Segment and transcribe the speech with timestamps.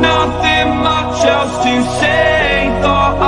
[0.00, 2.68] nothing much else to say.
[2.82, 3.27] Thought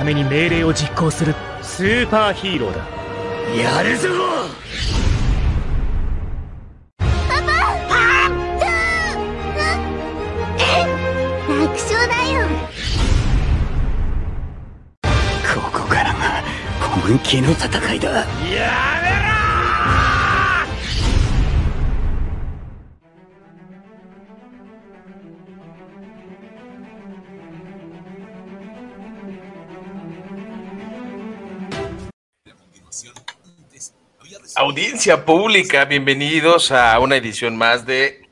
[0.00, 1.34] ために命令を実行する。
[1.60, 2.78] スーパーヒーローだ。
[3.54, 4.08] やるぞ！
[11.46, 12.48] 楽勝だよ。
[15.54, 16.42] ここからが
[16.80, 18.10] 本気の戦いだ。
[18.10, 18.24] や
[19.02, 19.09] め
[34.60, 38.28] Audiencia pública, bienvenidos a una edición más de.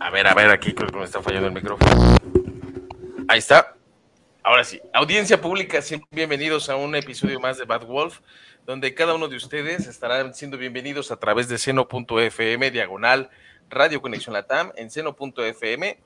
[0.00, 2.16] A ver, a ver, aquí creo que me está fallando el micrófono.
[3.28, 3.76] Ahí está.
[4.42, 8.20] Ahora sí, audiencia pública, bienvenidos a un episodio más de Bad Wolf,
[8.64, 13.28] donde cada uno de ustedes estarán siendo bienvenidos a través de seno.fm, diagonal
[13.68, 15.98] Radio Conexión Latam, en seno.fm,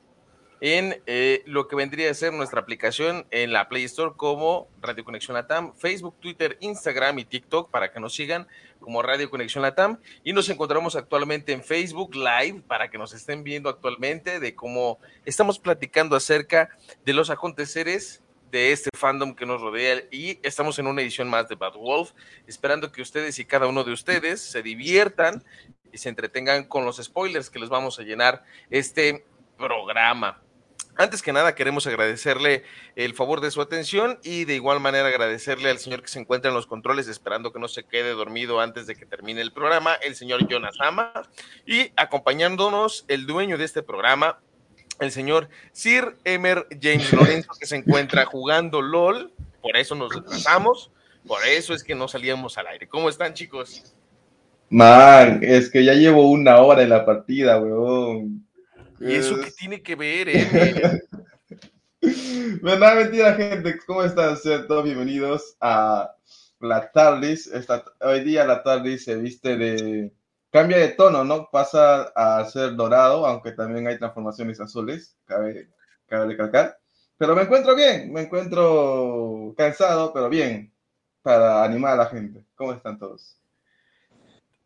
[0.62, 5.04] en eh, lo que vendría a ser nuestra aplicación en la Play Store como Radio
[5.04, 8.46] Conexión Latam, Facebook, Twitter, Instagram y TikTok para que nos sigan
[8.82, 9.98] como Radio Conexión Latam.
[10.22, 14.98] Y nos encontramos actualmente en Facebook Live para que nos estén viendo actualmente de cómo
[15.24, 16.68] estamos platicando acerca
[17.06, 21.48] de los aconteceres de este fandom que nos rodea y estamos en una edición más
[21.48, 22.12] de Bad Wolf,
[22.46, 25.42] esperando que ustedes y cada uno de ustedes se diviertan
[25.90, 29.24] y se entretengan con los spoilers que les vamos a llenar este
[29.56, 30.41] programa.
[30.96, 32.64] Antes que nada, queremos agradecerle
[32.96, 36.50] el favor de su atención y de igual manera agradecerle al señor que se encuentra
[36.50, 39.94] en los controles, esperando que no se quede dormido antes de que termine el programa,
[39.94, 41.12] el señor Jonas Ama,
[41.66, 44.38] y acompañándonos el dueño de este programa,
[45.00, 49.32] el señor Sir Emer James Lorenzo, que se encuentra jugando LOL,
[49.62, 50.90] por eso nos retrasamos,
[51.26, 52.86] por eso es que no salíamos al aire.
[52.86, 53.94] ¿Cómo están, chicos?
[54.68, 58.46] Man, es que ya llevo una hora en la partida, weón.
[59.04, 60.56] ¿Y eso qué tiene que ver, eh?
[62.62, 63.78] Nada, mentira, gente.
[63.86, 64.36] ¿Cómo están?
[64.36, 66.14] Sean todos bienvenidos a
[66.60, 67.46] la TARDIS.
[67.48, 70.12] Esta, hoy día la TARDIS se viste de...
[70.50, 71.48] Cambia de tono, ¿no?
[71.50, 75.70] Pasa a ser dorado, aunque también hay transformaciones azules, cabe,
[76.06, 76.78] cabe recalcar.
[77.16, 80.70] Pero me encuentro bien, me encuentro cansado, pero bien,
[81.22, 82.44] para animar a la gente.
[82.54, 83.38] ¿Cómo están todos?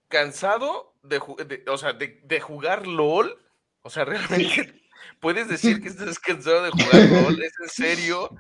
[0.09, 3.39] ¿Cansado de, de- o sea, de, de jugar LOL?
[3.87, 4.75] O sea, realmente
[5.21, 8.31] puedes decir que estás cansado de jugar LOL, ¿es en serio?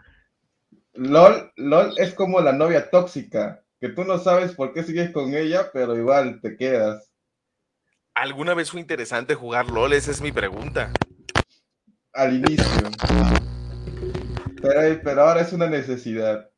[0.95, 5.35] LOL, LOL es como la novia tóxica, que tú no sabes por qué sigues con
[5.35, 7.13] ella, pero igual te quedas.
[8.15, 9.93] ¿Alguna vez fue interesante jugar LOL?
[9.93, 10.93] Esa es mi pregunta.
[12.13, 12.67] al inicio.
[14.61, 16.51] Pero, pero ahora es una necesidad.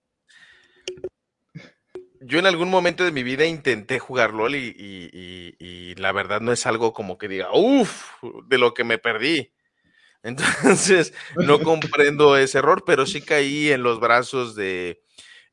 [2.21, 6.13] Yo en algún momento de mi vida intenté jugar LOL y, y- y- y la
[6.13, 8.13] verdad no es algo como que diga, uff,
[8.47, 9.53] de lo que me perdí.
[10.23, 15.03] Entonces, no comprendo ese error, pero sí caí en los brazos de,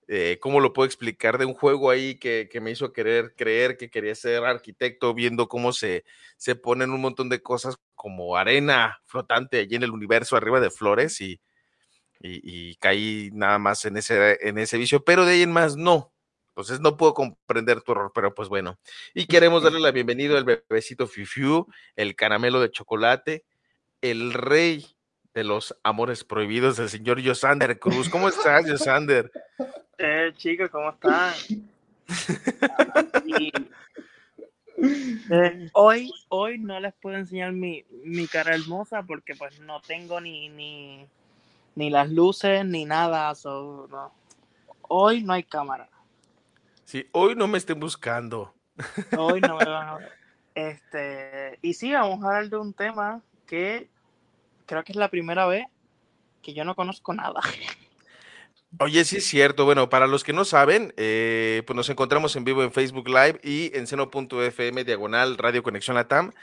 [0.08, 1.38] eh, ¿cómo lo puedo explicar?
[1.38, 5.48] De un juego ahí que, que me hizo querer creer que quería ser arquitecto, viendo
[5.50, 6.06] cómo se,
[6.38, 10.72] se ponen un montón de cosas como arena flotante allí en el universo arriba de
[10.72, 11.42] flores y,
[12.22, 15.78] y, y caí nada más en ese, en ese vicio, pero de ahí en más
[15.78, 16.15] no.
[16.56, 18.80] Entonces no puedo comprender tu error, pero pues bueno.
[19.14, 21.68] Y queremos darle la bienvenida al bebecito Fifiu,
[21.98, 23.44] el caramelo de chocolate,
[24.00, 24.86] el rey
[25.34, 28.08] de los amores prohibidos, el señor Yosander Cruz.
[28.08, 29.30] ¿Cómo estás, Yosander?
[29.98, 31.34] Eh, chicos, ¿cómo están?
[33.26, 33.52] Y,
[35.30, 40.22] eh, hoy, hoy no les puedo enseñar mi, mi cara hermosa porque pues no tengo
[40.22, 41.06] ni, ni,
[41.76, 43.36] ni las luces ni nada.
[43.36, 44.14] so, no.
[44.84, 45.90] Hoy no hay cámara.
[46.86, 48.54] Sí, hoy no me estén buscando.
[49.18, 50.12] Hoy no me van a ver.
[50.54, 53.90] Este, y sí, vamos a hablar de un tema que
[54.66, 55.66] creo que es la primera vez
[56.42, 57.42] que yo no conozco nada.
[58.80, 59.66] Oye, sí es cierto.
[59.66, 63.40] Bueno, para los que no saben, eh, pues nos encontramos en vivo en Facebook Live
[63.44, 66.34] y en seno.fm diagonal Radio Conexión Latam.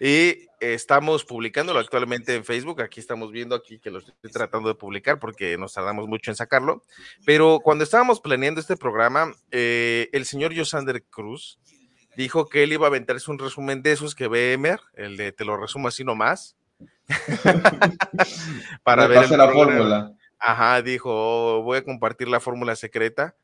[0.00, 2.82] Y estamos publicándolo actualmente en Facebook.
[2.82, 6.36] Aquí estamos viendo aquí que lo estoy tratando de publicar porque nos tardamos mucho en
[6.36, 6.84] sacarlo.
[7.24, 11.58] Pero cuando estábamos planeando este programa, eh, el señor Yosander Cruz
[12.16, 15.32] dijo que él iba a aventarse un resumen de esos que ve Emer, el de
[15.32, 16.56] te lo resumo así nomás.
[18.82, 20.12] para Me ver la fórmula.
[20.38, 23.34] Ajá, dijo, "Oh, voy a compartir la fórmula secreta.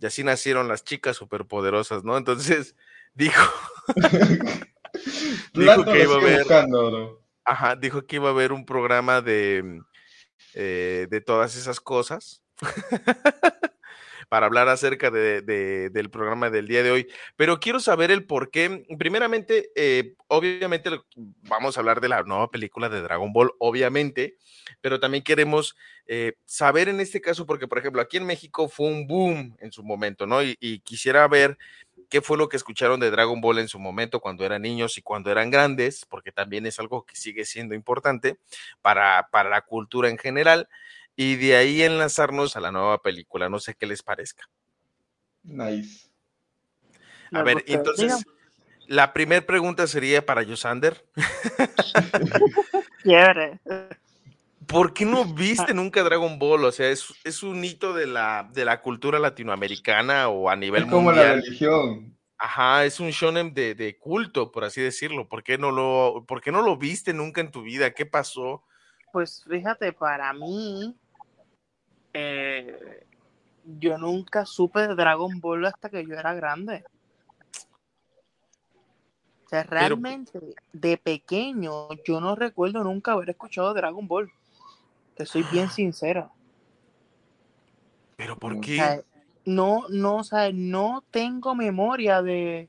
[0.00, 2.16] Y así nacieron las chicas superpoderosas, ¿no?
[2.16, 2.76] Entonces
[3.14, 3.42] dijo,
[5.54, 7.22] Dijo que iba a buscando, bro.
[7.44, 9.80] ajá, dijo que iba a haber un programa de,
[10.54, 12.42] eh, de todas esas cosas.
[14.28, 17.06] para hablar acerca de, de- del programa del día de hoy.
[17.36, 18.84] Pero quiero saber el por qué.
[18.98, 20.90] Primeramente, eh, obviamente
[21.42, 24.36] vamos a hablar de la nueva película de Dragon Ball, obviamente,
[24.80, 25.76] pero también queremos
[26.06, 29.70] eh, saber en este caso, porque por ejemplo, aquí en México fue un boom en
[29.70, 30.42] su momento, ¿no?
[30.42, 31.56] Y, y quisiera ver
[32.08, 35.02] qué fue lo que escucharon de Dragon Ball en su momento cuando eran niños y
[35.02, 38.38] cuando eran grandes, porque también es algo que sigue siendo importante
[38.82, 40.68] para, para la cultura en general
[41.16, 43.48] y de ahí enlazarnos a la nueva película.
[43.48, 44.48] No sé qué les parezca.
[45.42, 46.08] Nice.
[47.32, 48.24] A ver, entonces,
[48.86, 51.04] la primera pregunta sería para Yosander.
[54.66, 56.64] ¿Por qué no viste nunca Dragon Ball?
[56.64, 60.84] O sea, es, es un hito de la, de la cultura latinoamericana o a nivel
[60.84, 62.16] Es como la religión.
[62.36, 65.28] Ajá, es un shonen de, de culto, por así decirlo.
[65.28, 67.92] ¿Por qué, no lo, ¿Por qué no lo viste nunca en tu vida?
[67.92, 68.64] ¿Qué pasó?
[69.12, 70.94] Pues fíjate, para mí,
[72.12, 73.06] eh,
[73.64, 76.84] yo nunca supe de Dragon Ball hasta que yo era grande.
[79.44, 80.40] O sea, realmente
[80.72, 84.32] de pequeño yo no recuerdo nunca haber escuchado Dragon Ball.
[85.14, 86.30] Te soy bien sincero.
[88.16, 88.76] ¿Pero por O qué?
[88.76, 89.00] sea,
[89.44, 92.68] no, no, o sea, no tengo memoria de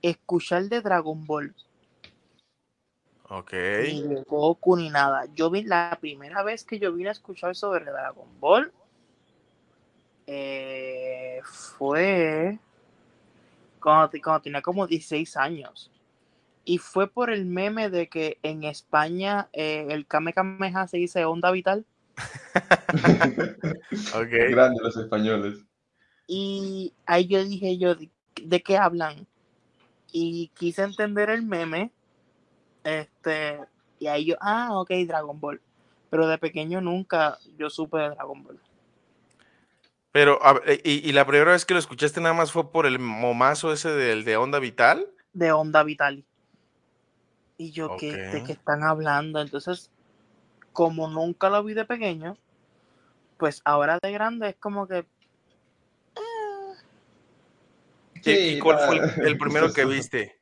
[0.00, 1.54] escuchar de Dragon Ball,
[3.28, 3.52] Ok.
[3.52, 5.26] ni de Goku, ni nada.
[5.34, 8.72] Yo vi la primera vez que yo vine a escuchar sobre Dragon Ball
[10.26, 12.58] eh, fue
[13.80, 15.90] cuando, cuando tenía como 16 años.
[16.64, 21.24] Y fue por el meme de que en España eh, el Kame Kameha se dice
[21.24, 21.84] onda vital.
[24.14, 24.30] Ok.
[24.50, 25.64] Grandes los españoles.
[26.26, 28.10] Y ahí yo dije yo, ¿de,
[28.42, 29.26] de qué hablan?
[30.12, 31.90] Y quise entender el meme.
[32.84, 33.60] Este,
[33.98, 35.60] y ahí yo, ah, ok, Dragon Ball.
[36.10, 38.60] Pero de pequeño nunca yo supe de Dragon Ball.
[40.12, 42.86] Pero, a ver, y, y la primera vez que lo escuchaste nada más fue por
[42.86, 45.06] el momazo ese del de Onda Vital.
[45.32, 46.24] De onda vital.
[47.62, 48.46] Y yo, ¿qué, ¿de Ok.
[48.46, 49.40] qué están hablando?
[49.40, 49.88] Entonces,
[50.72, 52.36] como nunca lo vi de pequeño,
[53.38, 55.06] pues ahora de grande es como que
[58.24, 60.40] ¿Y- ¿Y, Sí, cuál fue el, el primero que viste?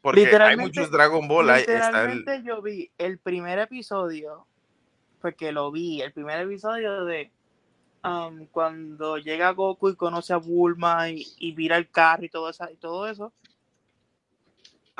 [0.00, 1.50] Porque hay Literalmente- muchos Dragon Ball.
[1.50, 1.78] hay- está el-
[2.18, 4.46] Literalmente yo vi el primer episodio,
[5.20, 7.30] porque lo vi, el primer episodio de
[8.04, 12.48] um, cuando llega Goku y conoce a Bulma y, y vira el carro y todo,
[12.48, 13.32] esa, y todo eso.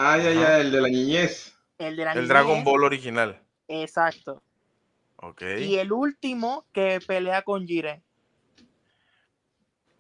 [0.01, 0.55] Ay, ay, Ajá.
[0.55, 1.59] ay, el de la niñez.
[1.77, 3.43] El de la el Dragon niñez, Ball original.
[3.67, 4.41] Exacto.
[5.17, 5.43] Ok.
[5.59, 8.01] Y el último que pelea con Jiren.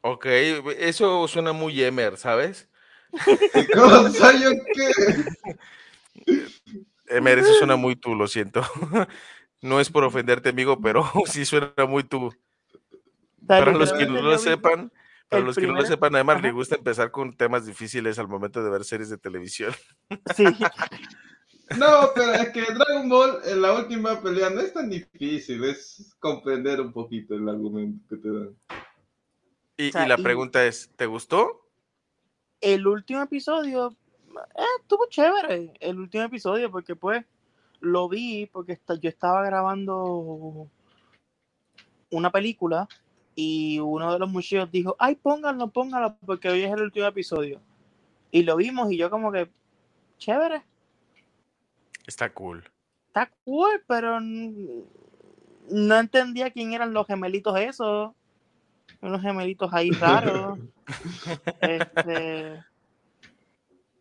[0.02, 0.26] Ok,
[0.78, 2.68] eso suena muy Emer, ¿sabes?
[3.52, 4.32] ¿Qué cosa?
[4.38, 4.92] ¿Yo qué?
[7.08, 8.62] Emer, eso suena muy tú, lo siento.
[9.60, 12.32] No es por ofenderte, amigo, pero sí suena muy tú.
[13.44, 14.92] Para los que no lo sepan,
[15.28, 16.56] para los que no lo sepan, además le Ajá.
[16.56, 19.72] gusta empezar con temas difíciles al momento de ver series de televisión.
[20.34, 20.44] Sí,
[21.78, 26.14] No, pero es que Dragon Ball en la última pelea no es tan difícil, es
[26.18, 28.56] comprender un poquito el argumento que te dan.
[29.76, 31.66] Y, O sea, y la y- pregunta es, ¿te gustó?
[32.60, 33.90] el último episodio
[34.56, 35.74] eh, estuvo chévere.
[35.78, 37.24] El último episodio, porque pues
[37.80, 40.68] lo vi porque yo estaba grabando
[42.10, 42.88] una película
[43.40, 47.60] y uno de los muchachos dijo, ay, pónganlo, pónganlo, porque hoy es el último episodio.
[48.32, 49.48] Y lo vimos y yo como que,
[50.18, 50.64] chévere,
[52.04, 52.68] Está cool.
[53.06, 54.80] está cool, pero no
[55.70, 58.12] entendía quién eran los gemelitos esos.
[59.00, 60.58] Unos gemelitos ahí raros.
[61.60, 62.60] este,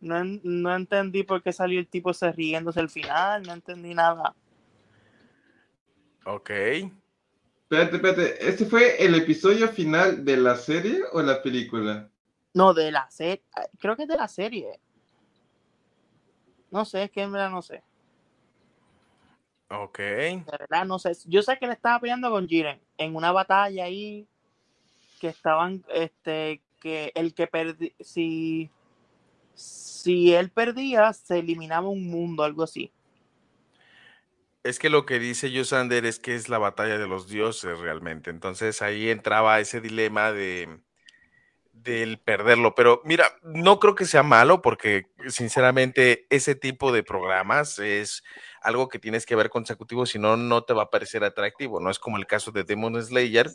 [0.00, 4.34] no, no entendí por qué salió el tipo ese riéndose al final, no entendí nada.
[6.24, 6.50] Ok.
[7.70, 12.08] Espérate, espérate, ¿este fue el episodio final de la serie o la película?
[12.54, 13.42] No, de la serie,
[13.78, 14.80] creo que es de la serie.
[16.70, 17.82] No sé, es que en verdad no sé.
[19.68, 19.98] Ok.
[19.98, 21.12] De verdad no sé.
[21.26, 24.26] Yo sé que le estaba peleando con Jiren en una batalla ahí
[25.20, 28.70] que estaban, este, que el que perdí, si,
[29.52, 32.90] si él perdía, se eliminaba un mundo, algo así.
[34.68, 38.28] Es que lo que dice Yosander es que es la batalla de los dioses realmente.
[38.28, 40.80] Entonces ahí entraba ese dilema de
[41.72, 42.74] del perderlo.
[42.74, 48.22] Pero mira, no creo que sea malo porque sinceramente ese tipo de programas es
[48.60, 51.80] algo que tienes que ver consecutivo, si no, no te va a parecer atractivo.
[51.80, 53.48] No es como el caso de Demon Slayer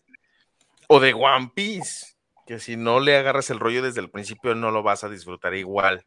[0.88, 2.16] o de One Piece,
[2.48, 5.54] que si no le agarras el rollo desde el principio no lo vas a disfrutar
[5.54, 6.04] igual.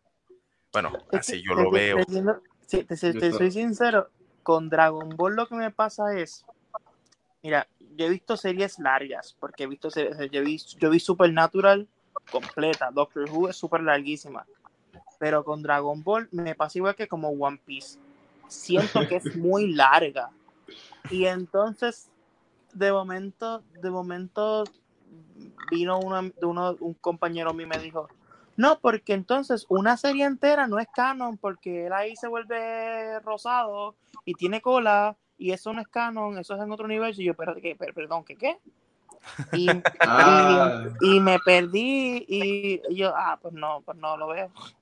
[0.72, 2.04] Bueno, así yo lo veo.
[2.66, 4.10] sí, te, te- soy sincero,
[4.46, 6.46] con Dragon Ball lo que me pasa es,
[7.42, 11.88] mira, yo he visto series largas, porque he visto series, yo vi, yo vi Supernatural
[12.30, 14.46] completa, Doctor Who es súper larguísima,
[15.18, 17.98] pero con Dragon Ball me pasa igual que como One Piece,
[18.46, 20.30] siento que es muy larga,
[21.10, 22.08] y entonces
[22.72, 24.62] de momento, de momento
[25.72, 28.08] vino una, de uno, un compañero mío y me dijo,
[28.56, 33.94] no, porque entonces una serie entera no es canon, porque él ahí se vuelve rosado
[34.24, 37.20] y tiene cola, y eso no es canon, eso es en otro universo.
[37.20, 37.76] Y yo, pero, ¿qué?
[37.76, 38.58] Per- perdón, ¿qué qué?
[39.52, 39.70] Y,
[40.00, 44.50] Ah, y, y me perdí, y yo, ah, pues no, pues no lo veo.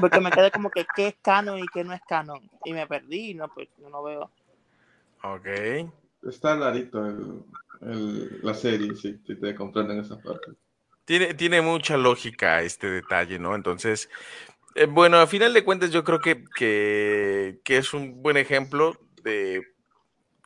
[0.00, 2.40] Porque me quedé como que qué es canon y qué no es canon.
[2.64, 4.30] Y me perdí, y no, pues no lo veo.
[5.22, 5.46] Ok.
[6.22, 7.44] está larito el,
[7.82, 10.52] el- la serie, sí, si te comprenden esa parte.
[11.04, 13.54] Tiene, tiene mucha lógica este detalle, ¿no?
[13.54, 14.08] Entonces,
[14.74, 18.96] eh, bueno, a final de cuentas yo creo que, que, que es un buen ejemplo
[19.22, 19.62] de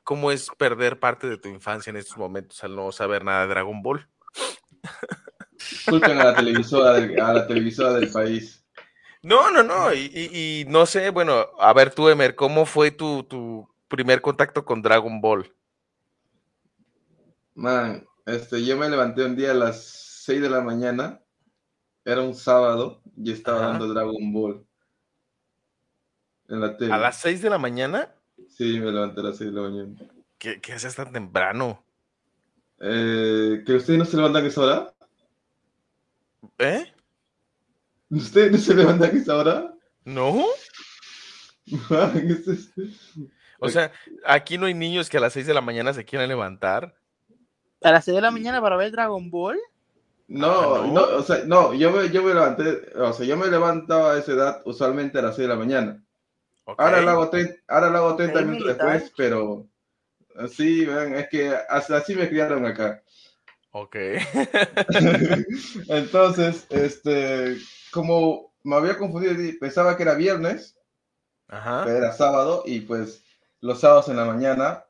[0.03, 3.49] cómo es perder parte de tu infancia en estos momentos al no saber nada de
[3.49, 4.09] Dragon Ball.
[5.89, 8.65] Culpen a la televisora del, a la televisora del país.
[9.23, 12.93] No, no, no, y, y- y no sé, bueno, a ver tú, Emer, ¿cómo fue
[12.93, 15.53] tu, tu primer contacto con Dragon Ball?
[17.55, 21.21] Man, este, yo me levanté un día a las 6 de la mañana,
[22.05, 23.69] era un sábado, y estaba Ajá.
[23.69, 24.67] dando Dragon Ball
[26.49, 26.93] en la tele.
[26.93, 28.13] ¿A las 6 de la mañana?
[28.49, 29.95] Sí, me levanté a las 6 de la mañana.
[30.37, 31.85] ¿Qué, qué haces tan temprano?
[32.81, 34.95] Eh, ¿Que ustedes no se levantan a esa hora?
[36.59, 36.93] ¿Eh?
[38.11, 39.75] ¿Ustedes no se levantan a esa hora?
[40.05, 40.45] ¿No?
[43.59, 43.91] O sea,
[44.27, 46.95] aquí no hay niños que a las 6 de la mañana se quieran levantar.
[47.81, 49.59] A las 6 de la mañana para ver Dragon Ball.
[50.29, 50.93] No, Ah, ¿no?
[50.93, 54.19] no, o sea, no, yo me, yo me levanté, o sea, yo me levantaba a
[54.19, 56.05] esa edad usualmente a las 6 de la mañana.
[56.77, 58.77] Ahora lo hago, tre- ahora lo hago 30 Ok, minutos militar.
[58.79, 59.69] después, pero
[60.51, 63.03] sí, ven, es que así me criaron acá.
[63.73, 63.97] Ok.
[65.89, 67.57] Entonces, este,
[67.93, 70.77] como me había confundido, y pensaba que era viernes,
[71.49, 71.85] Ajá.
[71.85, 73.23] pero era sábado, y pues
[73.61, 74.85] los sábados en la mañana,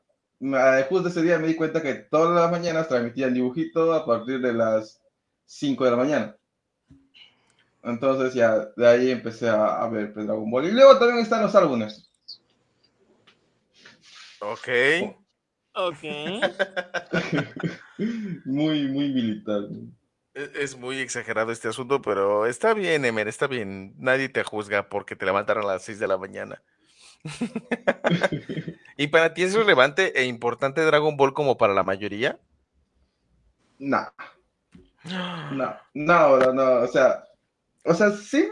[0.89, 4.53] justo ese día me di cuenta que todas las mañanas transmitían dibujito a partir de
[4.53, 5.01] las
[5.47, 6.37] 5 de la mañana.
[7.83, 10.65] Entonces ya de ahí empecé a, a ver pues, Dragon Ball.
[10.65, 12.11] Y luego también están los álbumes.
[14.39, 14.67] Ok.
[15.73, 16.03] Ok.
[18.45, 19.61] Muy, muy militar.
[20.35, 23.95] Es, es muy exagerado este asunto, pero está bien, Emer, está bien.
[23.97, 26.61] Nadie te juzga porque te levantaron a las 6 de la mañana.
[28.97, 32.39] ¿Y para ti es relevante e importante Dragon Ball como para la mayoría?
[33.79, 33.99] No,
[35.11, 35.51] no,
[35.93, 37.23] no, no, no, o sea,
[37.83, 38.47] o sea, sí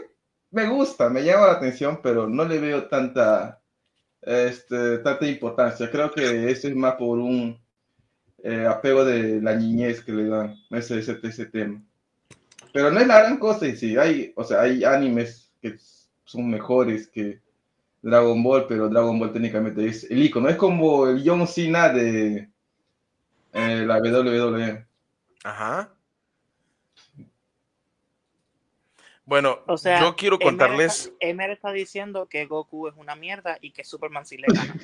[0.50, 3.60] me gusta, me llama la atención, pero no le veo tanta,
[4.22, 5.90] este, tanta importancia.
[5.90, 7.60] Creo que eso es más por un
[8.42, 11.82] eh, apego de la niñez que le dan ese, ese, ese tema.
[12.72, 13.96] Pero no es la gran cosa en sí.
[13.96, 15.76] Hay, o sea, hay animes que
[16.24, 17.40] son mejores que
[18.02, 20.48] Dragon Ball, pero Dragon Ball técnicamente es el icono.
[20.48, 22.48] Es como el John Cena de
[23.52, 24.86] eh, la WWE.
[25.44, 25.95] Ajá.
[29.26, 31.06] Bueno, O sea, yo quiero Emer contarles.
[31.06, 34.74] está- Emer está diciendo que Goku es una mierda y que Superman sí le gana.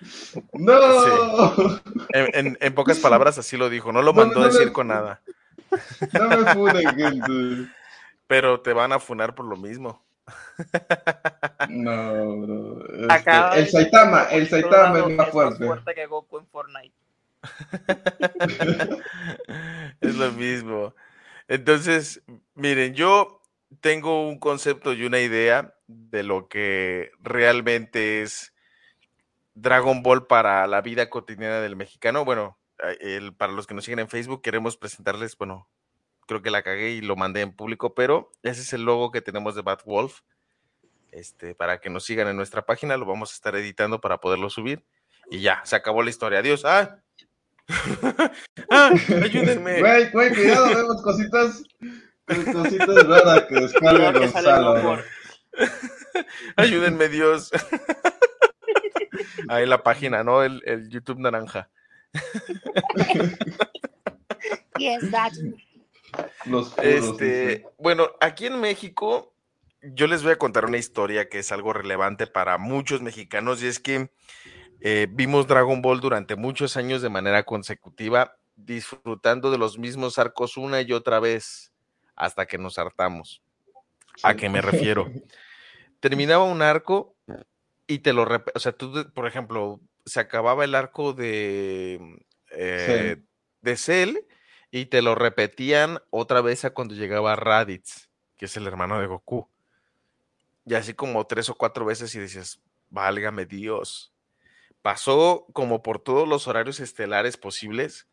[0.52, 1.78] ¡No!
[2.10, 3.92] En, en- en pocas palabras, así lo dijo.
[3.92, 5.20] No lo No, mandó no a decir con nada.
[6.12, 7.72] No me funen, gente.
[8.26, 10.02] Pero te van a funar por lo mismo.
[11.68, 13.08] No, bro.
[13.14, 15.94] Este, el Saitama, el que Saitama Colorado es más fuerte.
[15.94, 16.94] que Goku en Fortnite.
[20.00, 20.94] Es lo mismo.
[21.48, 22.22] Entonces,
[22.54, 23.40] miren, yo
[23.80, 28.52] tengo un concepto y una idea de lo que realmente es
[29.54, 32.24] Dragon Ball para la vida cotidiana del mexicano.
[32.24, 32.58] Bueno,
[33.00, 35.68] el- para los que nos siguen en Facebook, queremos presentarles, bueno,
[36.26, 39.20] creo que la cagué y lo mandé en público, pero ese es el logo que
[39.22, 40.20] tenemos de Bad Wolf.
[41.12, 44.50] Este, para que nos sigan en nuestra página, lo vamos a estar editando para poderlo
[44.50, 44.84] subir.
[45.30, 46.40] Y ya, se acabó la historia.
[46.40, 46.64] Adiós.
[46.64, 46.98] ¡Ah!
[48.70, 48.90] ¡Ah!
[49.22, 49.80] Ayúdenme.
[49.80, 51.62] Güey, güey, cuidado, vemos cositas,
[52.26, 54.98] cositas raras que descarga Gonzalo.
[56.56, 57.50] Ayúdenme, Dios.
[59.48, 60.42] Ahí la página, ¿no?
[60.42, 61.68] El, el YouTube naranja.
[64.76, 65.32] Yes, that.
[66.46, 69.32] Los puros, Este, bueno, aquí en México,
[69.80, 73.68] yo les voy a contar una historia que es algo relevante para muchos mexicanos y
[73.68, 74.10] es que
[74.80, 80.56] eh, vimos Dragon Ball durante muchos años de manera consecutiva, disfrutando de los mismos arcos
[80.56, 81.72] una y otra vez
[82.16, 83.42] hasta que nos hartamos.
[84.22, 85.10] ¿A qué me refiero?
[86.00, 87.16] Terminaba un arco
[87.86, 92.18] y te lo, o sea, tú, por ejemplo, se acababa el arco de,
[92.50, 93.16] eh,
[93.62, 94.18] de Cell
[94.70, 99.06] y te lo repetían otra vez a cuando llegaba Raditz, que es el hermano de
[99.06, 99.48] Goku.
[100.66, 104.12] Y así como tres o cuatro veces y decías, válgame Dios.
[104.82, 108.08] Pasó como por todos los horarios estelares posibles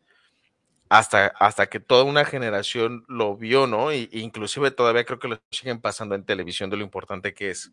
[0.92, 3.94] hasta, hasta que toda una generación lo vio, ¿no?
[3.94, 7.72] Y, inclusive todavía creo que lo siguen pasando en televisión de lo importante que es.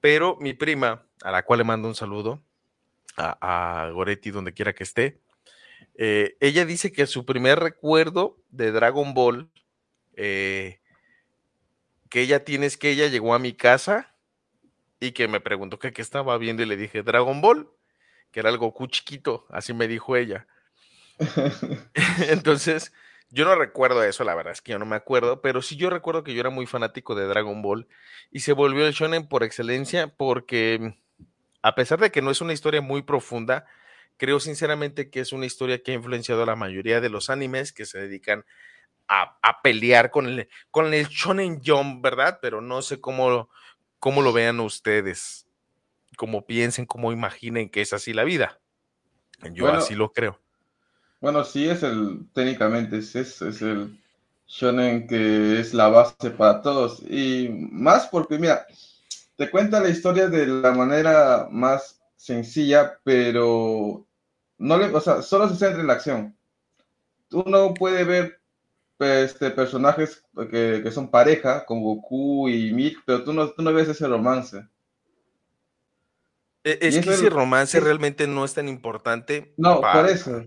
[0.00, 2.40] Pero mi prima, a la cual le mando un saludo,
[3.16, 5.20] a, Goretti, donde quiera que esté,
[5.96, 9.50] eh, ella dice que su primer recuerdo de Dragon Ball
[10.14, 10.78] eh,
[12.10, 14.14] que ella tiene es que ella llegó a mi casa
[15.00, 17.68] y que me preguntó qué estaba viendo y le dije Dragon Ball,
[18.30, 20.46] que era el Goku chiquito, así me dijo ella.
[22.28, 22.92] Entonces,
[23.30, 25.88] yo no recuerdo eso, la verdad es que yo no me acuerdo, pero sí yo
[25.88, 27.86] recuerdo que yo era muy fanático de Dragon Ball
[28.30, 30.96] y se volvió el shonen por excelencia porque
[31.62, 33.66] a pesar de que no es una historia muy profunda,
[34.16, 37.72] creo sinceramente que es una historia que ha influenciado a la mayoría de los animes
[37.72, 38.44] que se dedican
[39.08, 42.38] a, a pelear con el, con el shonen jump, ¿verdad?
[42.42, 43.48] Pero no sé cómo,
[43.98, 45.46] cómo lo vean ustedes,
[46.16, 48.60] cómo piensen, cómo imaginen que es así la vida.
[49.52, 50.40] Yo Bueno, así lo creo.
[51.20, 53.98] Bueno, sí es el, técnicamente es, es, es el
[54.46, 57.02] shonen que es la base para todos.
[57.08, 58.66] Y más porque, mira,
[59.36, 64.06] te cuenta la historia de la manera más sencilla, pero
[64.58, 66.36] no le, o sea, solo se centra en la acción.
[67.32, 68.40] Uno puede ver
[69.00, 73.72] este, personajes que, que son pareja, como Goku y Milk, pero tú no, tú no
[73.74, 74.66] ves ese romance.
[76.64, 79.52] E- Es que ese es- romance es- realmente no es tan importante.
[79.56, 80.46] No, para- por eso.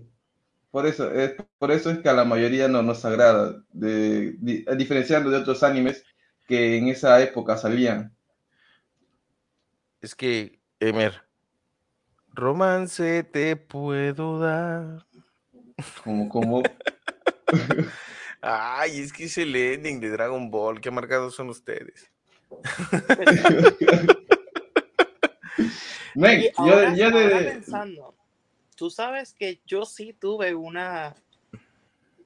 [0.74, 4.32] Por eso, es, por eso es que a la mayoría no nos agrada, de,
[4.76, 6.04] diferenciando de otros animes
[6.48, 8.12] que en esa época salían.
[10.00, 11.22] Es que, Emer,
[12.32, 15.06] romance te puedo dar.
[16.02, 16.62] Como, como,
[18.40, 20.80] Ay, es que es el ending de Dragon Ball.
[20.80, 22.10] Qué marcados son ustedes.
[26.16, 28.13] Men, Y yo, ahora, yo ahora de, pensando,
[28.74, 31.14] tú sabes que yo sí tuve una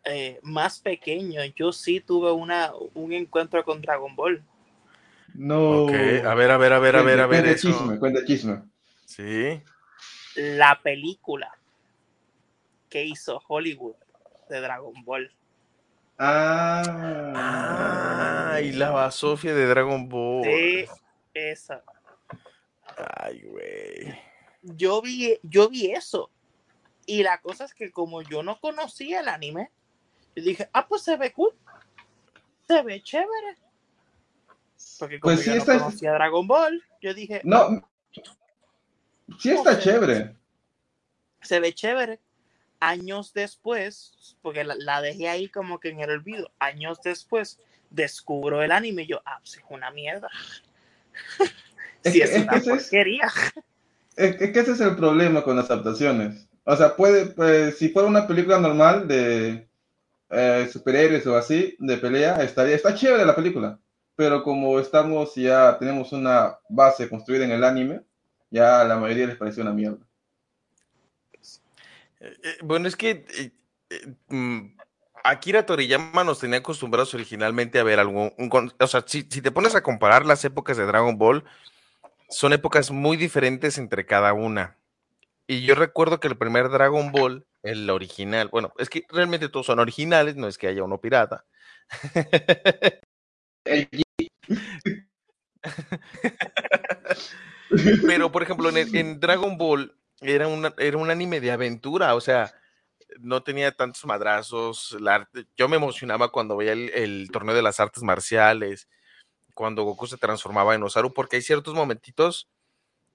[0.05, 4.43] eh, más pequeño, yo sí tuve una un encuentro con Dragon Ball.
[5.35, 5.89] no.
[5.89, 7.69] A ver, a ver, a ver, a ver, a ver Cuenta eso.
[7.69, 8.63] chisme, cuenta chisme.
[9.05, 9.63] Sí.
[10.37, 11.51] La película
[12.89, 13.97] que hizo Hollywood
[14.49, 15.31] de Dragon Ball.
[16.19, 17.33] Ah.
[18.55, 20.45] Ah, y la basofia de Dragon Ball.
[20.45, 20.87] Sí,
[21.35, 21.83] esa.
[22.97, 24.19] Ay, güey.
[24.63, 26.31] Yo vi, yo vi eso.
[27.11, 29.71] Y la cosa es que como yo no conocía el anime,
[30.37, 31.55] yo dije, ah, pues se ve cool.
[32.66, 33.57] Se ve chévere.
[34.99, 37.83] Porque como Pues sí yo no está- conocía Dragon Ball, yo dije, No,
[39.38, 40.37] sí está chévere.
[41.40, 42.21] se ve chévere.
[42.79, 48.62] Años después, porque la, la dejé ahí como que en el olvido, años después descubro
[48.62, 50.29] el anime y yo, ah, pues es una mierda.
[52.05, 53.27] Es Si es, es una que es- porquería.
[54.14, 56.48] Es, es que ese es el problema con las adaptaciones.
[56.70, 59.66] O sea, puede, pues, si fuera una película normal de
[60.28, 63.78] eh, superhéroes o así, de pelea, estaría, está chévere la película.
[64.14, 68.02] Pero como estamos ya, tenemos una base construida en el anime,
[68.50, 69.96] ya a la mayoría les pareció una mierda.
[72.20, 73.24] Eh, eh, bueno, es que
[74.28, 74.76] mm,
[75.24, 78.31] Akira Toriyama nos tenía acostumbrados originalmente a ver algún.
[78.78, 81.44] o sea, si, si te pones a comparar las épocas de Dragon Ball,
[82.28, 84.76] son épocas muy diferentes entre cada una.
[85.49, 89.67] Y yo recuerdo que el primer Dragon Ball, el original, bueno, es que realmente todos
[89.67, 91.45] son originales, no es que haya uno pirata.
[93.65, 93.89] El-
[98.07, 102.15] Pero, por ejemplo, en, el- en Dragon Ball era, una, era un anime de aventura,
[102.15, 102.53] o sea,
[103.21, 104.97] no tenía tantos madrazos.
[105.01, 108.89] la arte- yo me emocionaba cuando veía el, el torneo de las artes marciales,
[109.55, 112.49] cuando Goku se transformaba en Osaru, porque hay ciertos momentitos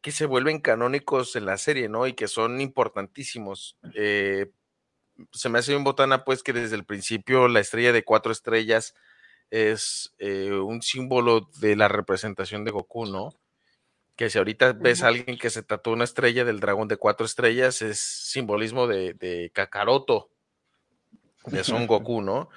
[0.03, 2.05] que se vuelven canónicos en la serie, ¿no?
[2.05, 3.77] Y que son importantísimos.
[3.95, 4.51] Eh,
[5.31, 8.95] se me hace un botana, pues, que desde el principio la estrella de cuatro estrellas
[9.49, 13.29] es eh, un símbolo de la representación de Goku, ¿no?
[14.17, 17.25] Que si ahorita ves a alguien que se tatuó una estrella del dragón de cuatro
[17.25, 20.31] estrellas, es simbolismo de, de Kakaroto,
[21.45, 22.49] de Son Goku, ¿no?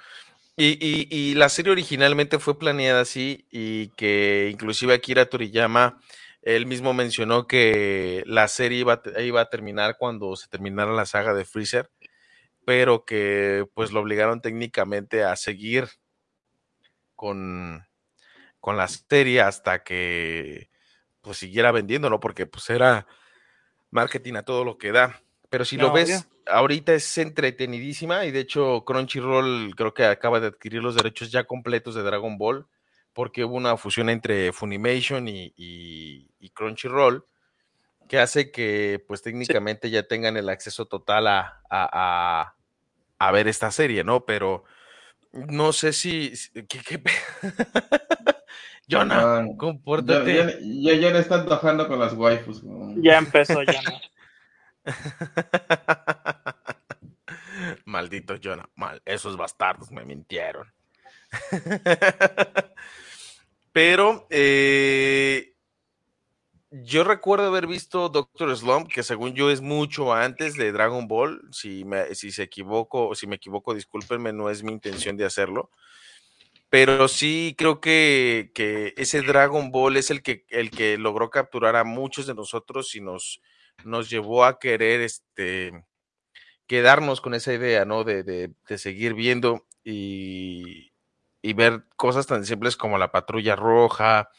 [0.57, 6.01] Y, y, y, la serie originalmente fue planeada así y que inclusive Akira Toriyama,
[6.47, 11.33] él mismo mencionó que la serie iba, iba a terminar cuando se terminara la saga
[11.33, 11.89] de Freezer,
[12.65, 15.89] pero que pues lo obligaron técnicamente a seguir
[17.17, 17.85] con,
[18.61, 20.69] con la serie hasta que
[21.19, 23.07] pues siguiera vendiéndolo, porque pues era
[23.91, 25.21] marketing a todo lo que da.
[25.49, 30.47] Pero si lo ves, ahorita es entretenidísima y de hecho Crunchyroll creo que acaba de
[30.47, 32.67] adquirir los derechos ya completos de Dragon Ball
[33.17, 37.25] porque hubo una fusión entre Funimation y, y, y Crunchyroll
[38.07, 39.93] que hace que pues técnicamente sí.
[39.95, 42.55] ya tengan el acceso total a, a, a,
[43.17, 44.23] a, ver esta serie, ¿no?
[44.23, 44.65] Pero
[45.31, 46.31] no sé si...
[46.53, 47.01] ¿qué, qué...
[48.87, 50.35] Jonah, Ah, compórtate.
[50.35, 52.63] Ya, ya, ya, ya le están trabajando con las waifus.
[52.63, 52.93] ¿no?
[53.01, 53.81] Ya empezó, ya.
[57.85, 60.71] Maldito Jonah, mal, esos bastardos me mintieron.
[63.77, 65.53] Pero eh,
[66.71, 71.47] yo recuerdo haber visto Doctor Slump, que según yo es mucho antes de Dragon Ball.
[71.51, 75.69] Si me, si se equivoco, si me equivoco, discúlpenme, no es mi intención de hacerlo.
[76.71, 81.75] Pero sí creo que, que ese Dragon Ball es el que, el que logró capturar
[81.75, 83.41] a muchos de nosotros y nos,
[83.85, 85.85] nos llevó a querer este,
[86.65, 88.03] quedarnos con esa idea, ¿no?
[88.03, 90.86] De, de, de seguir viendo y,
[91.47, 94.29] y, ver cosas tan simples como la patrulla roja,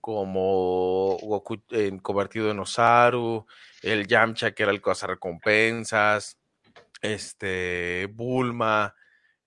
[0.00, 1.62] como Goku
[2.02, 3.46] convertido en Osaru,
[3.82, 6.38] el Yamcha que era el recompensas,
[7.00, 8.94] este Bulma,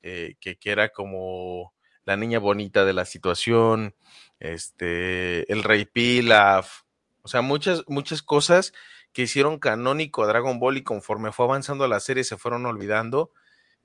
[0.01, 1.73] eh, que, que era como
[2.05, 3.95] la niña bonita de la situación,
[4.39, 6.83] este, el Rey Pilaf,
[7.21, 8.73] o sea, muchas, muchas cosas
[9.11, 13.31] que hicieron canónico a Dragon Ball y conforme fue avanzando la serie se fueron olvidando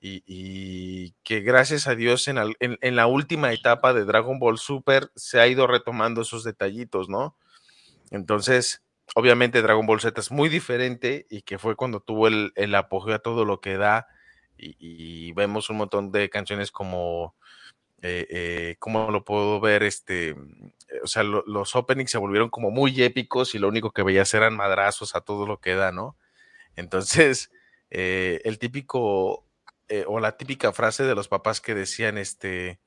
[0.04, 5.38] y, que gracias a Dios en, en, la última etapa de Dragon Ball Super se
[5.40, 7.36] ha ido retomando esos detallitos, ¿no?
[8.10, 8.82] Entonces,
[9.14, 13.14] obviamente Dragon Ball Z es muy diferente y que fue cuando tuvo el, el apogeo
[13.14, 14.08] a todo lo que da
[14.56, 17.34] y, vemos un montón de canciones como
[18.02, 19.82] eh, eh, ¿cómo lo puedo ver?
[19.82, 20.36] Este,
[21.02, 24.34] o sea, lo, los openings se volvieron como muy épicos y lo único que veías
[24.34, 26.16] eran madrazos a todo lo que da, ¿no?
[26.76, 27.50] Entonces,
[27.90, 29.44] eh, el típico,
[29.88, 32.80] eh, o la típica frase de los papás que decían, este,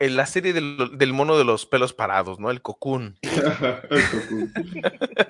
[0.00, 2.50] en la serie del, del, mono de los pelos parados, ¿no?
[2.50, 3.16] El cocoon.
[3.22, 4.50] el.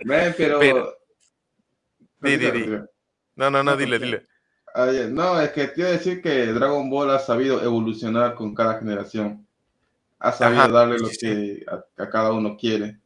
[0.04, 0.58] Man, pero...
[0.58, 0.98] pero...
[2.20, 2.66] Di, di, di.
[3.34, 4.26] No, no, no, dile, dile.
[5.10, 9.46] No, es que a decir que Dragon Ball ha sabido evolucionar con cada generación.
[10.18, 12.98] Ha sabido Ajá, darle lo sí, que a, a, cada uno quiere.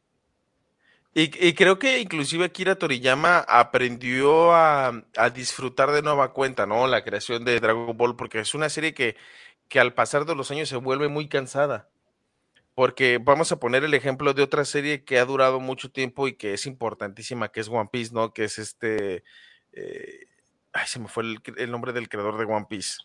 [1.19, 6.87] Y, y, creo que inclusive Akira Toriyama aprendió a, a, disfrutar de nueva cuenta, ¿no?
[6.87, 9.17] La creación de Dragon Ball, porque es una serie que,
[9.71, 11.89] que al pasar de los años se vuelve muy cansada.
[12.75, 16.35] Porque vamos a poner el ejemplo de otra serie que ha durado mucho tiempo y
[16.35, 18.35] que es importantísima, que es One Piece, ¿no?
[18.35, 19.25] Que es este...
[19.73, 20.27] Eh,
[20.75, 22.99] Ay, se me fue el, el, nombre del creador de One Piece.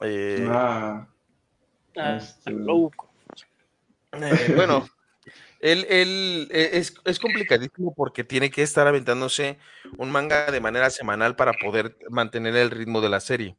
[0.00, 1.06] Eh, ah,
[1.94, 2.50] este...
[2.50, 2.54] eh,
[4.56, 4.88] bueno,
[5.60, 9.58] él, él es, complicadísimo porque tiene que estar aventándose
[9.96, 13.56] un manga de manera semanal para poder mantener el ritmo de la serie.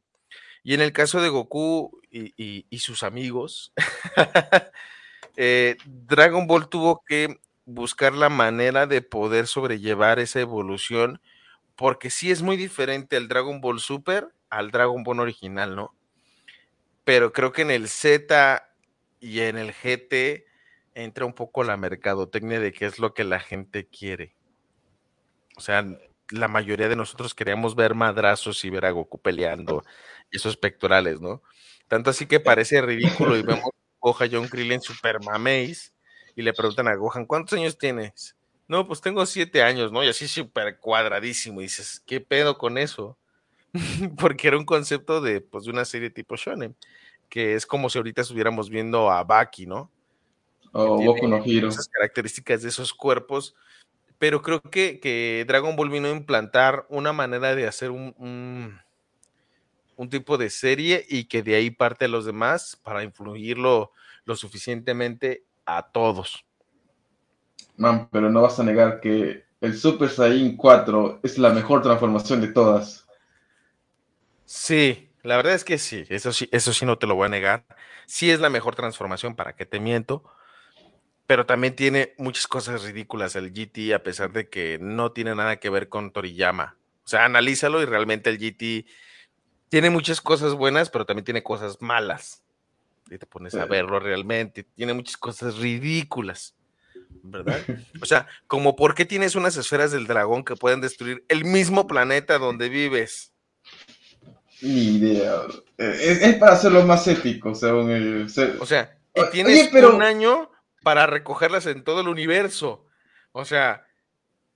[0.64, 3.74] Y en el caso de Goku y sus amigos,
[5.38, 11.22] eh, Dragon Ball tuvo que buscar la manera de poder sobrellevar esa evolución
[11.76, 15.94] porque sí es muy diferente el Dragon Ball Super al Dragon Ball original, ¿no?
[17.04, 18.68] Pero creo que en el Z
[19.20, 20.47] y en el GT
[20.98, 24.36] entra un poco la mercadotecnia de qué es lo que la gente quiere.
[25.56, 25.86] O sea,
[26.32, 29.84] la mayoría de nosotros queríamos ver madrazos y ver a Goku peleando
[30.32, 31.44] esos pectorales, ¿no?
[31.88, 33.70] Tanto así que parece ridículo y vemos
[34.02, 35.94] Goja John Krillin super mameis
[36.36, 38.36] y le preguntan a Gohan, ¿cuántos años tienes?
[38.68, 40.04] No, pues tengo siete años, ¿no?
[40.04, 41.62] Y así súper cuadradísimo.
[41.62, 43.18] Y dices, ¿qué pedo con eso?
[44.20, 46.76] Porque era un concepto de, pues, de una serie tipo Shonen,
[47.30, 49.92] que es como si ahorita estuviéramos viendo a Baki, ¿no?
[50.78, 51.70] O oh, Boku no Hero.
[51.70, 53.56] Esas características de esos cuerpos.
[54.20, 58.80] Pero creo que, que, Dragon Ball vino a implantar una manera de hacer un, un,
[59.96, 63.92] un, tipo de serie y que de ahí parte a los demás para influirlo
[64.26, 66.46] lo suficientemente a todos.
[67.76, 72.42] Man, pero no vas a negar que el Super Saiyan 4 es la mejor transformación
[72.42, 73.08] de todas.
[74.46, 77.30] Sí, la verdad es que sí, eso sí, eso sí no te lo voy a
[77.30, 77.66] negar.
[78.06, 80.24] Sí es la mejor transformación, para que te miento,
[81.28, 85.58] pero también tiene muchas cosas ridículas el GT, a pesar de que no tiene nada
[85.58, 86.78] que ver con Toriyama.
[87.06, 88.86] O sea, analízalo y realmente el GT
[89.70, 92.44] tiene muchas cosas buenas, pero también tiene cosas malas.
[93.10, 94.64] Y te pones a verlo realmente.
[94.64, 96.56] Tiene muchas cosas ridículas.
[97.24, 97.60] ¿Verdad?
[98.02, 101.88] O sea, como por qué tienes unas esferas del dragón que pueden destruir el mismo
[101.88, 103.34] planeta donde vives.
[104.62, 105.42] Ni idea.
[105.78, 108.28] Eh, Es, es para hacerlo más épico, según el.
[108.60, 110.50] O sea, y Oye, tienes pero- un año
[110.88, 112.86] para recogerlas en todo el universo.
[113.34, 113.86] O sea,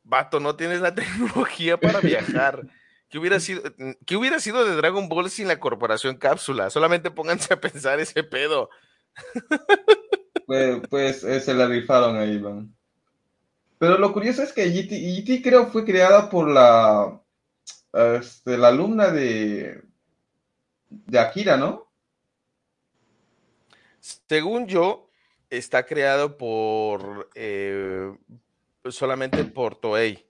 [0.01, 2.65] vato, no tienes la tecnología para viajar.
[3.09, 3.63] ¿Qué hubiera sido,
[4.05, 6.69] qué hubiera sido de Dragon Ball sin la corporación cápsula?
[6.69, 8.69] Solamente pónganse a pensar ese pedo.
[10.45, 12.73] Pues, pues eh, se la rifaron ahí, man.
[13.77, 14.91] Pero lo curioso es que GT,
[15.25, 17.21] GT creo fue creada por la,
[17.91, 19.83] este, la alumna de,
[20.87, 21.91] de Akira, ¿no?
[23.99, 25.10] Según yo,
[25.51, 28.11] está creado por eh,
[28.89, 30.25] solamente por Toei,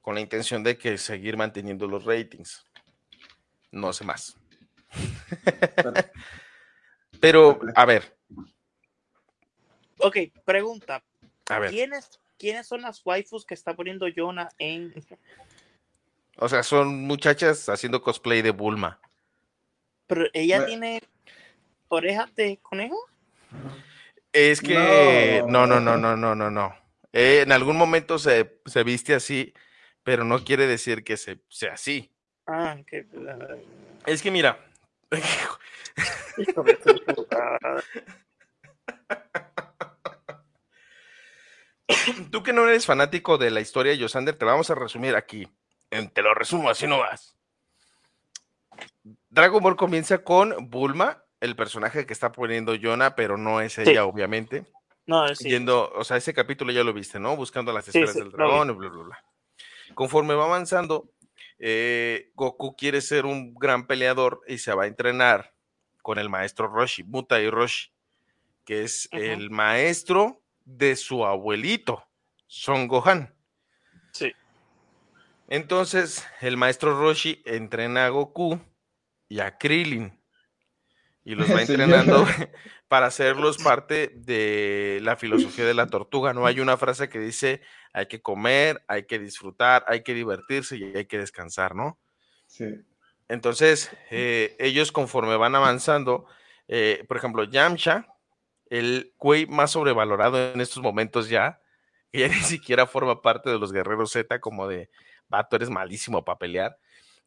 [0.00, 2.66] con la intención de que seguir manteniendo los ratings.
[3.70, 4.36] No sé más.
[7.20, 8.16] Pero, a ver,
[9.98, 11.02] Ok, pregunta.
[11.48, 11.70] a ver.
[11.70, 14.92] ¿Quiénes, ¿Quiénes son las waifus que está poniendo Jonah en...
[16.36, 19.00] O sea, son muchachas haciendo cosplay de Bulma.
[20.08, 21.00] Pero ella Me- tiene
[21.88, 22.98] orejas de conejo?
[24.34, 25.80] Es que no, No.
[25.80, 26.74] no, no, no, no, no.
[27.12, 29.54] Eh, en algún momento se, se viste así,
[30.02, 32.12] pero no quiere decir que se, sea así.
[32.46, 33.06] Ah, que...
[34.04, 34.58] Es que mira,
[42.30, 45.48] tú que no eres fanático de la historia de Yosander, te vamos a resumir aquí.
[46.12, 47.36] Te lo resumo, así no vas.
[49.30, 54.04] Dragon Ball comienza con Bulma, el personaje que está poniendo Yona, pero no es ella,
[54.06, 54.64] obviamente.
[55.06, 55.50] No, sí.
[55.50, 57.36] Yendo, o sea, ese capítulo ya lo viste, ¿no?
[57.36, 59.24] Buscando las esferas sí, del dragón y bla, bla, bla.
[59.94, 61.10] Conforme va avanzando,
[61.58, 65.54] eh, Goku quiere ser un gran peleador y se va a entrenar
[66.02, 67.90] con el maestro Roshi, Mutai Roshi,
[68.64, 72.02] que es el maestro de su abuelito,
[72.46, 73.34] Son Gohan.
[74.12, 74.32] Sí.
[75.48, 78.58] Entonces, el maestro Roshi entrena a Goku
[79.28, 80.18] y a Krillin.
[81.24, 82.26] Y los va entrenando
[82.88, 86.32] para hacerlos parte de la filosofía de la tortuga.
[86.32, 90.76] No hay una frase que dice hay que comer, hay que disfrutar, hay que divertirse
[90.76, 91.98] y hay que descansar, ¿no?
[92.46, 92.66] Sí.
[93.28, 96.26] Entonces, eh, ellos conforme van avanzando,
[96.68, 98.08] eh, por ejemplo, Yamcha,
[98.68, 101.60] el güey más sobrevalorado en estos momentos ya,
[102.12, 104.90] que ya ni siquiera forma parte de los guerreros Z, como de,
[105.28, 106.78] vato, eres malísimo para pelear.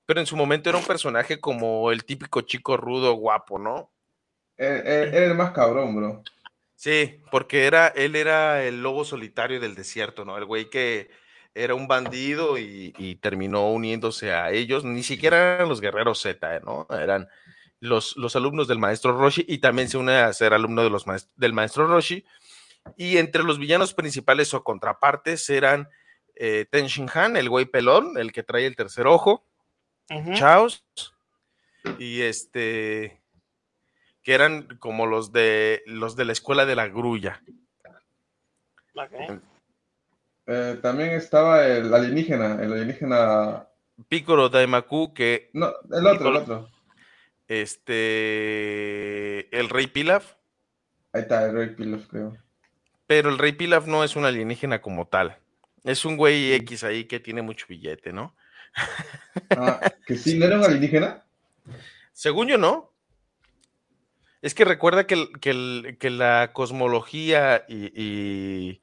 [0.08, 3.92] Pero en su momento era un personaje como el típico chico rudo, guapo, ¿no?
[4.58, 6.24] Él- él era el más cabrón, bro.
[6.76, 10.38] Sí, porque era, él era el lobo solitario del desierto, ¿no?
[10.38, 11.10] El güey que
[11.54, 14.84] era un bandido y, y terminó uniéndose a ellos.
[14.86, 16.88] Ni siquiera eran los guerreros Z, ¿no?
[16.92, 17.28] Eran
[17.80, 21.06] los, los alumnos del maestro Roshi y también se une a ser alumno de los
[21.08, 22.24] maest- del maestro Roshi.
[22.96, 25.90] Y entre los villanos principales o contrapartes eran
[26.36, 29.44] eh, Ten Shin Han, el güey pelón, el que trae el tercer ojo,
[30.34, 30.84] Chaos
[32.00, 33.22] y este
[34.24, 37.42] que eran como los de los de la escuela de la grulla.
[40.48, 43.68] Eh, también estaba el alienígena, el alienígena.
[44.08, 46.70] Piccolo Daimaku, que No, el otro, el otro.
[47.48, 50.36] este el Rey Pilaf,
[51.14, 52.38] Ahí está, el Rey Pilaf, creo.
[53.08, 55.38] pero el Rey Pilaf no es un alienígena como tal.
[55.84, 58.36] Es un güey X ahí que tiene mucho billete, ¿no?
[59.56, 61.24] Ah, que sí, ¿no era un alienígena?
[62.14, 62.92] Según yo, no.
[64.42, 65.28] Es que recuerda que,
[66.00, 68.82] que la cosmología y, y-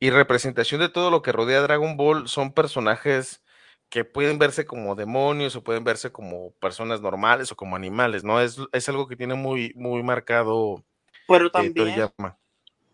[0.00, 3.42] y representación de todo lo que rodea a Dragon Ball son personajes
[3.90, 8.40] que pueden verse como demonios o pueden verse como personas normales o como animales, ¿no?
[8.40, 10.84] Es, es algo que tiene muy, muy marcado
[11.26, 12.38] Pero eh, también, Toriyama.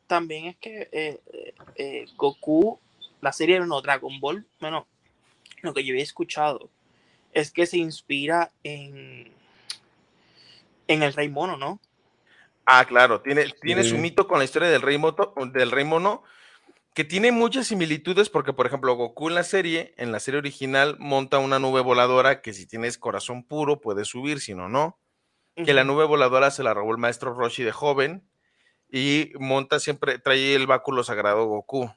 [0.06, 1.20] también es que eh,
[1.76, 2.78] eh, Goku,
[3.20, 4.86] la serie no Dragon Ball, bueno,
[5.66, 6.70] lo que yo había escuchado
[7.32, 9.34] es que se inspira en
[10.88, 11.80] en el Rey Mono, ¿no?
[12.64, 16.24] Ah, claro, tiene, tiene su mito con la historia del rey, Moto, del rey mono,
[16.94, 20.96] que tiene muchas similitudes porque, por ejemplo, Goku en la serie, en la serie original,
[20.98, 24.98] monta una nube voladora que si tienes corazón puro puedes subir, si no, no.
[25.54, 28.28] Que la nube voladora se la robó el maestro Roshi de joven
[28.90, 31.90] y monta siempre, trae el báculo sagrado Goku,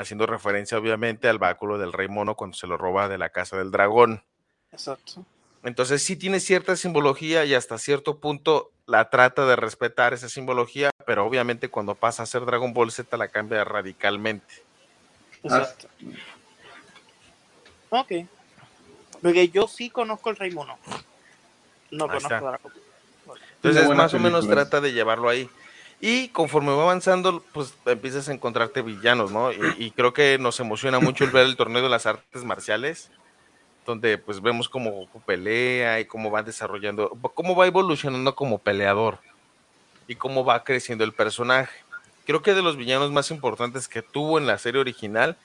[0.00, 3.58] haciendo referencia obviamente al báculo del rey mono cuando se lo roba de la casa
[3.58, 4.22] del dragón.
[4.72, 5.26] Exacto.
[5.62, 10.90] Entonces sí tiene cierta simbología y hasta cierto punto la trata de respetar esa simbología,
[11.04, 14.54] pero obviamente cuando pasa a ser Dragon Ball Z la cambia radicalmente.
[15.42, 15.88] Exacto.
[17.90, 18.12] Ok.
[19.20, 20.78] Porque yo sí conozco el Rey Mono.
[21.90, 22.36] No Ahí conozco está.
[22.36, 22.72] a Dragon
[23.26, 23.40] Ball.
[23.56, 25.50] Entonces más o menos trata de llevarlo ahí.
[26.00, 29.52] Y conforme va avanzando, pues empiezas a encontrarte villanos, ¿no?
[29.52, 33.10] Y, creo que nos emociona mucho el ver el torneo de las artes marciales,
[33.84, 39.18] donde pues vemos cómo pelea y cómo va desarrollando, cómo va evolucionando como peleador
[40.08, 41.76] y cómo va creciendo el personaje.
[42.24, 45.36] Creo que de los villanos más importantes que tuvo en la serie original,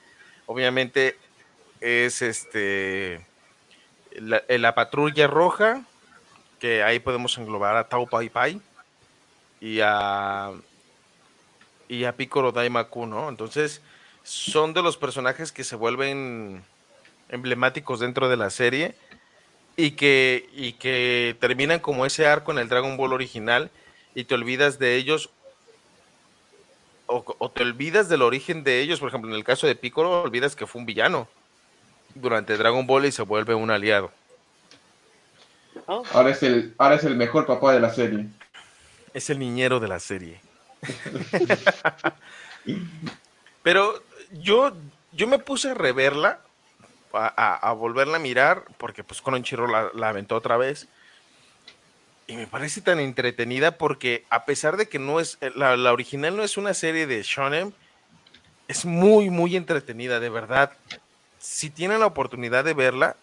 [0.46, 1.18] obviamente
[1.82, 3.26] es este
[4.12, 5.82] la, la patrulla roja,
[6.60, 8.62] que ahí podemos englobar a Tao Pai Pai
[9.60, 10.52] y a
[11.88, 13.28] y a Piccolo Daimaku, ¿no?
[13.28, 13.80] Entonces,
[14.22, 16.64] son de los personajes que se vuelven
[17.28, 18.94] emblemáticos dentro de la serie
[19.76, 23.70] y que, y que terminan como ese arco en el Dragon Ball original
[24.14, 25.30] y te olvidas de ellos
[27.06, 30.22] o, o te olvidas del origen de ellos, por ejemplo, en el caso de Piccolo,
[30.22, 31.28] olvidas que fue un villano
[32.14, 34.10] durante Dragon Ball y se vuelve un aliado.
[35.86, 38.26] Oh, Ahora es el, ahora es el mejor papá de la serie.
[39.16, 40.42] Es el niñero de la serie.
[43.62, 44.76] Pero yo,
[45.12, 46.40] yo me puse a reverla,
[47.14, 50.86] a, a- a volverla a mirar, porque pues Crunchyroll la, la aventó otra vez.
[52.26, 56.36] Y me parece tan entretenida porque a pesar de que no es, la, la original
[56.36, 57.72] no es una serie de shonen,
[58.68, 60.72] es muy, muy entretenida, de verdad.
[61.38, 63.16] Si tienen la oportunidad de verla,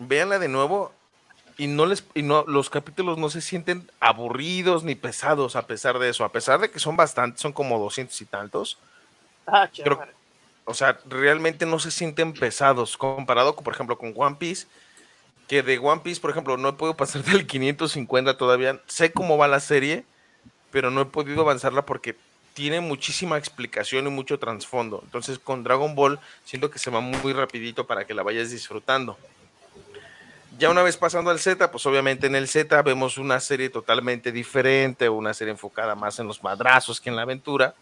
[0.00, 0.92] véanla de nuevo
[1.60, 5.98] y no les y no los capítulos no se sienten aburridos ni pesados a pesar
[5.98, 8.78] de eso, a pesar de que son bastantes, son como doscientos y tantos.
[9.46, 10.00] ah, Creo-.
[10.64, 14.68] O sea, realmente no se sienten pesados comparado con, por ejemplo, con One Piece,
[15.48, 18.80] que de One Piece, por ejemplo, no he podido pasar del 550 todavía.
[18.86, 20.06] Sé cómo va la serie,
[20.70, 22.16] pero no he podido avanzarla porque
[22.54, 25.02] tiene muchísima explicación y mucho trasfondo.
[25.04, 29.18] Entonces, con Dragon Ball siento que se va muy rapidito para que la vayas disfrutando.
[30.60, 34.30] Ya una vez pasando al Z, pues obviamente en el Z vemos una serie totalmente
[34.30, 37.74] diferente, una serie enfocada más en los madrazos que en la aventura.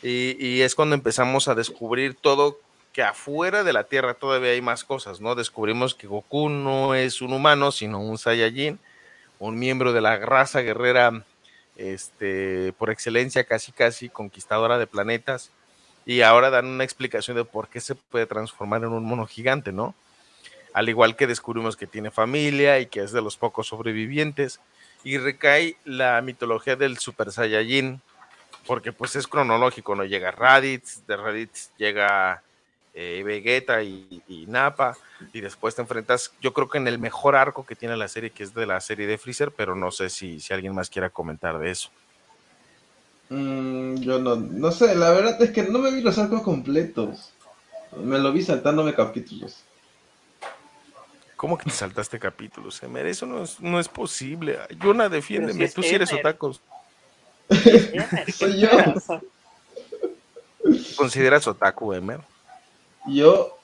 [0.00, 2.60] Y, y es cuando empezamos a descubrir todo
[2.92, 5.34] que afuera de la Tierra todavía hay más cosas, ¿no?
[5.34, 8.78] Descubrimos que Goku no es un humano, sino un Saiyajin,
[9.40, 11.24] un miembro de la raza guerrera
[11.74, 15.50] este, por excelencia, casi casi conquistadora de planetas.
[16.06, 19.72] Y ahora dan una explicación de por qué se puede transformar en un mono gigante,
[19.72, 19.96] ¿no?
[20.74, 24.60] Al igual que descubrimos que tiene familia y que es de los pocos sobrevivientes.
[25.04, 28.02] Y recae la mitología del Super Saiyajin,
[28.66, 30.04] porque pues es cronológico, ¿no?
[30.04, 32.42] Llega Raditz, de Raditz llega
[32.92, 34.96] eh, Vegeta y, y Nappa,
[35.32, 38.30] y después te enfrentas, yo creo que en el mejor arco que tiene la serie,
[38.30, 41.10] que es de la serie de Freezer, pero no sé si, si alguien más quiera
[41.10, 41.90] comentar de eso.
[43.30, 47.32] Mm, yo no, no sé, la verdad es que no me vi los arcos completos.
[48.02, 49.62] Me lo vi saltándome capítulos.
[51.44, 53.04] ¿Cómo que te saltaste capítulos, Emer?
[53.04, 54.58] Eso no es, no es posible.
[54.80, 56.24] Yona, defiéndeme, Pero si es tú sí eres Emer.
[56.24, 56.56] otaku.
[57.50, 58.70] Emer, ¿qué Soy yo.
[60.96, 62.20] ¿Consideras otaku, Emer?
[63.08, 63.58] Yo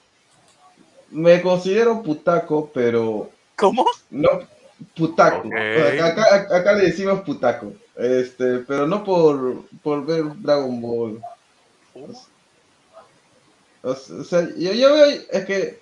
[1.08, 3.86] me considero putaco, pero ¿Cómo?
[4.10, 4.28] no
[4.94, 5.48] putaco.
[5.48, 7.72] Acá, acá- acá le decimos putaco.
[7.96, 11.22] Este, pero no por, por ver Dragon Ball.
[13.82, 15.79] O sea, yo, yo veo, es que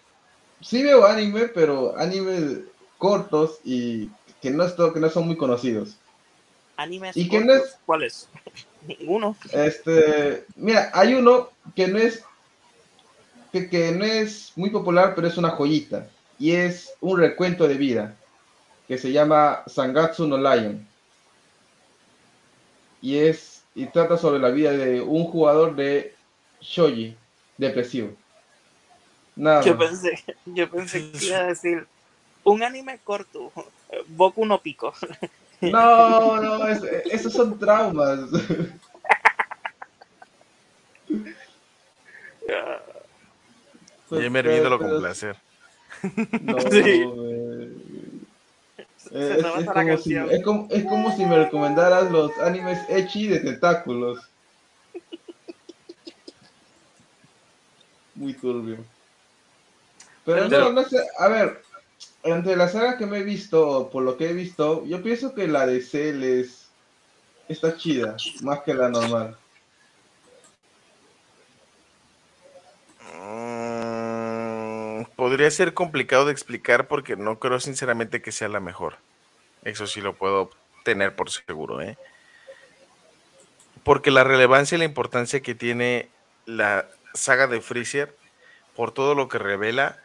[0.61, 2.63] sí veo anime, pero anime
[2.99, 4.09] cortos y
[4.41, 5.97] que no, es todo- que no son muy conocidos.
[6.77, 7.57] Animes ¿Y no cortos.
[7.69, 7.79] es?
[7.87, 8.29] ¿Cuál es?
[8.87, 9.37] Ninguno.
[9.53, 12.23] Este, mira, hay uno que no es
[13.53, 16.07] que, que no es muy popular, pero es una joyita
[16.39, 18.15] y es un recuento de vida
[18.87, 20.87] que se llama Sangatsu no Lion.
[23.01, 26.15] Y es y trata sobre la vida de un jugador de
[26.61, 27.17] shogi
[27.57, 28.11] depresivo.
[29.39, 29.63] Nada.
[29.63, 31.87] Yo pensé, yo pensé que iba a decir
[32.43, 33.53] un anime corto,
[34.09, 34.93] Boku no Pico.
[35.61, 38.21] No, no, es- esos son traumas.
[44.09, 45.37] Pues, y Emer pero- viéndolo con placer.
[46.43, 47.05] No, Sí.
[49.11, 53.41] eh, es, como si, es, como, es como si me recomendaras los animes echi de
[53.41, 54.21] tentáculos.
[58.15, 58.79] Muy turbio.
[60.29, 61.63] Pero Pero- no, no sé, a ver,
[62.23, 65.49] entre las sagas que me he visto, por lo que he visto, yo pienso que
[65.49, 66.69] la de Cell es,
[67.49, 69.39] está chida, más que la normal.
[73.17, 78.97] Mm, podría ser complicado de explicar porque no creo sinceramente que sea la mejor.
[79.65, 80.51] Eso sí lo puedo
[80.85, 81.97] tener por seguro, ¿eh?
[83.83, 86.11] Porque la relevancia y la importancia que tiene
[86.45, 88.15] la saga de Freezer,
[88.77, 89.97] por todo lo que revela,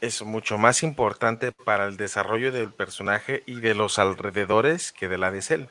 [0.00, 5.18] es mucho más importante para el desarrollo del personaje y de los alrededores que de
[5.18, 5.64] la de Cell.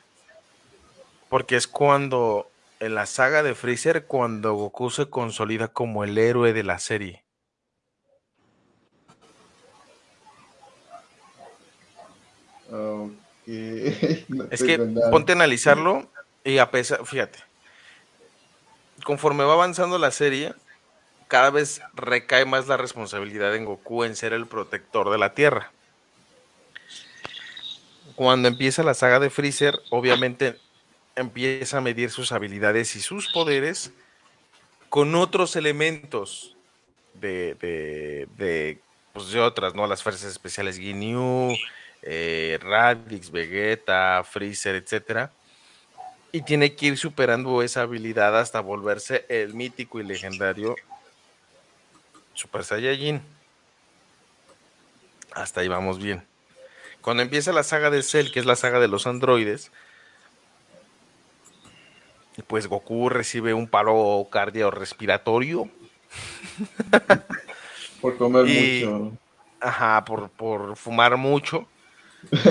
[1.28, 2.50] Porque es cuando,
[2.80, 7.24] en la saga de Freezer, cuando Goku se consolida como el héroe de la serie.
[14.28, 15.10] No Es que nada.
[15.10, 16.06] ponte a analizarlo
[16.44, 17.38] y a pesar, fíjate,
[19.04, 20.54] conforme va avanzando la serie,
[21.28, 25.70] cada vez recae más la responsabilidad en Goku en ser el protector de la Tierra.
[28.16, 30.58] Cuando empieza la saga de Freezer, obviamente
[31.14, 33.92] empieza a medir sus habilidades y sus poderes
[34.88, 36.56] con otros elementos
[37.14, 38.78] de, de, de,
[39.12, 39.86] pues de otras, ¿no?
[39.86, 41.54] Las fuerzas especiales Ginyu,
[42.02, 45.30] eh, Radix, Vegeta, Freezer, etcétera.
[46.32, 50.76] Y tiene que ir superando esa habilidad hasta volverse el mítico y legendario
[52.38, 53.20] Super Saiyajin.
[55.32, 56.24] Hasta ahí vamos bien.
[57.00, 59.72] Cuando empieza la saga de Cell, que es la saga de los androides,
[62.46, 65.68] pues Goku recibe un paro cardiorrespiratorio.
[68.00, 69.16] Por comer Y- mucho.
[69.60, 71.66] Ajá, por, por fumar mucho.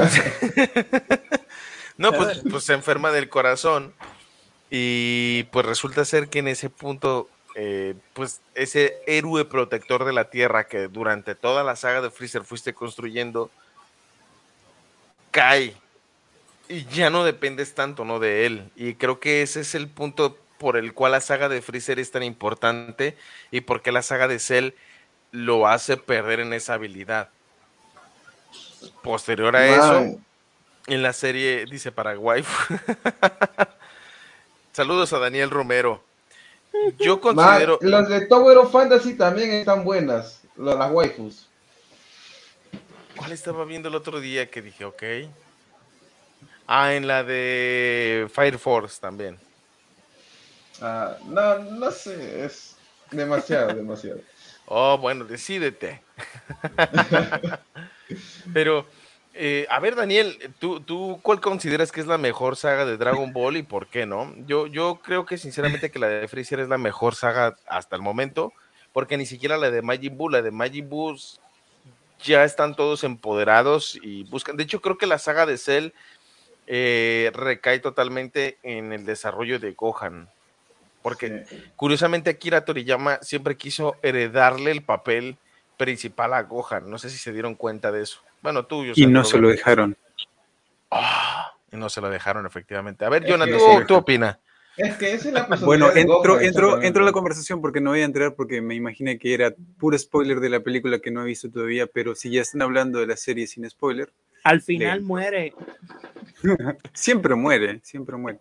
[1.97, 3.93] no, pues, pues se enferma del corazón.
[4.69, 7.29] Y pues resulta ser que en ese punto,
[7.59, 12.43] eh, pues ese héroe protector de la Tierra que durante toda la saga de Freezer
[12.43, 13.49] fuiste construyendo,
[15.31, 15.75] cae.
[16.69, 18.19] Y ya no dependes tanto, ¿no?
[18.19, 18.69] De él.
[18.75, 22.11] Y creo que ese es el punto por el cual la saga de Freezer es
[22.11, 23.17] tan importante
[23.49, 24.73] y por qué la saga de Cell
[25.31, 27.29] lo hace perder en esa habilidad.
[29.01, 30.19] Posterior a eso,
[30.85, 32.45] en la serie dice Paraguay.
[34.73, 36.06] Saludos a Daniel Romero.
[36.99, 37.79] Yo considero.
[37.81, 40.41] las de Tower of Fantasy también están buenas.
[40.55, 41.47] Las waifus.
[43.15, 45.03] ¿Cuál estaba viendo el otro día que dije, ok?
[46.67, 49.39] Ah, en la de Fire Force también.
[50.81, 52.75] Ah, no, no sé, es
[53.11, 54.19] demasiado, demasiado.
[54.65, 56.01] Oh, bueno, decídete.
[58.53, 58.85] Pero,
[59.37, 63.31] eh, a ver, Daniel, ¿tú, ¿tú cuál consideras que es la mejor saga de Dragon
[63.31, 64.33] Ball y por qué no?
[64.47, 68.01] Yo, yo creo que sinceramente que la de Freezer es la mejor saga hasta el
[68.01, 68.51] momento,
[68.93, 71.15] porque ni siquiera la de Majin Buu, la de Majin Buu
[72.23, 74.57] ya están todos empoderados y buscan.
[74.57, 75.89] De hecho, creo que la saga de Cell
[76.65, 80.29] eh, recae totalmente en el desarrollo de Gohan.
[81.01, 81.63] Porque Sí.
[81.75, 85.37] Curiosamente, Akira Toriyama siempre quiso heredarle el papel
[85.77, 86.89] principal a Gohan.
[86.89, 88.19] No sé si se dieron cuenta de eso.
[88.41, 89.97] Bueno, tú, yo Y no se lo dejaron.
[91.71, 93.05] Y no se lo dejaron, efectivamente.
[93.05, 94.39] A ver, Es Jonathan, que- ¿tú, tú opina?
[94.77, 98.01] Es que esa es la Bueno, entro, entro, entro a la conversación porque no voy
[98.01, 101.25] a entrar porque me imaginé que era puro spoiler de la película que no he
[101.25, 104.13] visto todavía, pero si ya están hablando de la serie sin spoiler,
[104.43, 105.53] Al final muere.
[106.93, 108.39] siempre muere, siempre muere.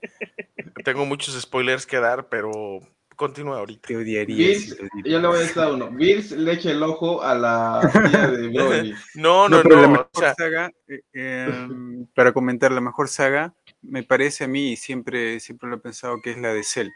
[0.85, 2.81] Tengo muchos spoilers que dar, pero
[3.17, 3.89] continúa ahorita.
[3.89, 4.37] Te odiaría.
[4.37, 5.91] Bills, si yo le voy a decir a uno.
[5.91, 8.95] Bills le echa el ojo a la tía de Broly.
[9.14, 13.09] No, No, no, pero la mejor o sea, saga, eh, em, para comentar la mejor
[13.09, 16.62] saga, me parece a mí, y siempre, siempre lo he pensado, que es la de
[16.62, 16.89] Cell.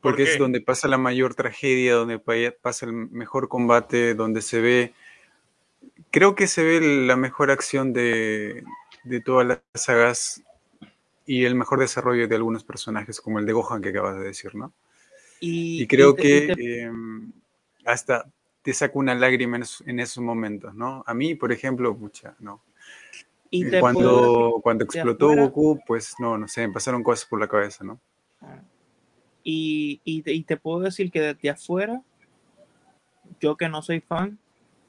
[0.00, 4.42] ¿Por Porque es donde pasa la mayor tragedia, donde pa- pasa el mejor combate, donde
[4.42, 4.94] se ve,
[6.10, 8.64] creo que se ve la mejor acción de,
[9.04, 10.42] de todas las sagas
[11.26, 14.54] y el mejor desarrollo de algunos personajes, como el de Gohan que acabas de decir,
[14.54, 14.72] ¿no?
[15.40, 17.32] Y, Y creo y te- que te- em,
[17.84, 18.30] hasta
[18.62, 21.02] te saca una lágrima en, esos- en esos momentos, ¿no?
[21.06, 22.62] A mí, por ejemplo, mucha, no.
[23.54, 27.38] y puedo Cuando, cuando explotó afuera- Goku, pues no, no sé, me pasaron cosas por
[27.38, 28.00] la cabeza, ¿no?
[29.44, 32.00] Y, y, te- y te puedo decir que desde afuera,
[33.40, 34.38] yo que no soy fan,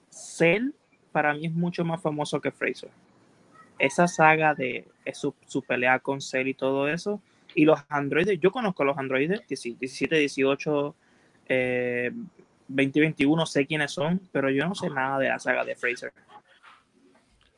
[0.09, 0.71] Cell
[1.11, 2.89] para mí es mucho más famoso que Fraser.
[3.79, 7.21] Esa saga de su, su pelea con Cell y todo eso.
[7.55, 10.95] Y los androides, yo conozco a los androides, 17, 18,
[11.47, 12.11] eh,
[12.67, 16.13] 20, 21, sé quiénes son, pero yo no sé nada de la saga de Fraser.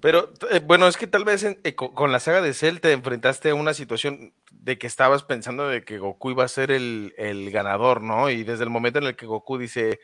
[0.01, 2.91] Pero eh, bueno, es que tal vez eh, co- con, la saga de Cell te
[2.91, 7.13] enfrentaste a una situación de que estabas pensando de que Goku iba a ser el,
[7.17, 8.29] el ganador, ¿no?
[8.29, 9.99] Y desde el momento en el que Goku dice,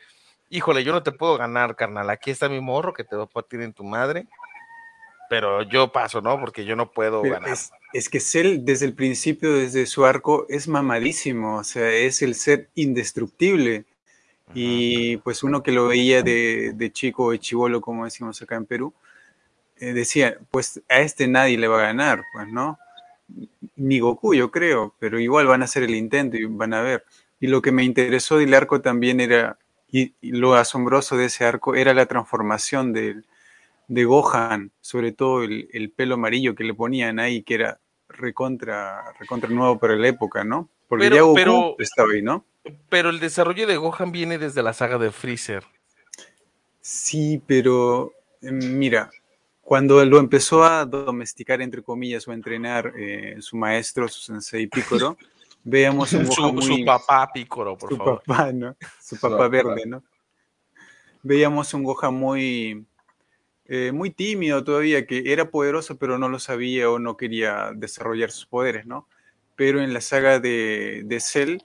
[0.48, 3.28] híjole, yo no te puedo ganar, carnal, aquí está mi morro que te va a
[3.28, 4.26] partir en tu madre.
[5.28, 6.38] Pero yo paso, ¿no?
[6.38, 7.48] Porque yo no puedo Pero ganar.
[7.52, 12.22] es, es que Cell desde el principio, desde su arco, es mamadísimo, o sea, es
[12.22, 13.84] el ser indestructible.
[14.54, 18.66] Y pues uno que lo veía de, de chico, de chivolo, como decimos acá en
[18.66, 18.94] Perú,
[19.78, 22.78] eh, decía, pues a este nadie le va a ganar, pues, ¿no?
[23.76, 27.04] Ni Goku, yo creo, pero igual van a hacer el intento y van a ver.
[27.40, 29.58] Y lo que me interesó del arco también era,
[29.90, 33.24] y, y lo asombroso de ese arco era la transformación del-
[33.92, 37.78] de Gohan, sobre todo el, el pelo amarillo que le ponían ahí, que era
[38.08, 40.68] recontra, recontra nuevo para la época, ¿no?
[40.88, 42.44] Porque Pero- ya Goku pero- estaba ahí, ¿no?
[42.88, 45.64] Pero el desarrollo de Gohan viene desde la saga de Freezer.
[46.80, 49.10] Sí, pero eh, mira,
[49.60, 54.68] cuando lo empezó a domesticar, entre comillas, o a entrenar eh, su maestro, su sensei
[54.68, 55.16] Picoro,
[55.64, 56.84] veíamos un Su, Gohan su muy...
[56.84, 58.22] papá Picoro, por su favor.
[58.24, 58.74] papá, ¿no?
[59.00, 59.48] Su Su papá papá.
[59.48, 60.02] verde, ¿no?
[61.22, 62.84] Veíamos un Gohan muy,
[63.66, 68.30] eh, muy tímido todavía, que era poderoso, pero no lo sabía o no quería desarrollar
[68.30, 69.06] sus poderes, ¿no?
[69.56, 71.58] Pero en la saga de, de Cell,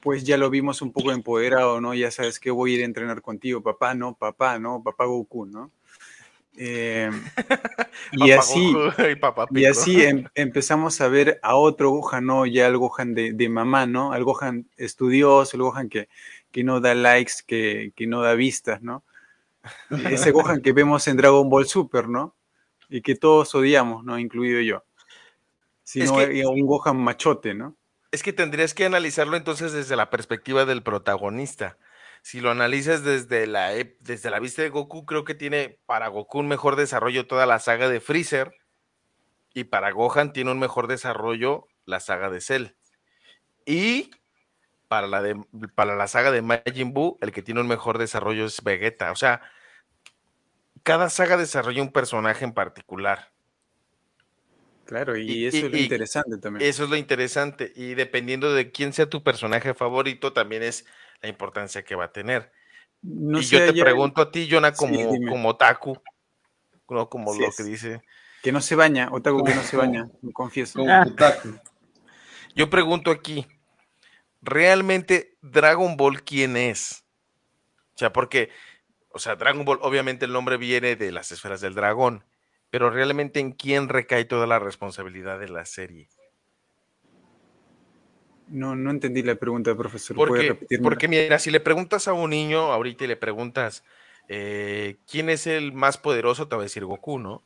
[0.00, 1.94] pues ya lo vimos un poco empoderado, ¿no?
[1.94, 4.14] Ya sabes que voy a ir a entrenar contigo, papá, ¿no?
[4.14, 4.82] Papá, ¿no?
[4.82, 5.70] Papá Goku, ¿no?
[6.58, 7.10] Eh,
[8.12, 12.46] y así, Goku y papá y así em- empezamos a ver a otro Gohan, ¿no?
[12.46, 14.12] Ya al Gohan de, de mamá, ¿no?
[14.12, 16.08] Al Gohan estudioso, el Gohan que,
[16.52, 19.02] que no da likes, que, que no da vistas, ¿no?
[20.20, 22.36] Ese Gohan que vemos en Dragon Ball Super, ¿no?
[22.88, 24.18] Y que todos odiamos, ¿no?
[24.18, 24.84] Incluido yo.
[25.82, 27.76] Sino Es que- un Gohan machote, ¿no?
[28.12, 31.76] Es que tendrías que analizarlo entonces desde la perspectiva del protagonista.
[32.22, 36.08] Si lo analizas desde la, ep- desde la vista de Goku, creo que tiene para
[36.08, 38.52] Goku un mejor desarrollo toda la saga de Freezer.
[39.54, 42.66] Y para Gohan tiene un mejor desarrollo la saga de Cell.
[43.64, 44.10] Y
[44.88, 45.36] para la, de,
[45.74, 49.10] para la saga de Majin Buu, el que tiene un mejor desarrollo es Vegeta.
[49.12, 49.42] O sea,
[50.86, 53.32] cada saga desarrolla un personaje en particular.
[54.84, 56.70] Claro, y, Y- eso y- es lo y- interesante también.
[56.70, 57.72] Eso es lo interesante.
[57.74, 60.86] Y dependiendo de quién sea tu personaje favorito, también es
[61.22, 62.52] la importancia que va a tener.
[63.02, 65.28] No y sé, yo te pregunto a ti, Jonah, Sí, como, dime.
[65.28, 66.00] como Taku,
[66.88, 67.56] no como Así lo es.
[67.56, 68.02] que dice.
[68.44, 70.78] Que no se baña, Otaku que no se baña, me confieso.
[70.78, 71.48] Como Putaku.
[72.54, 73.44] Yo pregunto aquí,
[74.40, 77.02] ¿realmente Dragon Ball quién es?
[77.96, 78.50] O sea, porque,
[79.16, 82.22] o sea, Dragon Ball, obviamente el nombre viene de las esferas del dragón,
[82.70, 86.08] pero realmente en quién recae toda la responsabilidad de la serie.
[88.48, 90.16] No, no entendí la pregunta, profesor.
[90.16, 93.84] ¿Puede Porque, porque mira, si le preguntas a un niño ahorita y le preguntas
[94.28, 97.42] eh, quién es el más poderoso, te va a decir Goku, ¿no?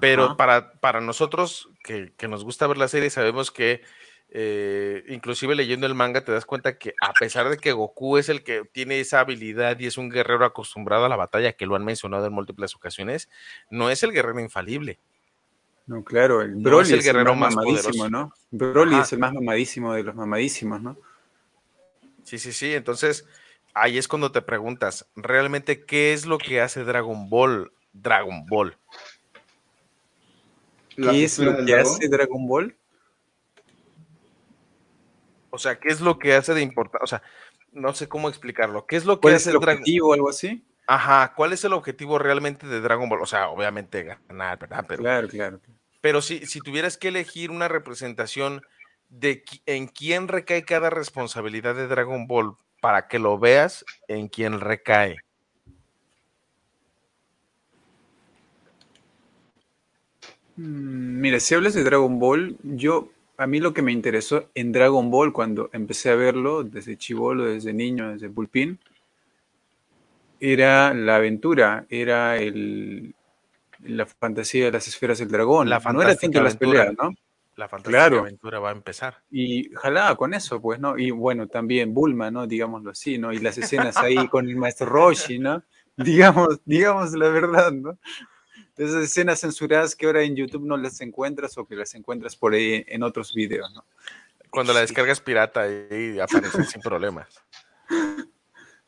[0.00, 3.82] Pero para, para nosotros que, que nos gusta ver la serie, sabemos que
[4.30, 8.28] eh, inclusive leyendo el manga te das cuenta que a pesar de que Goku es
[8.28, 11.76] el que tiene esa habilidad y es un guerrero acostumbrado a la batalla, que lo
[11.76, 13.28] han mencionado en múltiples ocasiones,
[13.70, 14.98] no es el guerrero infalible.
[15.86, 18.10] No, claro, el No Broly es el guerrero más mamadísimo, poderoso.
[18.10, 18.34] ¿no?
[18.50, 19.04] Broly Ajá.
[19.04, 20.98] es el más mamadísimo de los mamadísimos, ¿no?
[22.24, 22.74] Sí, sí, sí.
[22.74, 23.26] Entonces,
[23.72, 27.72] ahí es cuando te preguntas, ¿realmente qué es lo que hace Dragon Ball?
[27.94, 28.76] Dragon Ball.
[30.94, 31.92] ¿Qué es lo que dragón.
[31.94, 32.76] hace Dragon Ball?
[35.58, 37.02] O sea, ¿qué es lo que hace de importante?
[37.02, 37.20] O sea,
[37.72, 38.86] no sé cómo explicarlo.
[38.86, 40.64] ¿Qué es lo que ¿Cuál es hace el objetivo o algo así?
[40.86, 43.20] Ajá, ¿cuál es el objetivo realmente de Dragon Ball?
[43.22, 44.84] O sea, obviamente ganar, ¿verdad?
[44.86, 45.60] Pero, Claro, claro.
[46.00, 48.62] pero si, si tuvieras que elegir una representación
[49.08, 54.60] de en quién recae cada responsabilidad de Dragon Ball para que lo veas, en quién
[54.60, 55.16] recae.
[60.56, 64.72] Mm, Mira, si hablas de Dragon Ball, yo, a mí lo que me interesó en
[64.72, 68.80] Dragon Ball cuando empecé a verlo desde chivolo, desde niño, desde Pulpín,
[70.40, 73.14] era la aventura, era el,
[73.84, 75.68] la fantasía de las esferas del dragón.
[75.68, 77.12] La no era tanto las peleas, ¿no?
[77.54, 78.20] La fantástica Claro.
[78.20, 79.22] aventura va a empezar.
[79.30, 80.98] Y jalaba con eso, pues, ¿no?
[80.98, 82.46] Y bueno, también Bulma, ¿no?
[82.46, 83.32] Digámoslo así, ¿no?
[83.32, 85.62] Y las escenas ahí con el maestro Roshi, ¿no?
[85.96, 87.98] Digamos, digamos la verdad, ¿no?
[88.78, 92.54] Esas escenas censuradas que ahora en YouTube no las encuentras o que las encuentras por
[92.54, 93.84] ahí en otros videos, ¿no?
[94.50, 97.26] Cuando la descargas pirata y aparecen sin problemas.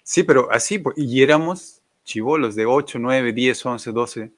[0.02, 4.32] Sí, pero así, pues, y éramos chivolos de 8, 9, 10, 11, 12,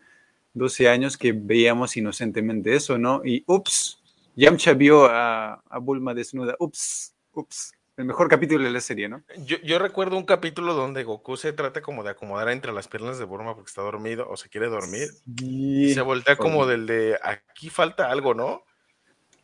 [0.55, 3.22] 12 años que veíamos inocentemente eso, ¿no?
[3.24, 3.98] Y ups,
[4.36, 9.22] Yamcha vio a, a Bulma desnuda, ups, ups, el mejor capítulo de la serie, ¿no?
[9.38, 13.18] Yo, yo recuerdo un capítulo donde Goku se trata como de acomodar entre las piernas
[13.18, 15.09] de Bulma porque está dormido o se quiere dormir.
[15.40, 18.62] Y Y, se voltea como del de aquí falta algo, ¿no?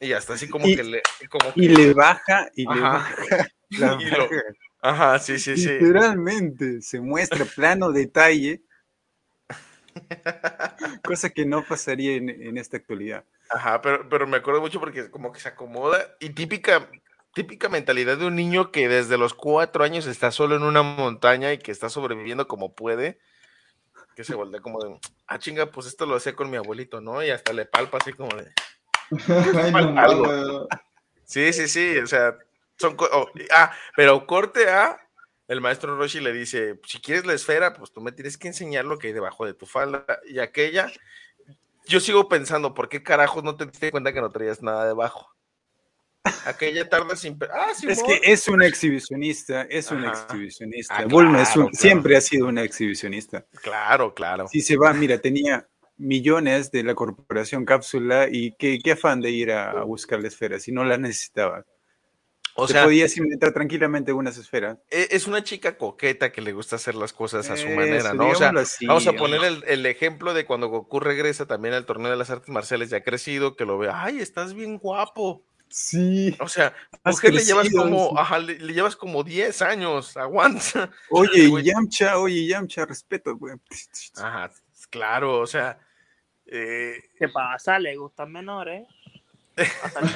[0.01, 1.03] Y hasta así como Y- que le.
[1.29, 3.15] Como y le baja, y le baja
[3.71, 4.29] la Y lo-
[4.81, 5.69] Ajá, sí, sí, sí.
[5.69, 8.63] Literalmente se muestra plano detalle
[11.03, 13.25] Cosa que no pasaría en, en esta actualidad.
[13.51, 16.89] Ajá, pero, pero me acuerdo mucho porque como que se acomoda y típica,
[17.35, 21.53] típica mentalidad de un niño que desde los cuatro años está solo en una montaña
[21.53, 23.19] y que está sobreviviendo como puede,
[24.17, 27.23] que se voltea como de, ah, chinga, pues esto lo hacía con mi abuelito, ¿no?
[27.23, 28.53] Y hasta le palpa así como de,
[29.73, 30.69] Ay, no Algo.
[31.25, 32.37] sí, sí, sí, o sea,
[32.77, 34.99] son, oh, ah, pero corte a,
[35.47, 38.85] el maestro Roshi le dice, si quieres la esfera, pues tú me tienes que enseñar
[38.85, 40.91] lo que hay debajo de tu falda, y aquella,
[41.87, 45.35] yo sigo pensando, ¿por qué carajos no te diste cuenta que no traías nada debajo?
[46.47, 47.39] Aquella tarda sin...
[47.53, 50.23] Ah, sí, Es que es un exhibicionista, es un Ajá.
[50.25, 50.97] exhibicionista.
[50.97, 51.71] Ah, Bulma es un- claro, claro.
[51.81, 53.47] siempre ha sido un exhibicionista.
[53.63, 54.47] Claro, claro.
[54.49, 59.31] Si se va, mira, tenía millones de la corporación Cápsula y qué, qué afán de
[59.31, 61.65] ir a, a buscar la esfera si no la necesitaba.
[62.61, 64.79] O Se sea, podías inventar tranquilamente unas esferas.
[64.91, 68.15] e- es una chica coqueta que le gusta hacer las cosas a su Eso, manera,
[68.15, 68.31] ¿no?
[68.31, 71.87] O sea, así, vamos a poner el, el ejemplo de cuando Goku regresa también al
[71.87, 75.45] torneo de las artes marciales ya crecido, que lo ve, ay, estás bien guapo.
[75.71, 76.35] Sí.
[76.41, 78.15] O sea, mujer le llevas como, sí.
[78.19, 80.91] ajá, le, le llevas como 10 años, aguanta.
[81.11, 81.65] Oye, güey.
[81.65, 83.55] Yamcha, oye, Yamcha, respeto, güey.
[84.17, 84.51] Ajá,
[84.91, 85.79] claro, o sea,
[86.47, 87.79] eh, ¿Qué pasa?
[87.79, 88.87] ¿Le gustan menores?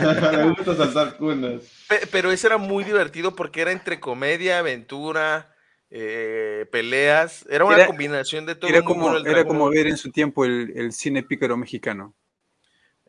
[0.00, 1.62] Me gusta saltar cunas.
[1.88, 5.55] pe- pero ese era muy divertido porque era entre comedia, aventura,
[5.90, 8.70] eh, peleas, era una Era- combinación de todo.
[8.70, 12.14] Era como, era como ver en su tiempo el, el cine pícaro mexicano.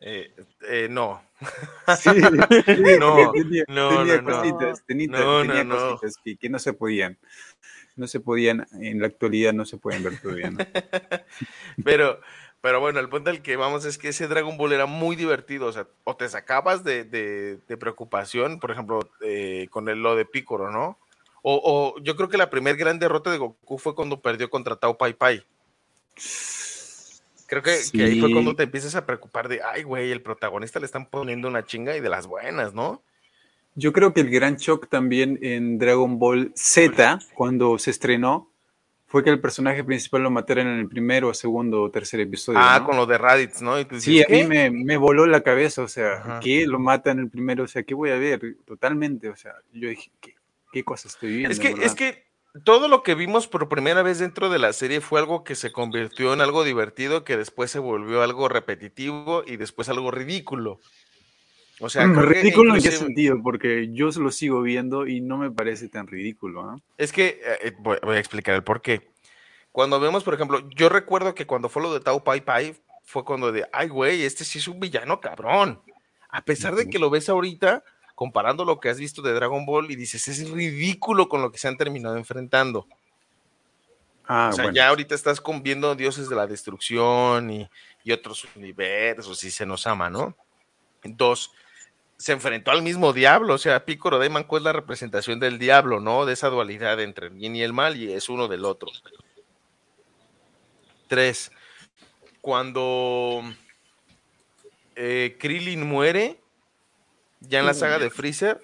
[0.06, 0.34] Eh,
[0.68, 1.22] eh, no.
[1.98, 2.10] Sí,
[3.00, 4.38] No, tenía, no, tenía no, no.
[4.38, 5.88] cositas, tenía, No, tenía no, no.
[5.96, 7.16] cositas que, que no se podían.
[7.96, 10.50] No se podían, en la actualidad no se pueden ver todavía.
[10.50, 10.58] ¿no?
[11.84, 12.20] Pero,
[12.60, 15.66] pero bueno, el punto al que vamos es que ese Dragon Ball era muy divertido.
[15.66, 20.16] O sea, o te sacabas de, de- de preocupación, por ejemplo, eh, con el, lo
[20.16, 20.98] de Piccolo, ¿no?
[21.42, 21.60] O,
[21.96, 24.96] o yo creo que la primer gran derrota de Goku fue cuando perdió contra Tao
[24.96, 25.44] Pai Pai.
[27.46, 30.80] Creo que, que ahí fue cuando te empiezas a preocupar de, ay, güey, el protagonista
[30.80, 33.02] le están poniendo una chinga y de las buenas, ¿no?
[33.74, 38.50] Yo creo que el gran shock también en Dragon Ball Z, cuando se estrenó,
[39.06, 42.58] fue que el personaje principal lo mataron en el primero, segundo o tercer episodio.
[42.60, 42.86] ah, ¿no?
[42.86, 43.78] con lo de Raditz, ¿no?
[43.78, 46.40] Y tú Sí, a mí me, me voló la cabeza, o sea, Ajá.
[46.40, 46.66] ¿qué?
[46.66, 48.56] Lo matan en el primero, o sea, ¿qué voy a ver?
[48.64, 50.34] Totalmente, o sea, yo dije, ¿qué,
[50.72, 51.50] qué cosa estoy viendo?
[51.50, 51.84] Es que, verdad?
[51.84, 52.24] es que
[52.62, 55.72] todo lo que vimos por primera vez dentro de la serie fue algo que se
[55.72, 60.78] convirtió en algo divertido, que después se volvió algo repetitivo y después algo ridículo.
[61.80, 65.50] O sea, Mm, ridículo en qué sentido, porque yo lo sigo viendo y no me
[65.50, 66.62] parece tan ridículo.
[66.62, 66.76] ¿ah?
[66.96, 69.10] es que eh, eh, voy, voy a explicar el por qué.
[69.72, 73.24] Cuando vemos, por ejemplo, yo recuerdo que cuando fue lo de Tao Pai Pai, fue
[73.24, 75.82] cuando de, ay, güey, este sí es un villano cabrón.
[76.28, 77.82] A pesar de que lo ves ahorita,
[78.14, 81.58] comparando lo que has visto de Dragon Ball y dices, es ridículo con lo que
[81.58, 82.86] se han terminado enfrentando.
[84.26, 84.76] Ah, o sea, bueno.
[84.76, 87.68] ya ahorita estás viendo dioses de la destrucción y,
[88.04, 90.34] y otros universos y se nos ama, ¿no?
[91.02, 91.52] Dos,
[92.16, 96.00] se enfrentó al mismo diablo, o sea, Piccolo de Manco es la representación del diablo,
[96.00, 96.24] ¿no?
[96.24, 98.90] De esa dualidad entre el bien y el mal y es uno del otro.
[101.08, 101.52] Tres,
[102.40, 103.42] cuando
[104.96, 106.40] eh, Krillin muere,
[107.48, 108.60] ya en la saga de Freezer,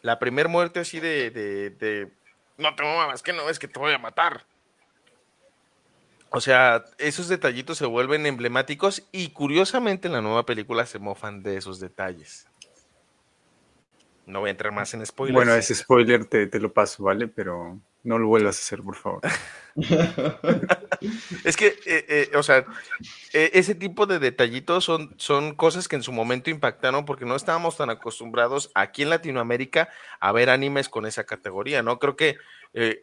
[0.00, 2.12] la primer muerte así de, de, de,
[2.58, 4.46] no te muevas, que no es que te voy a matar.
[6.30, 11.42] O sea, esos detallitos se vuelven emblemáticos y curiosamente en la nueva película se mofan
[11.42, 12.46] de esos detalles.
[14.24, 15.34] No voy a entrar más en spoilers.
[15.34, 17.28] Bueno, ese spoiler te, te lo paso, ¿vale?
[17.28, 19.20] Pero no lo vuelvas a hacer, por favor.
[21.44, 22.64] Es que, eh, eh, o sea,
[23.32, 27.34] eh, ese tipo de detallitos son, son cosas que en su momento impactaron porque no
[27.34, 29.88] estábamos tan acostumbrados aquí en Latinoamérica
[30.20, 31.98] a ver animes con esa categoría, ¿no?
[31.98, 32.36] Creo que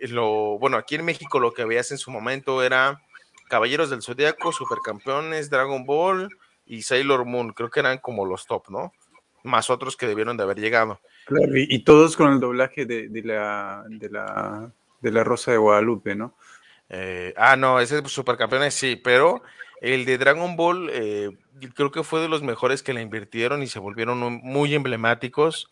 [0.02, 3.02] lo, bueno, aquí en México lo que veías en su momento era
[3.50, 6.30] Caballeros del Zodíaco, Supercampeones, Dragon Ball
[6.66, 8.94] y Sailor Moon, creo que eran como los top, ¿no?
[9.44, 11.02] Más otros que debieron de haber llegado.
[11.26, 14.72] Claro, y, y todos con el doblaje de, de la, de, la,
[15.02, 16.34] de la Rosa de Guadalupe, ¿no?
[16.90, 19.44] Eh, ah, no, ese Supercampeones sí, pero
[19.82, 21.30] el de Dragon Ball eh,
[21.76, 25.70] creo que fue de los mejores que le invirtieron y se volvieron muy emblemáticos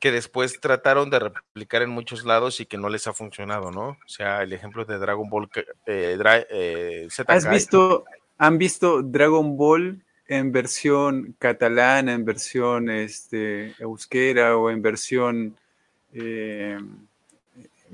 [0.00, 3.88] que después trataron de replicar en muchos lados y que no les ha funcionado, ¿no?
[3.88, 5.48] O sea, el ejemplo de Dragon Ball
[5.86, 8.04] eh, Dra- eh, Z ¿Has visto,
[8.36, 15.56] han visto Dragon Ball en versión catalana, en versión este, euskera o en versión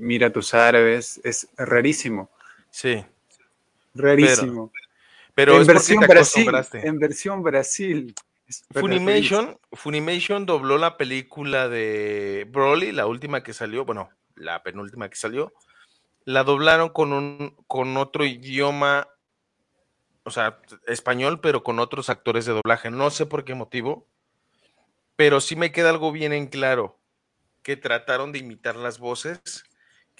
[0.01, 1.21] mira tus árabes?
[1.23, 2.29] Es rarísimo,
[2.69, 3.05] Sí,
[3.93, 4.71] rarísimo.
[5.35, 8.15] pero en es versión te Brasil, en versión Brasil.
[8.73, 15.15] Funimation, Funimation dobló la película de Broly, la última que salió, bueno, la penúltima que
[15.15, 15.53] salió,
[16.25, 19.07] la doblaron con un con otro idioma
[20.23, 22.91] o sea, español, pero con otros actores de doblaje.
[22.91, 24.07] No sé por qué motivo,
[25.15, 26.99] pero sí me queda algo bien en claro,
[27.63, 29.63] que trataron de imitar las voces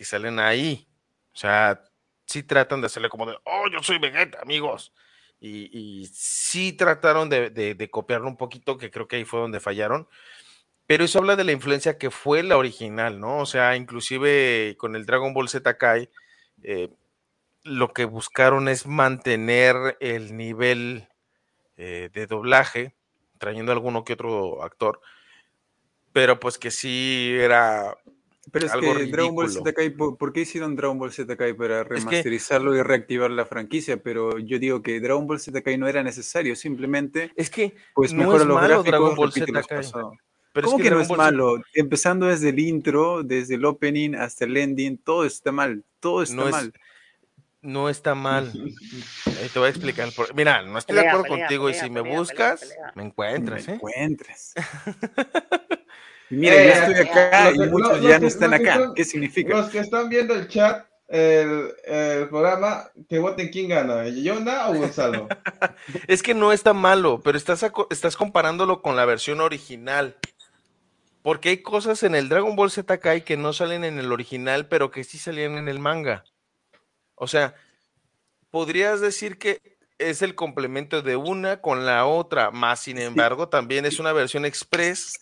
[0.01, 0.87] que salen ahí.
[1.31, 1.83] O sea,
[2.25, 4.93] sí tratan de hacerle como de, oh, yo soy Vegeta, amigos.
[5.39, 10.07] Y, sí trataron de copiarlo un poquito, que creo que ahí fue donde fallaron.
[10.87, 13.37] Pero eso habla de la influencia que fue la original, ¿no?
[13.37, 16.09] O sea, inclusive con el Dragon Ball Z Kai,
[16.63, 16.89] eh,
[17.63, 21.07] lo que buscaron es mantener el nivel
[21.77, 22.95] eh, de doblaje,
[23.37, 24.99] trayendo alguno que otro actor,
[26.11, 27.97] pero pues que sí era
[28.51, 29.51] Pero es algo que Dragon Ball.
[29.51, 33.29] Z Kai, ¿por, qué hicieron Dragon Ball Z Kai para Es que- remasterizarlo y reactivar
[33.29, 34.01] la franquicia?
[34.01, 38.13] Pero yo digo que Dragon Ball Z Kai no era necesario, simplemente Es que pues
[38.13, 39.45] no mejora es los malo gráficos, Dragon Ball Z.
[40.53, 41.61] Pero ¿Cómo es que, no es Ball Z malo?
[41.75, 46.35] Empezando desde el intro, desde el opening hasta el ending, todo está mal, todo está
[46.35, 46.73] no es, mal.
[47.61, 48.51] no está mal.
[48.55, 50.07] Eh, te voy a explicar.
[50.07, 52.75] el por- Mira, no estoy de acuerdo pelea, contigo y pelea, si me buscas, pelea,
[52.75, 52.91] pelea.
[52.95, 53.73] me Me encuentras, ¿eh?
[53.75, 54.53] encuentras.
[56.31, 58.73] Y mira, Eh, yo estoy acá los y muchos los- ya los no están acá.
[58.75, 59.49] están- ¿Qué significa?
[59.57, 64.73] Los que están viendo el chat, el, el programa, que voten quién gana, ¿Yona o
[64.75, 65.27] Gonzalo?
[66.07, 70.15] Es que no está malo, pero estás, estás comparándolo con la versión original.
[71.21, 74.67] Porque hay cosas en el Dragon Ball Z Kai que no salen en el original,
[74.67, 76.23] pero que sí salían en el manga.
[77.13, 77.53] O sea,
[78.49, 79.59] podrías decir que
[79.99, 84.45] es el complemento de una con la otra, más sin embargo, también es una versión
[84.45, 85.19] express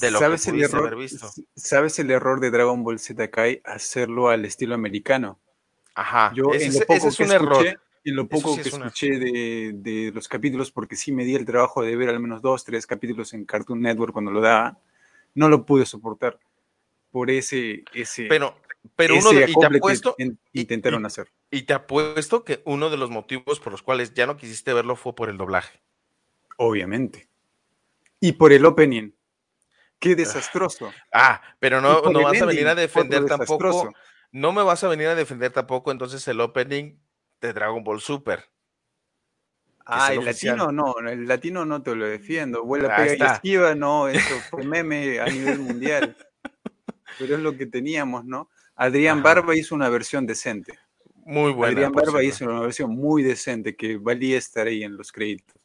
[0.00, 1.30] de lo que ¿Sabes el, pudiste error, haber visto.
[1.56, 3.60] ¿Sabes el error de Dragon Ball Z Kai?
[3.64, 5.38] Hacerlo al estilo americano.
[5.94, 7.80] Ajá, Yo ese, en es- lo poco ese es que un escuché, error.
[8.04, 11.34] en lo poco sí que es escuché de, de los capítulos, porque sí me di
[11.34, 14.78] el trabajo de ver al menos dos, tres capítulos en Cartoon Network cuando lo daba,
[15.34, 16.38] no lo pude soportar
[17.10, 18.56] por ese, ese, Pero,
[18.96, 21.28] pero ese uno de, y te que apuesto, y- intentaron y- hacer.
[21.50, 24.94] y te apuesto que uno de los motivos por los cuales ya no quisiste verlo
[24.96, 25.80] fue por el doblaje.
[26.56, 27.28] Obviamente.
[28.20, 29.10] Y por el opening.
[30.00, 30.92] Qué desastroso.
[31.12, 33.98] Ah, pero Y no, no vas a venir a defender tampoco, desastroso.
[34.32, 36.98] no me vas a venir a defender tampoco entonces el opening
[37.40, 38.44] de Dragon Ball Super.
[39.86, 40.56] Ah, el oficial.
[40.56, 42.64] latino no, el latino no te lo defiendo.
[42.64, 43.34] Vuela, Ahí pega y está.
[43.34, 46.16] esquiva, no, eso fue meme a nivel mundial.
[47.18, 48.50] Pero es lo que teníamos, ¿no?
[48.76, 49.34] Adrián Ajá.
[49.34, 50.78] Barba hizo una versión decente.
[51.24, 51.72] Muy buena.
[51.72, 52.22] Adrián Barba cierto.
[52.22, 55.59] hizo una versión muy decente que valía estar ahí en los créditos.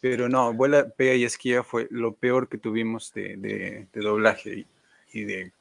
[0.00, 4.66] Pero no, Vuela, Pega y Esquiva fue lo peor que tuvimos de, de- doblaje.
[5.12, 5.52] Y, de...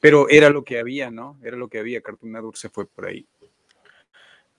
[0.00, 1.38] Pero era lo que había, ¿no?
[1.42, 2.02] Era lo que había.
[2.02, 3.26] Cartoon Network se fue por ahí.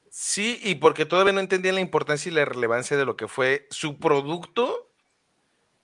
[0.10, 3.68] Sí, y porque todavía no entendían la importancia y la relevancia de lo que fue
[3.70, 4.88] su producto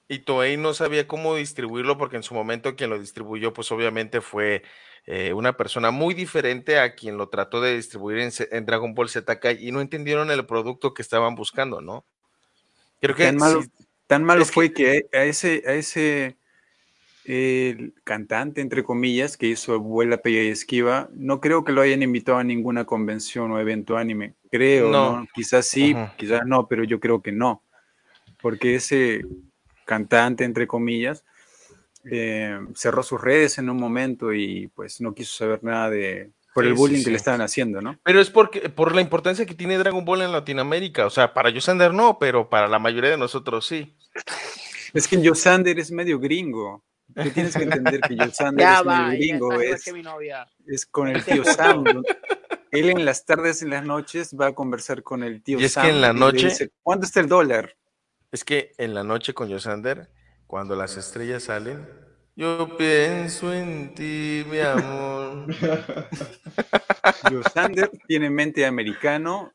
[0.08, 4.22] y Toei no sabía cómo distribuirlo porque en su momento quien lo distribuyó pues obviamente
[4.22, 4.64] fue
[5.06, 8.20] eh, una persona muy diferente a quien lo trató de distribuir
[8.52, 12.06] en, Dragon Ball Z y no entendieron el producto que estaban buscando, ¿no?
[13.04, 13.70] Creo que Tan malo, sí,
[14.08, 16.38] tan malo es que- fue que a ese, a ese
[17.26, 22.02] el cantante, entre comillas, que hizo Vuela, Pega y Esquiva, no creo que lo hayan
[22.02, 24.36] invitado a ninguna convención o evento anime.
[24.50, 25.18] Creo, No.
[25.20, 25.28] ¿no?
[25.34, 27.62] Quizás sí, quizás no, pero yo creo que no.
[28.42, 29.26] Porque ese
[29.86, 31.26] cantante, entre comillas,
[32.06, 36.64] eh, cerró sus redes en un momento y pues no quiso saber nada de por
[36.64, 37.98] Sí, el sí, bullying que le estaban haciendo, ¿no?
[38.04, 41.06] Pero es porque, por la importancia que tiene Dragon Ball en Latinoamérica.
[41.06, 43.96] O sea, para Yosander no, pero para la mayoría de nosotros sí.
[44.94, 46.84] Es que Yosander es medio gringo.
[47.16, 49.62] Tú tienes que entender que Yosander es va, medio gringo.
[49.62, 50.48] Es, que mi novia.
[50.68, 51.84] es con el tío Sam.
[51.84, 52.02] ¿no?
[52.72, 55.64] Él en las tardes y en las noches va a conversar con el tío Y
[55.66, 55.90] es que Sam.
[55.90, 57.76] en la noche- dice, ¿Cuánto está el dólar?
[58.32, 60.10] Es que en la noche con Yosander,
[60.48, 61.88] cuando las estrellas salen,
[62.36, 65.48] yo pienso en ti, mi amor.
[67.32, 69.54] Yosander tiene mente de americano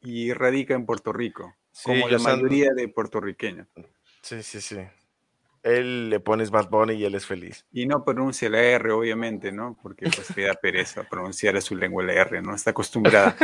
[0.00, 3.66] y radica en Puerto Rico, Sí, como la mayoría de puertorriqueños.
[4.22, 4.78] Sí, sí, sí.
[5.62, 7.66] Él le pones Bad Bunny y él es feliz.
[7.72, 9.78] Y no pronuncia la R, obviamente, ¿no?
[9.82, 12.54] Porque pues le da pereza pronunciar a su lengua la R, ¿no?
[12.54, 13.34] Está acostumbrada.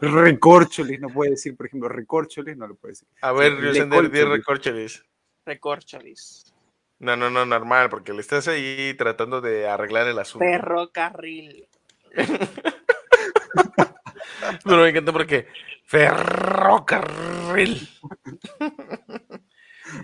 [0.00, 3.08] recorcholis, no puede decir, por ejemplo, recorcholis, no lo puede decir.
[3.20, 5.04] A ver, Le Yosander, di recorcholis.
[5.44, 6.55] Recorcholis.
[6.98, 10.44] No, no, no, normal, porque le estás ahí tratando de arreglar el asunto.
[10.44, 11.68] Ferrocarril.
[14.64, 15.46] Pero me encanta porque
[15.84, 17.88] ferrocarril.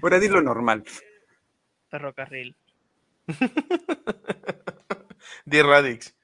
[0.03, 0.84] Ahora dilo normal.
[1.88, 2.55] Ferrocarril.
[5.45, 6.14] Di Radix.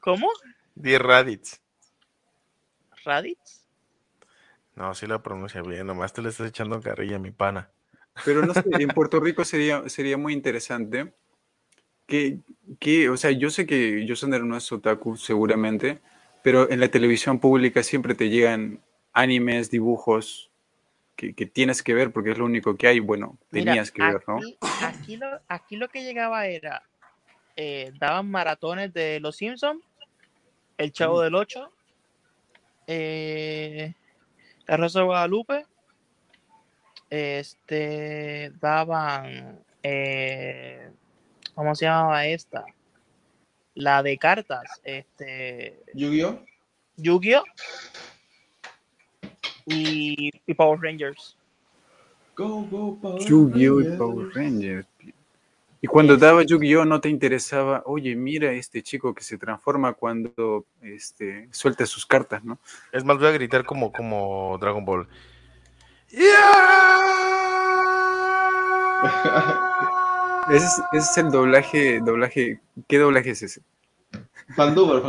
[0.00, 0.28] ¿Cómo?
[0.74, 1.60] Di Radix.
[3.04, 3.64] ¿Raditz?
[4.74, 7.70] No, sí lo pronuncia bien, nomás te le estás echando carrilla, mi pana.
[8.24, 11.12] Pero no sé, en Puerto Rico sería, sería muy interesante
[12.06, 12.38] que,
[12.78, 16.00] que, o sea, yo sé que Yosander no es otaku seguramente,
[16.42, 18.80] pero en la televisión pública siempre te llegan
[19.12, 20.50] animes, dibujos
[21.16, 23.00] que, que tienes que ver porque es lo único que hay.
[23.00, 24.36] Bueno, Mira, tenías que ver, ¿no?
[24.36, 26.82] aquí, aquí, lo, aquí lo que llegaba era,
[27.56, 29.82] eh, daban maratones de Los Simpsons,
[30.78, 31.24] El Chavo Mm.
[31.24, 31.72] del Ocho,
[32.86, 33.94] eh,
[34.66, 35.66] La Rosa de Guadalupe,
[37.10, 40.90] este, daban, eh,
[41.54, 42.64] ¿cómo se llamaba esta?
[43.74, 46.40] La de cartas, este, Yu-Gi-Oh!
[46.96, 47.44] Yu-Gi-Oh!
[49.66, 51.36] Y, y Power Rangers.
[52.36, 53.80] Go, go, Power Yu-Gi-Oh!
[53.80, 53.96] y.
[53.96, 54.86] Power Rangers.
[55.82, 56.84] Y cuando daba Yu-Gi-Oh!
[56.84, 62.44] no te interesaba, oye, mira este chico que se transforma cuando este, suelta sus cartas,
[62.44, 62.58] ¿no?
[62.92, 65.08] Es más, voy a gritar como, como Dragon Ball.
[70.48, 73.62] Ese es, ese es el doblaje, doblaje, ¿qué doblaje es ese?
[74.54, 75.02] Fanduber,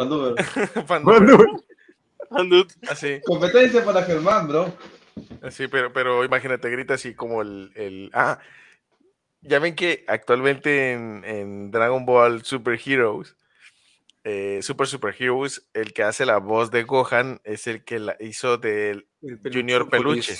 [2.30, 2.66] Fanduber.
[2.90, 4.74] Así, Competencia para Germán, bro.
[5.44, 8.40] así, pero, pero imagínate, grita así como el, el- Ah,
[9.42, 13.36] ya ven que actualmente en, en Dragon Ball Super Heroes,
[14.24, 18.18] eh, Super Super Heroes, el que hace la voz de Gohan es el que la
[18.20, 20.36] hizo del El Junior Peluche.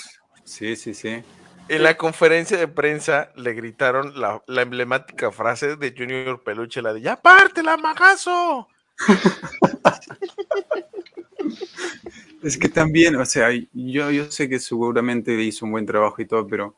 [0.48, 1.22] Sí, sí, sí.
[1.68, 6.94] En la conferencia de prensa le gritaron la, la emblemática frase de Junior Peluche, la
[6.94, 8.66] de ¡Ya pártela, magazo!
[12.42, 16.26] Es que también, o sea, yo, yo sé que seguramente hizo un buen trabajo y
[16.26, 16.74] todo, pero,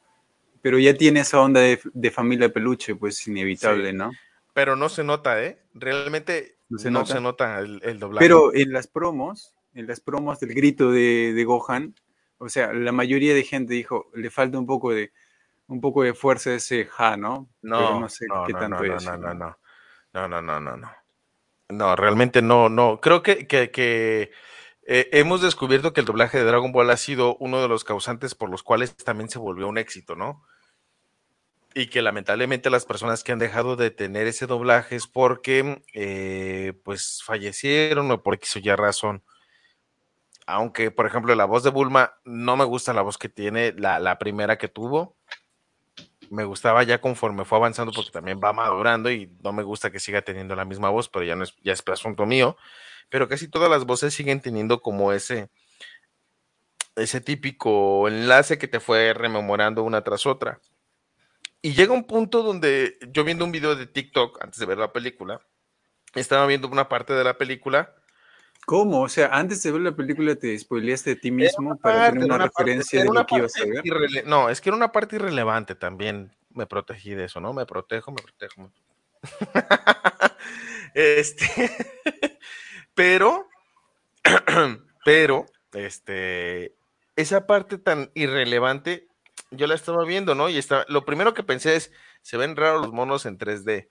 [0.62, 3.96] pero ya tiene esa onda de, de familia peluche, pues inevitable, Sí.
[3.96, 4.10] ¿no?
[4.54, 5.58] Pero no se nota, ¿eh?
[5.74, 7.20] Realmente No no se se nota.
[7.20, 8.24] nota, el, el doblaje.
[8.24, 11.94] Pero en las promos, en las promos del grito de, de Gohan,
[12.40, 15.12] o sea, la mayoría de gente dijo, le falta un poco de,
[15.66, 17.48] un poco de fuerza ese ja, ¿no?
[17.60, 19.04] no, Pero no sé no, qué no, tanto no, es.
[19.04, 19.58] no, no, no,
[20.14, 20.90] no, no, no, no, no.
[21.68, 22.98] No, realmente no, no.
[23.00, 24.32] Creo que, que, que,
[24.86, 28.34] eh, hemos descubierto que el doblaje de Dragon Ball ha sido uno de los causantes
[28.34, 30.42] por los cuales también se volvió un éxito, ¿no?
[31.74, 36.72] Y que lamentablemente las personas que han dejado de tener ese doblaje es porque, eh,
[36.84, 39.22] pues, fallecieron o por X o Y razón.
[40.50, 44.18] Aunque, por ejemplo, la voz de Bulma no me gusta la voz que tiene, la,
[44.18, 45.16] primera que tuvo.
[46.28, 50.00] Me gustaba ya conforme fue avanzando porque también va madurando y no me gusta que
[50.00, 52.56] siga teniendo la misma voz, pero ya es, ya es asunto mío.
[53.08, 55.50] Pero casi todas las voces siguen teniendo como ese,
[56.96, 60.60] ese típico enlace que te fue rememorando una tras otra.
[61.62, 64.92] Y llega un punto donde yo viendo un video de TikTok antes de ver la
[64.92, 65.40] película,
[66.14, 67.94] estaba viendo una parte de la película
[68.66, 69.00] ¿Cómo?
[69.02, 72.32] O sea, antes de ver la película te spoileaste de ti mismo para parte, tener
[72.32, 73.84] una, referencia de lo que ibas a ver.
[73.84, 76.32] irrele- No, es que era una parte irrelevante también.
[76.50, 77.52] Me protegí de eso, ¿no?
[77.52, 78.62] Me protejo, me protejo.
[78.62, 78.70] me-
[80.94, 81.70] este,
[82.94, 83.48] pero,
[85.04, 86.74] pero, este,
[87.16, 89.08] esa parte tan irrelevante,
[89.50, 90.48] yo la estaba viendo, ¿no?
[90.48, 91.92] Y estaba, lo primero que pensé es,
[92.22, 93.88] se ven raros los monos en 3D.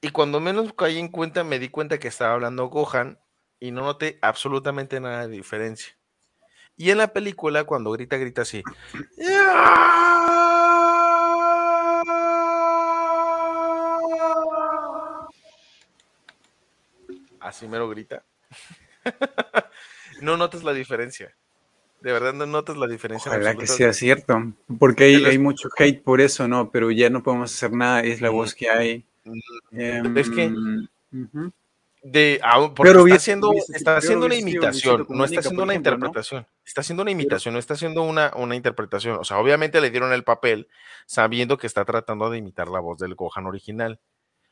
[0.00, 3.18] Y cuando menos caí en cuenta, me di cuenta que estaba hablando Gohan
[3.58, 5.96] y no noté absolutamente nada de diferencia.
[6.76, 8.62] Y en la película, cuando grita, grita así.
[17.40, 18.24] Así mero grita.
[20.20, 21.34] no notas la diferencia.
[22.00, 23.32] De verdad no notas la diferencia.
[23.32, 26.70] en Ojalá que sea cierto, porque hay, hay mucho hate por eso, ¿no?
[26.70, 29.07] Pero ya no podemos hacer nada, es la voz que hay.
[30.16, 30.88] Es que- Em.
[32.00, 36.46] De, ah, porque Pero está haciendo, está haciendo una imitación, no está haciendo una interpretación.
[36.64, 39.16] Está haciendo una imitación, no está haciendo una, una interpretación.
[39.18, 40.68] O sea, obviamente le dieron el papel
[41.06, 43.98] sabiendo que está tratando de imitar la voz del Gohan original,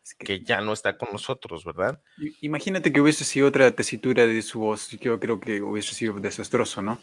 [0.03, 2.01] Es que- que ya no está con nosotros, ¿verdad?
[2.41, 6.83] Imagínate que hubiese sido otra tesitura de su voz, yo creo que hubiese sido desastroso,
[6.83, 6.99] ¿no?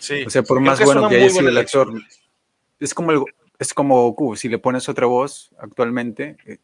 [0.00, 0.24] Sí.
[0.26, 1.92] O sea, por más que bueno que haya sido el actor,
[2.80, 3.22] es como el-
[3.58, 6.58] es como Goku, si le pones otra voz actualmente, eh,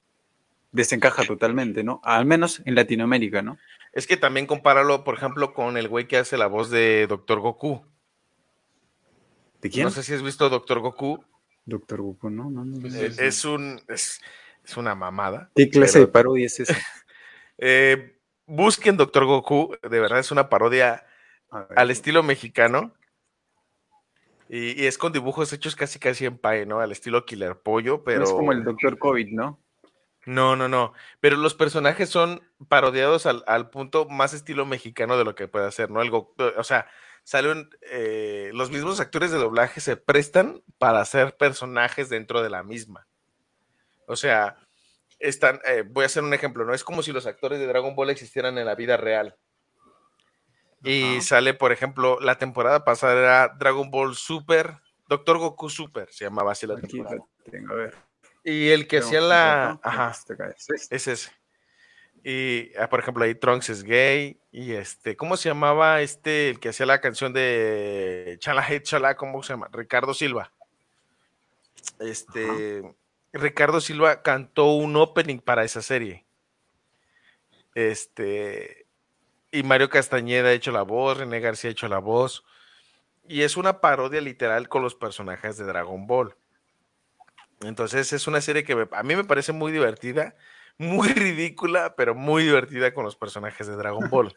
[0.73, 2.01] desencaja totalmente, ¿no?
[2.03, 3.59] Al menos en Latinoamérica, ¿no?
[3.93, 7.41] Es que también compáralo, por ejemplo, con el güey que hace la voz de Doctor
[7.41, 7.85] Goku.
[9.61, 9.85] ¿De quién?
[9.85, 11.23] No sé si has visto Doctor Goku.
[11.67, 12.51] Doctor Goku, ¿no?
[12.51, 12.99] no, no, sí.
[13.19, 14.21] Es un es,
[14.65, 15.51] es una mamada.
[15.55, 16.77] ¿Qué clase pero- de parodia es esa?
[17.65, 21.07] Eh, busquen Doctor Goku, de verdad es una parodia
[21.77, 22.93] al estilo mexicano.
[24.49, 26.81] Y, y es con dibujos hechos casi casi en pie, ¿no?
[26.81, 28.25] Al estilo Killer Pollo, pero.
[28.25, 29.62] Es como el Doctor COVID, ¿no?
[30.25, 30.93] No, no, no.
[31.21, 35.67] Pero los personajes son parodiados al, al punto más estilo mexicano de lo que puede
[35.67, 36.01] hacer, ¿no?
[36.01, 36.89] El Goku- o sea,
[37.25, 37.71] salen.
[37.91, 43.07] eh, los mismos actores de doblaje se prestan para hacer personajes dentro de la misma.
[44.07, 44.57] O sea,
[45.19, 45.61] están.
[45.65, 46.73] eh, voy a hacer un ejemplo, ¿no?
[46.73, 49.37] Es como si los actores de Dragon Ball existieran en la vida real.
[50.85, 56.25] Y sale, por ejemplo, la temporada pasada era Dragon Ball Super, Doctor Goku Super, se
[56.25, 57.17] llamaba así la Aquí temporada.
[57.45, 58.12] la tengo, a ver.
[58.45, 59.81] Y el que hacía la...
[59.83, 60.97] Ajá, Este es este.
[60.97, 61.31] es ese.
[62.25, 64.41] Y, ah, por ejemplo, ahí Trunks es gay.
[64.51, 69.17] Y este, ¿cómo se llamaba este, el que hacía la canción de Chala Hey Chala?
[69.17, 69.69] ¿Cómo se llama?
[69.73, 70.53] Ricardo Silva.
[71.99, 72.83] Este,
[73.33, 76.25] Ricardo Silva cantó un opening para esa serie.
[77.75, 78.87] Este,
[79.51, 82.45] y Mario Castañeda ha hecho la voz, René García ha hecho la voz.
[83.27, 86.37] Y es una parodia literal con los personajes de Dragon Ball.
[87.65, 90.35] Entonces es una serie que a mí me parece muy divertida,
[90.79, 94.37] muy ridícula, pero muy divertida con los personajes de Dragon Ball.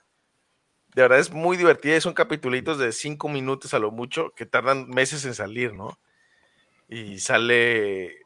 [0.93, 4.45] De verdad es muy divertida y son capitulitos de cinco minutos a lo mucho que
[4.45, 5.99] tardan meses en salir, ¿no?
[6.87, 8.19] Y sale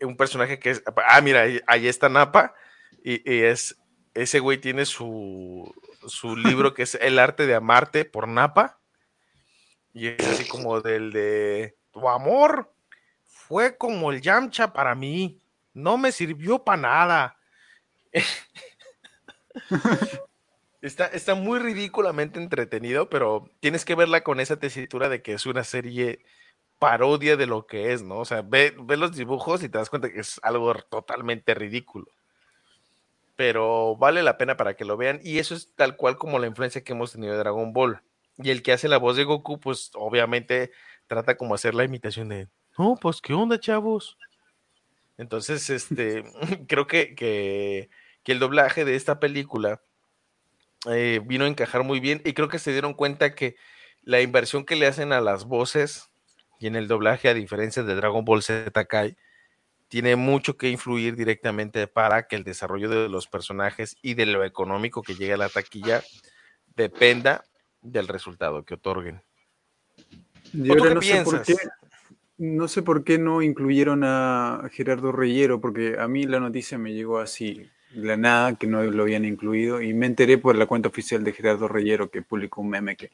[0.00, 2.54] un personaje que es, ah, mira, ahí, ahí está Napa
[3.04, 3.78] y, y es,
[4.14, 5.72] ese güey tiene su,
[6.06, 8.80] su libro que es El arte de amarte por Napa
[9.92, 12.71] y es así como del de tu amor
[13.46, 15.40] fue como el Yamcha para mí.
[15.74, 17.36] No me sirvió para nada.
[20.82, 25.46] está, está muy ridículamente entretenido, pero tienes que verla con esa tesitura de que es
[25.46, 26.24] una serie
[26.78, 28.18] parodia de lo que es, ¿no?
[28.18, 32.06] O sea, ve, ve los dibujos y te das cuenta que es algo totalmente ridículo.
[33.36, 35.20] Pero vale la pena para que lo vean.
[35.22, 38.02] Y eso es tal cual como la influencia que hemos tenido de Dragon Ball.
[38.38, 40.70] Y el que hace la voz de Goku, pues obviamente
[41.06, 44.16] trata como hacer la imitación de, no, pues qué onda, chavos.
[45.18, 46.24] Entonces, este,
[46.68, 47.90] creo que, que,
[48.22, 49.82] que el doblaje de esta película
[50.90, 53.56] eh, vino a encajar muy bien y creo que se dieron cuenta que
[54.02, 56.10] la inversión que le hacen a las voces
[56.58, 59.16] y en el doblaje, a diferencia de Dragon Ball Z Kai,
[59.88, 64.44] tiene mucho que influir directamente para que el desarrollo de los personajes y de lo
[64.44, 66.02] económico que llegue a la taquilla
[66.74, 67.44] dependa
[67.80, 69.22] del resultado que otorguen.
[70.52, 71.81] Y ¿O tú ahora qué no sé por qué, piensas?
[72.42, 76.92] No sé por qué no incluyeron a Gerardo Reyero, porque a mí la noticia me
[76.92, 80.66] llegó así, de la nada, que no lo habían incluido, y me enteré por la
[80.66, 83.10] cuenta oficial de Gerardo Reyero que publicó un meme que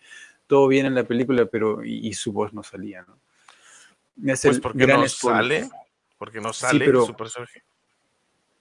[0.46, 3.18] todo bien en la película, pero y, y su voz no salía, ¿no?
[4.32, 5.64] Es Pues porque no spoiler.
[5.64, 5.70] sale,
[6.16, 7.62] porque no sale pero- su personaje.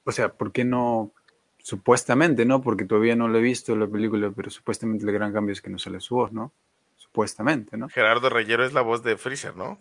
[0.04, 1.12] O sea, ¿por qué no?
[1.60, 2.62] Supuestamente, ¿no?
[2.62, 5.70] Porque todavía no lo he visto la película, pero supuestamente el gran cambio es que
[5.70, 6.52] no sale su voz, ¿no?
[6.96, 7.90] Supuestamente, ¿no?
[7.90, 9.80] Gerardo Reyero es la voz de Freezer, ¿no?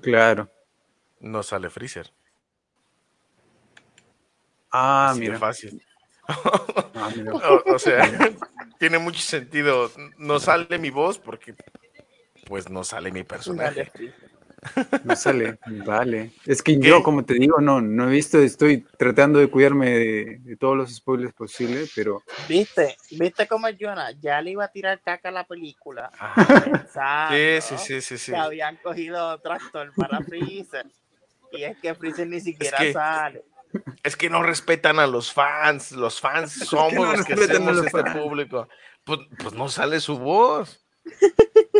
[0.00, 0.50] Claro.
[1.20, 2.10] No sale Freezer.
[4.70, 5.38] Ah, Así de mira.
[5.38, 5.82] fácil.
[6.26, 7.32] Ah, mira.
[7.66, 8.00] O, o sea,
[8.78, 9.90] tiene mucho sentido.
[10.18, 11.54] No sale mi voz porque,
[12.46, 13.90] pues, no sale mi personaje.
[15.04, 16.32] No sale, vale.
[16.44, 16.88] Es que ¿Qué?
[16.88, 20.76] yo, como te digo, no, no he visto, estoy tratando de cuidarme de, de todos
[20.76, 22.96] los spoilers posibles, pero ¿Viste?
[23.12, 26.10] ¿Viste cómo Jonah ya le iba a tirar caca a la película?
[26.64, 28.32] Pensando Sí, sí, sí, sí, sí.
[28.32, 30.86] Que habían cogido otro actor para Freezer.
[31.52, 33.44] Y es que Freezer ni siquiera que- sale.
[34.02, 35.92] Es que no respetan a los fans.
[35.92, 38.16] Los fans somos no los que a hacemos este fans?
[38.16, 38.68] público.
[39.04, 40.84] Pues, pues no sale su voz.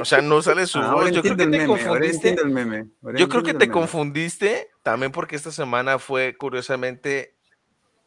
[0.00, 1.12] O sea, no sale su ahora voz.
[1.12, 2.44] Yo creo que el te meme, confundiste.
[2.44, 2.88] meme.
[3.16, 7.34] Yo creo que te confundiste también porque esta semana fue curiosamente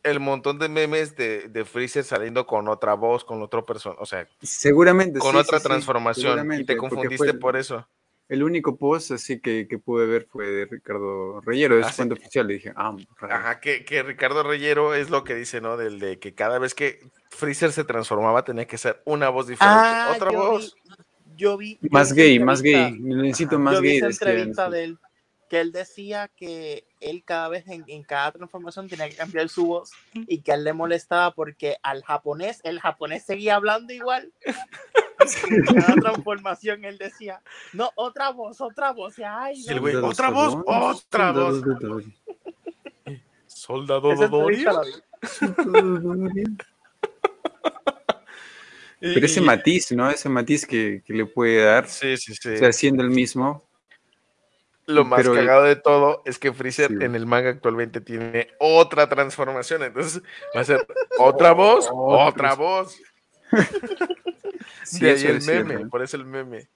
[0.03, 4.05] el montón de memes de, de Freezer saliendo con otra voz, con otra persona, o
[4.05, 5.19] sea, Seguramente.
[5.19, 7.87] con sí, otra sí, sí, transformación y te confundiste el- por eso.
[8.27, 12.13] El único post así que, que pude ver fue de Ricardo Reyero, de Ah, cuenta
[12.15, 13.33] oficial, y dije, ah, raro.
[13.35, 15.75] Ajá, que, que Ricardo Reyero es lo que dice, ¿no?
[15.75, 19.83] Del de que cada vez que Freezer se transformaba tenía que ser una voz diferente.
[19.83, 20.73] Ah, otra voz.
[20.87, 20.93] Vi,
[21.41, 21.77] yo vi.
[21.81, 23.97] yo Más vi gay, más gay, entrevista- necesito más yo vi gay.
[23.97, 24.97] esa decían, entrevista de él
[25.49, 29.65] que él decía que él cada vez en, en cada transformación tenía que cambiar su
[29.65, 34.31] voz y que a él le molestaba porque al japonés, el japonés seguía hablando igual.
[35.51, 39.19] En cada transformación él decía, no, otra voz, otra voz.
[39.19, 40.57] y, Ay, no, güey, ¿otra voz?
[40.65, 41.61] ¡Otra voz!
[43.45, 44.57] Soldado esa Dodorio.
[44.57, 46.43] entrevista la vi.
[49.01, 50.09] Pero ese Y- matiz, ¿no?
[50.09, 52.49] Ese matiz que, que le puede dar, Sí, sí, sí.
[52.53, 53.67] o sea, siendo el mismo.
[54.85, 56.97] Lo más pero- cagado de todo es que Freezer Sí.
[57.03, 59.83] en el manga actualmente tiene otra transformación.
[59.83, 60.21] Entonces
[60.55, 60.85] va a ser
[61.17, 62.55] otra voz, Otra.
[62.55, 62.97] voz.
[64.83, 65.85] Sí, de ahí el es cierto, meme, ¿eh?
[65.89, 66.67] por eso el meme.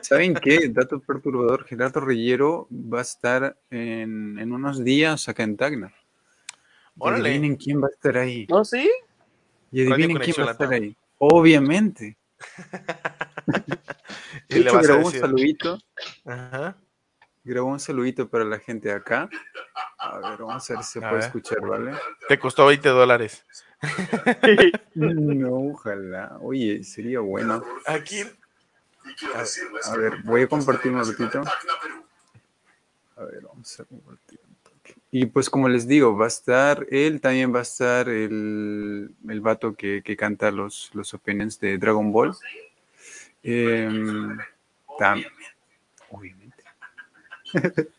[0.00, 0.68] ¿Saben qué?
[0.70, 5.92] Dato perturbador, Gerardo Reyero va a estar en, en unos días acá en Tacna.
[6.98, 7.56] Órale.
[7.58, 8.46] quién va a estar ahí.
[8.48, 8.88] ¿No, sí?
[9.72, 10.96] Y adivinen quién va a estar ahí.
[11.18, 12.16] Obviamente.
[14.48, 15.78] Y le hecho, grabó un saludito.
[16.24, 16.76] Ajá.
[17.42, 19.28] Grabó un saludito para la gente de acá.
[19.98, 21.24] A ver, vamos a ver si se A puede ver.
[21.24, 21.92] escuchar, ¿vale?
[22.28, 23.44] Te costó 20 dólares.
[24.94, 26.38] No, ojalá.
[26.40, 27.62] Oye, sería bueno.
[27.86, 28.22] Aquí.
[28.22, 31.42] A, a ver, voy a compartir un ratito.
[33.16, 34.40] A ver, vamos a compartir.
[35.10, 39.40] Y pues como les digo, va a estar él, también va a estar el, el
[39.40, 42.34] vato que, que canta los, los openings de Dragon Ball.
[43.42, 44.36] Em,
[44.98, 45.24] tam-
[46.10, 46.62] obviamente.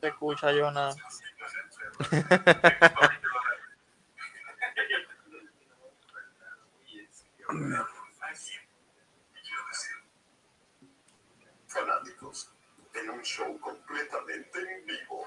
[0.00, 0.94] Se escucha, Jonah.
[13.08, 15.26] en un show completamente en vivo.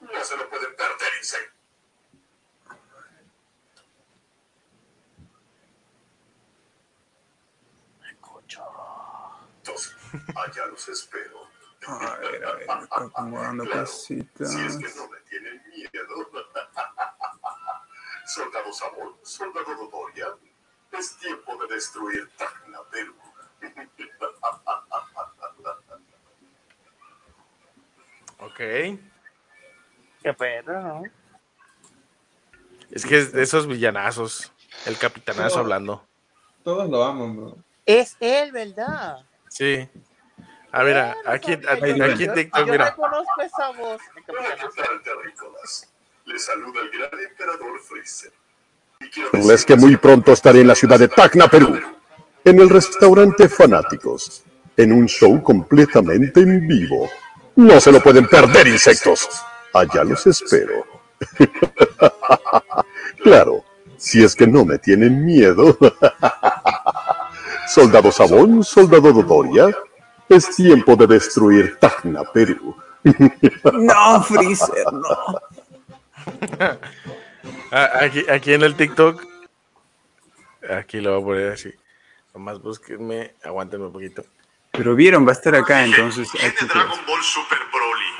[0.00, 1.62] No se lo pueden perder, insectos.
[10.34, 11.48] Allá los espero.
[11.86, 14.52] A ver, a ver, acá acomodando cositas.
[14.52, 16.30] Si es que no me tienen miedo.
[18.26, 20.36] Soldado Sabor, Soldado Dodoria,
[20.92, 23.14] es tiempo de destruir Tacna, Perú.
[28.44, 28.58] Ok.
[30.22, 31.02] Qué perro, ¿no?
[32.90, 34.52] Es que es de esos villanazos.
[34.86, 35.60] El capitanazo No.
[35.62, 36.06] hablando.
[36.62, 37.56] Todos lo aman, bro.
[37.86, 39.18] Es él, ¿verdad?
[39.48, 39.88] Sí.
[40.70, 42.90] A ver, a- aquí, a- Yo- yo- aquí en TikTok, Yo mira.
[42.90, 44.00] reconozco esa voz.
[46.24, 48.32] Les saluda el gran emperador Freezer.
[49.50, 51.78] Es que muy pronto estaré en la ciudad de Tacna, Perú,
[52.44, 54.44] en el restaurante Fanáticos,
[54.76, 57.10] en un show completamente en vivo.
[57.56, 59.28] No se lo pueden perder, insectos.
[59.72, 60.86] Allá los espero.
[63.22, 63.64] claro,
[63.96, 65.76] si es que no me tienen miedo.
[67.68, 69.74] Soldado Sabón, Soldado Dodoria,
[70.28, 72.76] es tiempo de destruir Tacna, Perú.
[73.72, 75.40] No, Freezer, no.
[77.70, 79.24] Ah, Aquí, aquí en el TikTok.
[80.70, 81.72] Aquí lo voy a poner así.
[82.34, 84.24] Nomás búsquenme, aguántenme un poquito.
[84.72, 86.30] Pero vieron, va a estar acá, entonces.
[86.30, 88.10] ¿Quién de Dragon Ball Super Broly?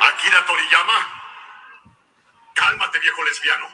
[0.00, 0.94] ¿Akira Toriyama?
[2.54, 3.66] Cálmate, viejo lesbiano.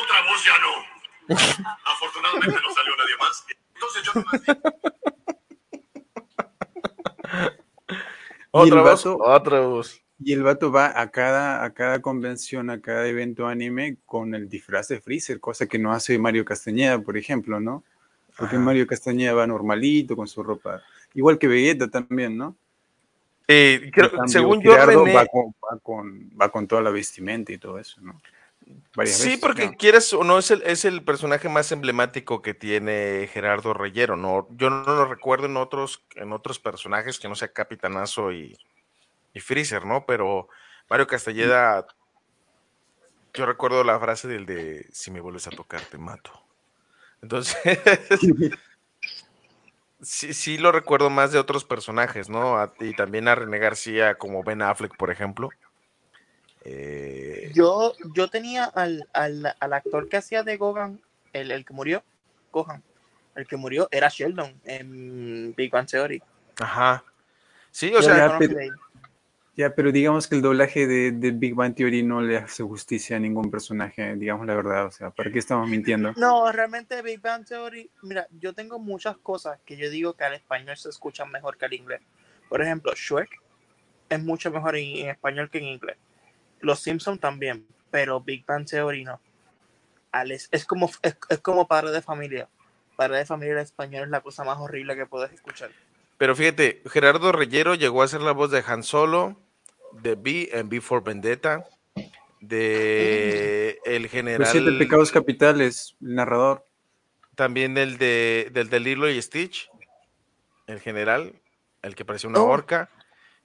[0.00, 0.70] Otra voz ya no.
[1.84, 3.44] Afortunadamente no salió nadie más.
[3.74, 4.40] Entonces yo nomás
[8.52, 10.00] Otra voz, vato- otra voz.
[10.20, 14.48] Y el vato va a cada, a cada convención, a cada evento anime con el
[14.48, 17.82] disfraz de Freezer, cosa que no hace Mario Castañeda, por ejemplo, ¿no?
[18.36, 18.64] Porque Ajá.
[18.64, 20.82] Mario Castañeda va normalito con su ropa,
[21.14, 22.56] igual que Vegeta también, ¿no?
[23.46, 26.90] Eh, creo- cambio, según yo, Gerardo René, va con, va, con, va con toda la
[26.90, 28.20] vestimenta y todo eso, ¿no?
[28.96, 29.72] Varias sí, veces, porque ¿no?
[29.76, 34.16] quieres o no, es el, es el personaje más emblemático que tiene Gerardo Reyero.
[34.16, 38.56] No, yo no lo recuerdo en otros, en otros personajes que no sea Capitanazo y,
[39.34, 40.06] y Freezer, ¿no?
[40.06, 40.48] Pero
[40.88, 41.86] Mario Castelleda,
[43.34, 46.43] yo recuerdo la frase del de si me vuelves a tocar, te mato.
[47.24, 47.56] Entonces,
[50.02, 52.58] sí, sí lo recuerdo más de otros personajes, ¿no?
[52.58, 55.48] A- y también a René García como Ben Affleck, por ejemplo.
[56.66, 61.00] Eh, Yo, yo tenía al, al, al actor que hacía de Gohan,
[61.32, 62.04] el, el que murió,
[62.52, 62.82] Gohan,
[63.36, 66.22] el que murió era Sheldon en Big Bang Theory.
[66.60, 67.04] Ajá.
[67.70, 68.38] Sí, o Yo sea,
[69.56, 73.16] ya, pero digamos que el doblaje de, de Big Bang Theory no le hace justicia
[73.16, 76.12] a ningún personaje, digamos la verdad, o sea, ¿para qué estamos mintiendo?
[76.16, 80.34] No, realmente Big Bang Theory, mira, yo tengo muchas cosas que yo digo que al
[80.34, 82.00] español se escuchan mejor que al inglés.
[82.48, 83.40] Por ejemplo, Shrek
[84.08, 85.96] es mucho mejor en, en español que en inglés.
[86.60, 89.20] Los Simpsons también, pero Big Bang Theory no.
[90.10, 92.48] Alex, es como es, es como padre de familia.
[92.96, 95.70] Padre de familia en español es la cosa más horrible que puedes escuchar.
[96.16, 99.36] Pero fíjate, Gerardo Reyero llegó a ser la voz de Han Solo,
[100.02, 101.64] de B en B for Vendetta,
[102.40, 106.66] de el Los general, siete pecados capitales, el narrador.
[107.34, 109.70] también del de del de Lilo y Stitch,
[110.66, 111.32] el general,
[111.82, 112.48] el que parecía una Oh.
[112.50, 112.90] orca,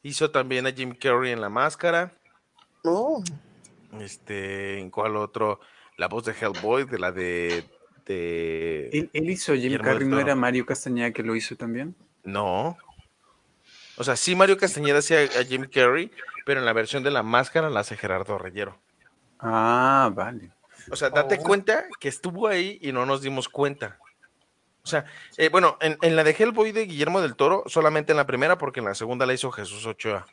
[0.03, 2.13] hizo también a Jim Carrey en La Máscara,
[2.84, 3.21] Oh,
[3.99, 5.59] este, ¿en cuál otro?
[5.97, 7.65] La voz de Hellboy, de la de,
[8.05, 8.88] de...
[8.93, 11.93] Él, él hizo Jim Carrey, ¿no era Mario Castañeda que lo hizo también?
[12.23, 12.77] No.
[13.99, 16.09] O sea, sí Mario Castañeda hacía a Jim Carrey,
[16.45, 18.80] pero en la versión de La Máscara la hace Gerardo Reyero.
[19.39, 20.51] Ah, vale.
[20.89, 21.43] O sea, date Oh.
[21.43, 23.99] cuenta que estuvo ahí y no nos dimos cuenta.
[24.84, 25.03] O sea,
[25.38, 28.57] eh, bueno, en, en la de Hellboy de Guillermo del Toro, solamente en la primera,
[28.57, 30.26] porque en la segunda la hizo Jesús Ochoa.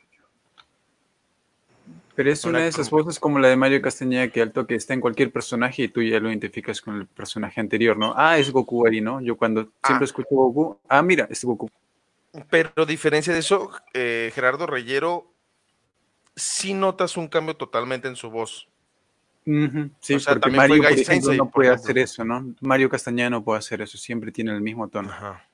[2.15, 4.75] Pero es Una una de esas voces como la de Mario Castañeda que al toque
[4.75, 8.13] está en cualquier personaje y tú ya lo identificas con el personaje anterior, ¿no?
[8.15, 9.19] Ah, es Goku ahí, ¿no?
[9.21, 11.69] Yo cuando siempre escucho Goku, ah, mira, es Goku.
[12.49, 15.31] Pero a diferencia de eso, eh, Gerardo Reyero,
[16.35, 18.67] sí notas un cambio totalmente en su voz.
[19.45, 21.97] Ujú, Sí, O sea, porque también fue Mario, por Guy ejemplo, Sensei, no puede hacer
[21.97, 22.53] eso, ¿no?
[22.59, 25.09] Mario Castañeda no puede hacer eso, siempre tiene el mismo tono.
[25.09, 25.47] Ajá,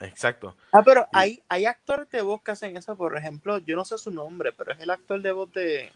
[0.00, 0.56] exacto.
[0.72, 3.98] Ah, pero hay, hay actores de voz que hacen eso, por ejemplo, yo no sé
[3.98, 5.92] su nombre, pero es el actor de voz de,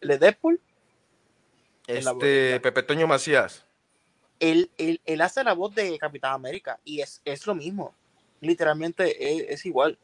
[0.00, 0.60] de Deadpool.
[1.88, 3.64] Este, Pepe Toño Macías.
[4.38, 7.94] Él, él, él hace la voz de Capitán América y es, es lo mismo.
[8.40, 9.98] Literalmente es, es igual.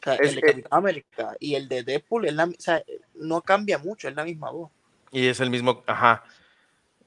[0.00, 2.82] O sea, Es- el de Capitán América y el de Deadpool es la, o sea,
[3.14, 4.70] no cambia mucho, es la misma voz.
[5.10, 6.24] Y es el mismo, ajá.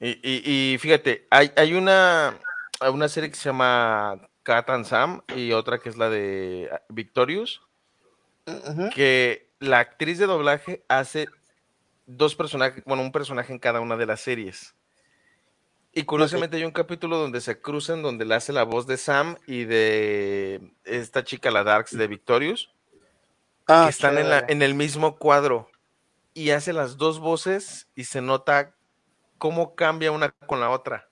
[0.00, 2.38] Y, y- y fíjate, hay, hay una,
[2.92, 6.80] una serie que se llama Cat and Sam y otra que es la de ah,
[6.88, 7.60] Victorious,
[8.94, 11.28] que la actriz de doblaje hace
[12.06, 14.74] dos personajes, bueno, un personaje en cada una de las series.
[15.92, 19.36] Y curiosamente hay un capítulo donde se cruzan, donde le hace la voz de Sam
[19.46, 22.70] y de esta chica, la Darks de Victorious,
[23.66, 25.68] Ah, que están en, la- en el mismo cuadro
[26.34, 28.74] y hace las dos voces y se nota
[29.38, 31.08] cómo cambia una con la otra.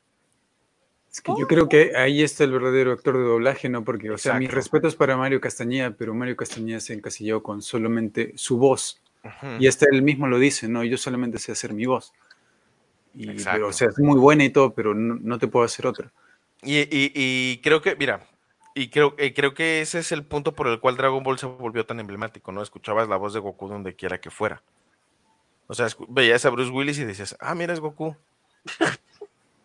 [1.11, 3.85] Es que yo creo que ahí está el verdadero actor de doblaje, ¿no?
[3.85, 8.33] Porque, o sea, mis respetos para Mario Castañeda, pero Mario Castañeda se encasilló con solamente
[8.37, 9.01] su voz.
[9.59, 10.85] Y hasta él mismo lo dice, ¿no?
[10.85, 12.13] Yo solamente sé hacer mi voz.
[13.17, 13.57] Y, Exacto.
[13.57, 16.13] pero, o sea, es muy buena y todo, pero no, no te puedo hacer otra.
[16.63, 18.27] Y, y- y creo que, mira,
[18.75, 21.47] y creo, eh, creo que ese es el punto por el cual Dragon Ball se
[21.47, 22.63] volvió tan emblemático, ¿no?
[22.63, 24.63] Escuchabas la voz de Goku donde quiera que fuera.
[25.67, 28.15] O sea, veías a Bruce Willis y decías, ah, mira, es Goku.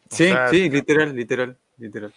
[0.09, 2.13] Sí, sea, sí, literal, literal, literal.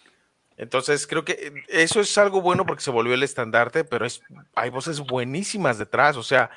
[0.57, 4.21] Entonces, creo que eso es algo bueno porque se volvió el estandarte, pero es,
[4.53, 6.17] hay voces buenísimas detrás.
[6.17, 6.49] O sea,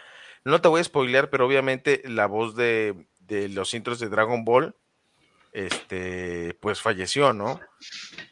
[0.44, 4.44] no te voy a spoilear, pero obviamente la voz de, de los intros de Dragon
[4.44, 4.74] Ball,
[5.52, 7.60] este, pues falleció, ¿no?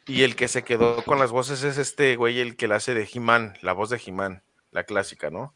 [0.06, 2.94] Y el que se quedó con las voces es este güey, el que la hace
[2.94, 5.54] de He-Man, la voz de He-Man, la clásica, ¿no?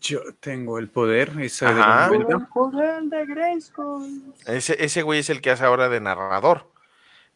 [0.00, 2.08] Yo tengo el poder, esa de Ajá.
[2.08, 2.36] los 90.
[2.36, 4.56] El poder de.
[4.56, 6.70] Ese, ese güey es el que hace ahora de narrador.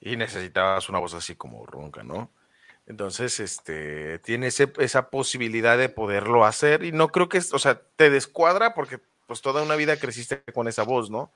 [0.01, 2.31] Y necesitabas una voz así como ronca, ¿no?
[2.87, 6.85] Entonces, este, tiene ese- esa posibilidad de poderlo hacer.
[6.85, 10.43] Y no creo que, es- o sea, te descuadra porque pues toda una vida creciste
[10.53, 11.33] con esa voz, ¿no?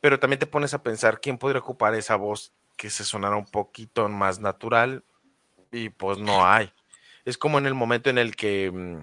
[0.00, 3.46] Pero también te pones a pensar quién podría ocupar esa voz que se sonara un
[3.46, 5.02] poquito más natural.
[5.72, 6.72] Y pues no hay.
[7.24, 8.98] Es como en el momento en el que mm,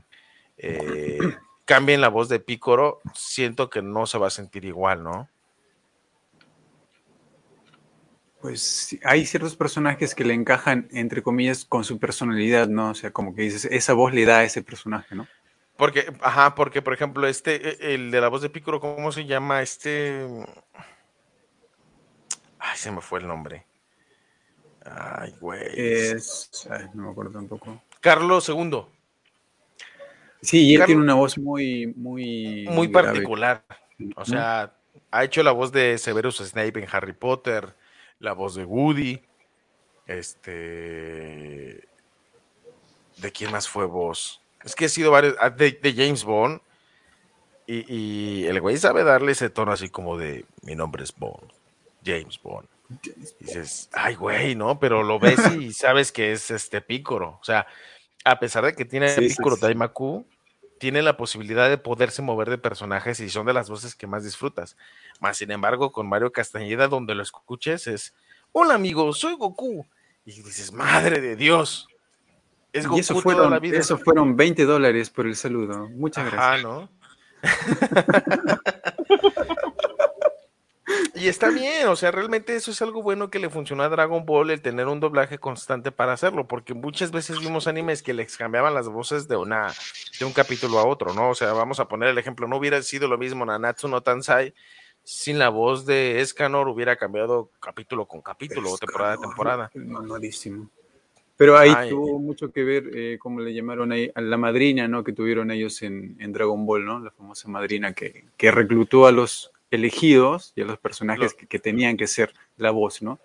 [0.57, 1.19] eh,
[1.65, 5.29] cambien la voz de Pícoro, siento que no se va a sentir igual, ¿no?
[8.41, 12.89] Pues hay ciertos personajes que le encajan, entre comillas, con su personalidad, ¿no?
[12.89, 15.27] O sea, como que dices, esa voz le da a ese personaje, ¿no?
[15.77, 19.25] Porque, ajá, porque por ejemplo, este, e- el de la voz de Pícoro, ¿cómo se
[19.25, 19.61] llama?
[19.61, 20.27] Este.
[22.59, 23.65] Ay, se me fue el nombre.
[24.85, 25.61] Ay, güey.
[25.75, 26.67] Es.
[26.69, 27.81] ay, no me acuerdo tampoco.
[27.99, 28.85] Carlos II,
[30.43, 32.67] Sí, y él Carlos- tiene una voz muy, muy.
[32.69, 33.09] muy grave.
[33.09, 33.63] particular.
[34.15, 34.73] O sea,
[35.11, 37.75] ha hecho la voz de Severus Snape en Harry Potter,
[38.19, 39.21] la voz de Woody.
[40.07, 41.87] Este.
[43.17, 44.40] ¿De quién más fue voz?
[44.63, 45.35] Es que ha sido varios.
[45.39, 46.59] ah, De, de James Bond.
[47.67, 51.51] Y, y el güey sabe darle ese tono así como de: Mi nombre es Bond.
[52.05, 52.67] James Bond.
[53.39, 54.79] Y dices, ay, güey, ¿no?
[54.79, 57.37] Pero lo ves y sabes que es este Pícoro.
[57.39, 57.65] O sea,
[58.25, 59.61] a pesar de que tiene Sí, sí, Pícoro sí.
[59.61, 60.25] Daimaku,
[60.77, 64.23] tiene la posibilidad de poderse mover de personajes y son de las voces que más
[64.23, 64.75] disfrutas.
[65.19, 68.13] Más sin embargo, con Mario Castañeda, donde lo escuches, es:
[68.51, 69.85] Hola, amigo, soy Goku.
[70.25, 71.87] Y dices, madre de Dios.
[72.73, 73.77] Es Goku Y eso toda fueron, la vida.
[73.77, 75.87] eso fueron 20 dólares por el saludo.
[75.89, 76.63] Muchas Ajá, gracias.
[76.63, 76.89] ¿no?
[81.15, 84.25] y está bien, o sea, realmente eso es algo bueno que le funcionó a Dragon
[84.25, 88.37] Ball el tener un doblaje constante para hacerlo, porque muchas veces vimos animes que les
[88.37, 89.73] cambiaban las voces de una
[90.19, 91.29] de un capítulo a otro, ¿no?
[91.29, 94.53] O sea, vamos a poner el ejemplo, no hubiera sido lo mismo Nanatsu no Tansai
[95.03, 99.71] sin la voz de Escanor hubiera cambiado capítulo con capítulo o temporada a temporada.
[99.73, 100.69] Mamadísimo.
[101.41, 101.89] Pero ahí Ay.
[101.89, 105.03] tuvo mucho que ver, eh, como le llamaron ahí, a la madrina, ¿no?
[105.03, 106.99] Que tuvieron ellos en, en Dragon Ball, ¿no?
[106.99, 111.97] La famosa madrina que, que reclutó a los elegidos y a los personajes que tenían
[111.97, 113.17] que ser la voz, ¿no?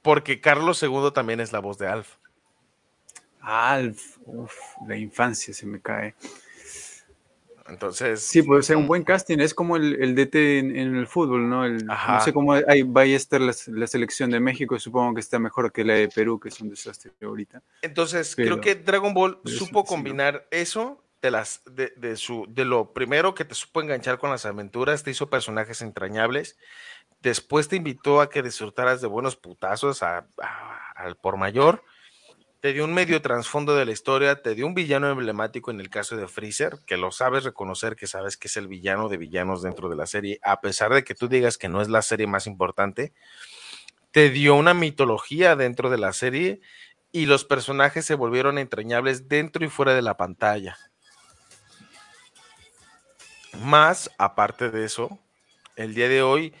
[0.00, 2.18] Porque Carlos II también es la voz de Alf.
[3.40, 4.54] Alf, uf,
[4.86, 6.14] la infancia se me cae.
[7.66, 11.06] Entonces, Sí, puede ser un buen casting, es como el, el DT en, en el
[11.06, 11.64] fútbol, ¿no?
[11.64, 15.20] El- no sé cómo ahí vaya a estar la, la selección de México, supongo que
[15.20, 17.62] está mejor que la de Perú, que es un desastre ahorita.
[17.82, 19.84] Entonces, Pero- creo que Dragon Ball supo sí, sí, ¿no?
[19.84, 24.28] combinar eso de las de, de su de lo primero que te supo enganchar con
[24.30, 26.58] las aventuras, te hizo personajes entrañables,
[27.22, 31.82] después te invitó a que disfrutaras de buenos putazos a- a- al por mayor,
[32.64, 35.90] te dio un medio trasfondo de la historia, te dio un villano emblemático en el
[35.90, 39.60] caso de Freezer, que lo sabes reconocer, que sabes que es el villano de villanos
[39.60, 42.26] dentro de la serie, a pesar de que tú digas que no es la serie
[42.26, 43.12] más importante,
[44.12, 46.62] te dio una mitología dentro de la serie
[47.12, 50.78] y los personajes se volvieron entrañables dentro y fuera de la pantalla.
[53.60, 55.18] Más, aparte de eso,
[55.76, 56.54] el día de hoy,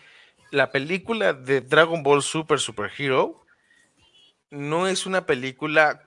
[0.50, 3.43] la película de Dragon Ball Super Super Hero
[4.54, 6.02] no es una película,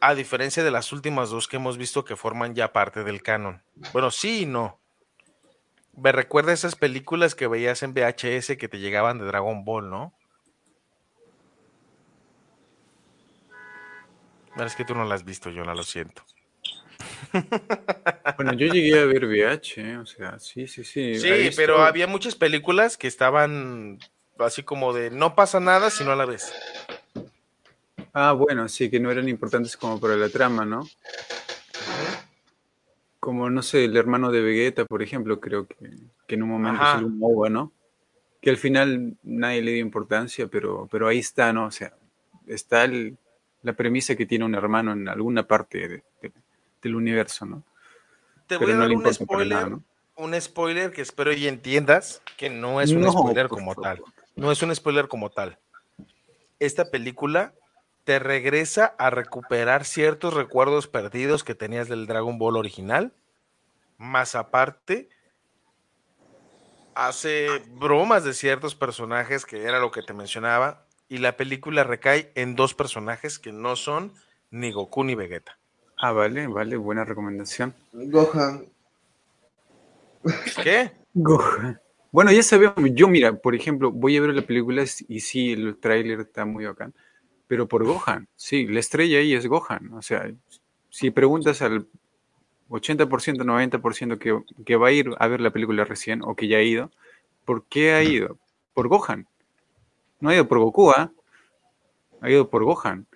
[0.00, 3.62] a diferencia de las últimas dos que hemos visto que forman ya parte del canon.
[3.92, 4.78] Bueno, sí y no.
[5.94, 9.90] Me recuerda a esas películas que veías en VHS que te llegaban de Dragon Ball,
[9.90, 10.14] ¿no?
[14.58, 16.22] Es que tú no las has visto, no lo siento.
[18.36, 19.96] Bueno, yo llegué a ver VH, ¿eh?
[19.98, 21.14] o sea, sí, sí, sí.
[21.14, 23.98] Sí, pero había muchas películas que estaban
[24.38, 26.52] así como de no pasa nada si no la ves.
[28.12, 30.86] Ah, bueno, sí, que no eran importantes como para la trama, ¿no?
[33.20, 35.76] Como, no sé, el hermano de Vegeta, por ejemplo, creo que,
[36.26, 37.72] que en un momento salió un MOBA, ¿no?
[38.40, 41.66] Que al final nadie le dio importancia, pero, pero ahí está, ¿no?
[41.66, 41.94] O sea,
[42.46, 43.16] está el-
[43.62, 46.32] la premisa que tiene un hermano en alguna parte de- de-
[46.82, 47.62] del universo, ¿no?
[48.48, 49.82] Te Pero voy a no dar un spoiler, nada, ¿no?
[50.16, 53.84] un spoiler que espero y entiendas que no es un No, spoiler como favor.
[53.84, 54.02] tal.
[54.34, 55.58] No es un spoiler como tal.
[56.58, 57.54] Esta película
[58.04, 63.12] te regresa a recuperar ciertos recuerdos perdidos que tenías del Dragon Ball original.
[63.98, 65.08] Más aparte,
[66.94, 72.32] hace bromas de ciertos personajes, que era lo que te mencionaba, y la película recae
[72.34, 74.12] en dos personajes que no son
[74.50, 75.58] ni Goku ni Vegeta.
[75.98, 77.74] Ah, vale, vale, buena recomendación.
[77.92, 78.66] Gohan.
[80.62, 80.90] ¿Qué?
[81.14, 81.80] Gohan.
[82.10, 85.78] Bueno, ya sabemos, yo mira, por ejemplo, voy a ver la película y sí, el
[85.78, 86.92] tráiler está muy bacán,
[87.52, 90.32] pero por Gohan, sí, la estrella ahí es Gohan, o sea,
[90.88, 91.86] si preguntas al
[92.70, 96.56] 80%, 90% que, que va a ir a ver la película recién o que ya
[96.56, 96.90] ha ido,
[97.44, 98.38] ¿por qué ha ido?
[98.72, 99.26] Por Gohan.
[100.18, 101.12] No ha ido por Goku, ¿ah?
[102.22, 103.06] Ha ido por Gohan,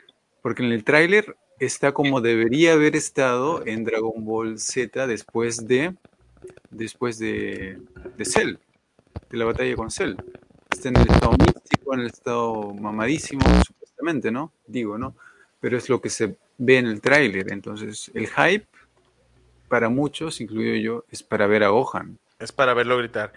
[0.42, 5.94] porque en el tráiler está como debería haber estado en Dragon Ball Z después de
[6.68, 7.80] después de,
[8.18, 8.58] de Cell,
[9.30, 10.14] de la batalla con Cell.
[10.70, 13.40] Está en el estado místico, en el estado mamadísimo,
[13.96, 14.52] supuestamente, ¿no?
[14.66, 15.14] Digo, ¿no?
[15.60, 17.52] Pero es lo que se ve en el tráiler.
[17.52, 18.66] Entonces, el hype,
[19.68, 22.18] para muchos, incluido yo, es para ver a Gohan.
[22.38, 23.32] Es para verlo gritar.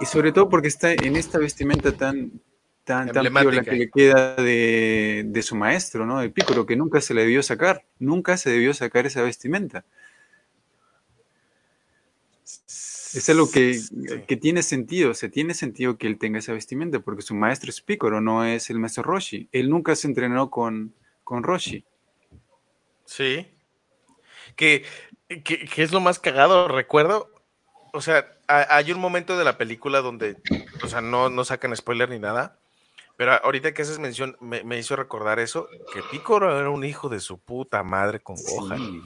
[0.00, 2.32] Y sobre todo porque está en esta vestimenta tan,
[2.84, 6.20] tan, tan piola que le queda de, de su maestro, ¿no?
[6.20, 7.84] De Piccolo, que nunca se le debió sacar.
[7.98, 9.84] Nunca se debió sacar esa vestimenta.
[13.16, 13.80] Es algo que,
[14.26, 17.70] que tiene sentido, o sea, tiene sentido que él tenga esa vestimenta, porque su maestro
[17.70, 19.48] es Piccolo, no es el maestro Roshi.
[19.52, 20.92] Él nunca se entrenó con,
[21.24, 21.84] con Roshi.
[23.04, 23.46] Sí.
[24.56, 24.84] Que,
[25.28, 27.30] que, que es lo más cagado, recuerdo.
[27.92, 30.36] O sea, ha- hay un momento de la película donde,
[30.82, 32.58] o sea, no, no sacan spoiler ni nada.
[33.16, 37.08] Pero ahorita que haces mención, me, me hizo recordar eso, que Piccolo era un hijo
[37.08, 39.00] de su puta madre con Gohan.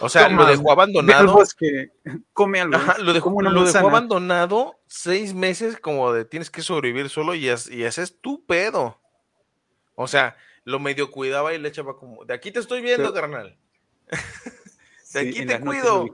[0.00, 1.32] O sea, Toma, lo dejó abandonado.
[1.34, 1.92] bosque,
[2.32, 2.76] come algo.
[2.76, 7.70] Ajá, lo dejó, lo abandonado seis meses como de tienes que sobrevivir solo y, es-
[7.70, 8.98] y ese es tu pedo.
[9.94, 13.20] O sea, lo medio cuidaba y le echaba como, de aquí te estoy viendo, Pero-
[13.20, 13.56] carnal.
[15.12, 16.06] de aquí te cuido.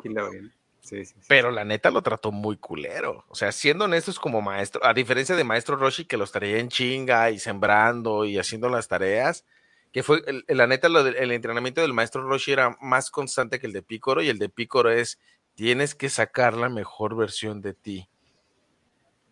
[0.80, 1.14] sí, sí.
[1.28, 3.24] Pero la neta lo trató muy culero.
[3.28, 6.68] O sea, siendo honestos como maestro, a diferencia de maestro Roshi que los traía en
[6.68, 9.44] chinga y sembrando y haciendo las tareas,
[9.92, 13.58] que fue, el- la neta, lo del- el entrenamiento del maestro Roshi era más constante
[13.58, 15.18] que el de Picoro y el de Picoro es,
[15.54, 18.08] tienes que sacar la mejor versión de ti.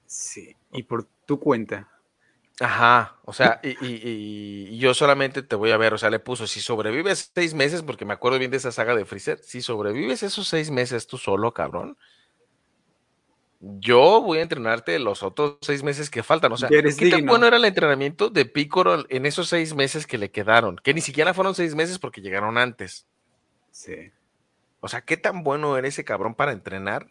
[0.06, 1.88] Sí, y por tu cuenta.
[2.60, 6.20] Ajá, o sea, y, y- y yo solamente te voy a ver, o sea, le
[6.20, 9.60] puso, si sobrevives seis meses, porque me acuerdo bien de esa saga de Freezer, si
[9.60, 11.98] sobrevives esos seis meses tú solo, cabrón,
[13.80, 17.24] yo voy a entrenarte los otros seis meses que faltan, o sea, eres ¿qué tan
[17.24, 20.76] bueno era el entrenamiento de Piccolo en esos seis meses que le quedaron?
[20.76, 23.06] Que ni siquiera fueron seis meses porque llegaron antes.
[23.70, 24.12] Sí.
[24.80, 27.08] O sea, ¿qué tan bueno era ese cabrón para entrenar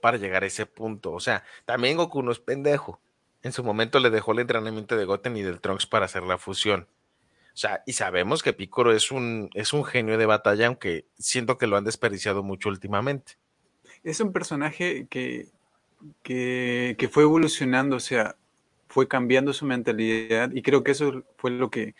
[0.00, 1.12] para llegar a ese punto?
[1.12, 3.00] O sea, también Goku no es pendejo.
[3.42, 6.38] En su momento le dejó el entrenamiento de Goten y del Trunks para hacer la
[6.38, 6.86] fusión.
[7.54, 11.58] O sea, y sabemos que Piccolo es un, es un genio de batalla, aunque siento
[11.58, 13.34] que lo han desperdiciado mucho últimamente.
[14.04, 15.48] Es un personaje que,
[16.22, 18.36] que, fue evolucionando, o sea,
[18.88, 21.94] fue cambiando su mentalidad y creo que eso fue lo que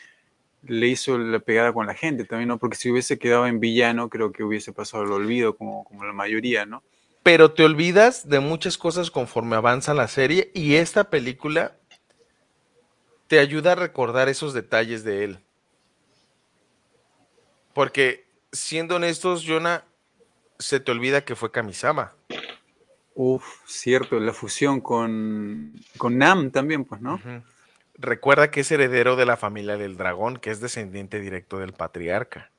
[0.65, 2.59] le hizo la pegada con la gente también, ¿no?
[2.59, 6.12] Porque si hubiese quedado en villano, creo que hubiese pasado el olvido como, como la
[6.12, 6.83] mayoría, ¿no?
[7.23, 11.77] Pero te olvidas de muchas cosas conforme avanza la serie y esta película
[13.29, 15.39] te ayuda a recordar esos detalles de él.
[17.73, 19.85] Porque, siendo honestos, Jonah,
[20.59, 22.15] se te olvida que fue Kamisama.
[23.15, 27.21] Uf, cierto, la fusión con, con Nam también, pues, ¿no?
[27.99, 32.51] Recuerda que es heredero de la familia del dragón, que es descendiente directo del patriarca.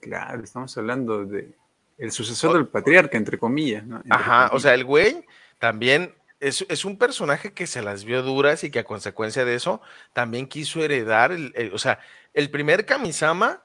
[0.00, 1.52] Claro, estamos hablando de
[1.98, 3.96] el sucesor del patriarca, entre comillas, ¿no?
[3.96, 5.26] Entre Ajá, o sea, el güey
[5.58, 9.54] también es, es un personaje que se las vio duras y que a consecuencia de
[9.54, 9.80] eso
[10.12, 11.98] también quiso heredar, el, el- o sea,
[12.32, 13.62] el primer Kamisama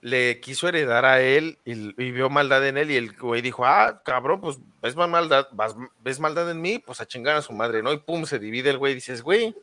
[0.00, 1.72] le quiso heredar a él y,
[2.02, 5.48] y vio maldad en él y el güey dijo, ah, cabrón, pues ves más maldad,
[5.52, 7.92] vas- ves maldad en mí, pues a chingar a su madre, ¿no?
[7.92, 9.56] Y pum, se divide el güey y dices, güey,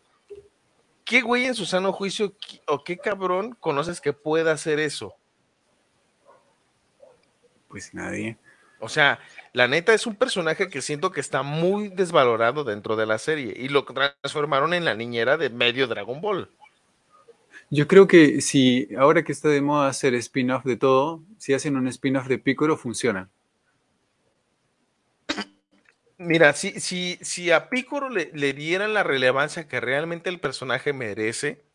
[1.05, 2.33] ¿qué güey en su sano juicio
[2.67, 5.15] o qué cabrón conoces que pueda hacer eso?
[7.67, 8.37] Pues nadie.
[8.79, 9.19] O sea,
[9.53, 13.53] la neta es un personaje que siento que está muy desvalorado dentro de la serie
[13.55, 16.49] y lo transformaron en la niñera de medio Dragon Ball.
[17.75, 21.75] Yo creo que si ahora que está de moda hacer spin-off de todo, si hacen
[21.75, 23.29] un spin-off de Piccolo, funciona.
[26.17, 31.65] Mira, si, si, si a Piccolo le, dieran la relevancia que realmente el personaje merece,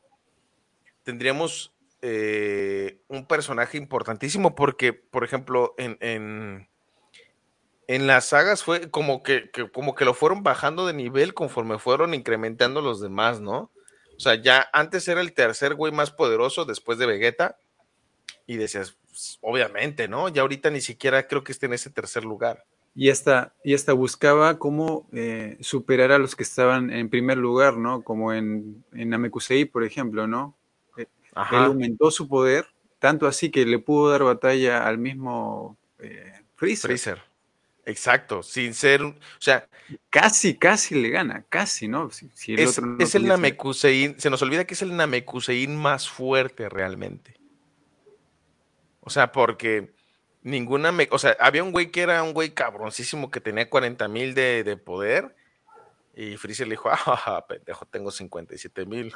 [1.02, 6.66] tendríamos eh, un personaje importantísimo porque, por ejemplo, en, en,
[7.88, 12.14] en las sagas fue como que- como que lo fueron bajando de nivel conforme fueron
[12.14, 13.70] incrementando los demás, ¿no?
[14.20, 17.56] O sea, ya antes era el tercer güey más poderoso después de Vegeta
[18.46, 20.28] y decías, "Pues, obviamente, ¿no?
[20.28, 22.66] Ya ahorita ni siquiera creo que esté en ese tercer lugar.
[22.94, 27.78] Y hasta, y hasta buscaba cómo eh, superar a los que estaban en primer lugar,
[27.78, 28.02] ¿no?
[28.02, 30.54] Como en, en Namekusei, por ejemplo, ¿no?
[30.98, 31.64] Eh, Él Ajá.
[31.64, 32.66] aumentó su poder,
[32.98, 36.90] tanto así que le pudo dar batalla al mismo eh, Freezer.
[36.90, 37.29] Freezer.
[37.90, 39.68] Exacto, sin ser, o sea,
[40.08, 42.10] Casi, casi le gana, casi, ¿no?
[42.10, 44.94] Si, si el es, otro no es el Namekusein, se nos olvida que es el
[44.96, 47.34] Namekusein más fuerte realmente.
[49.00, 49.92] O sea, porque
[50.42, 54.06] ninguna, me- o sea, había un güey que era un güey cabroncísimo que tenía 40
[54.08, 55.34] mil de, de poder
[56.14, 59.12] y Freezer le dijo, ah, pendejo, tengo 57 mil.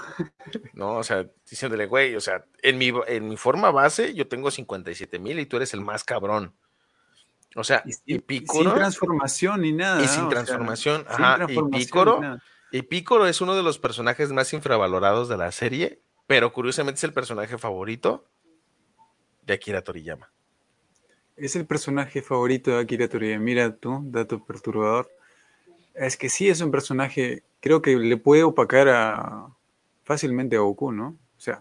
[0.73, 4.51] No, o sea, diciéndole, güey, o sea, en mi, en mi forma base yo tengo
[4.51, 6.53] 57 mil y tú eres el más cabrón.
[7.55, 8.75] O sea, y, sin Piccolo...
[8.75, 10.03] transformación ni nada.
[10.03, 12.43] Y sin transformación, sin ajá, transformación y nada.
[12.73, 17.05] y Picoro es uno de los personajes más infravalorados de la serie, pero curiosamente es
[17.05, 18.25] el personaje favorito
[19.43, 20.31] de Akira Toriyama.
[21.37, 23.45] Es el personaje favorito de Akira Toriyama.
[23.45, 25.11] Mira tú, dato perturbador.
[25.95, 29.49] Es que sí es un personaje, creo que le puede opacar a,
[30.03, 31.17] fácilmente a Goku, ¿no?
[31.37, 31.61] O sea,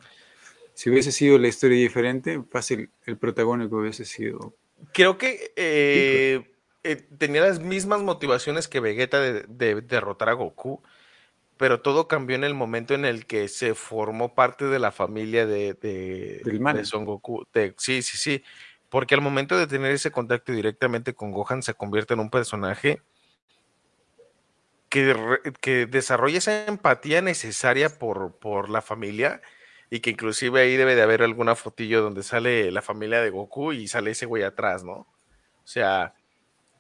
[0.74, 4.56] si hubiese sido la historia diferente, fácil, el protagónico hubiese sido...
[4.92, 6.52] Creo que eh,
[6.84, 10.82] eh, tenía las mismas motivaciones que Vegeta de, de derrotar a Goku,
[11.58, 15.46] pero todo cambió en el momento en el que se formó parte de la familia
[15.46, 16.42] de,
[16.84, 17.46] Son Goku.
[17.78, 18.44] Sí, sí, sí.
[18.90, 23.02] Porque al momento de tener ese contacto directamente con Gohan se convierte en un personaje
[24.90, 25.16] que,
[25.62, 29.42] que desarrolla esa empatía necesaria por, por la familia
[29.94, 33.74] y que inclusive ahí debe de haber alguna fotillo donde sale la familia de Goku
[33.74, 34.94] y sale ese güey atrás, ¿no?
[34.94, 35.08] O
[35.66, 36.16] sea,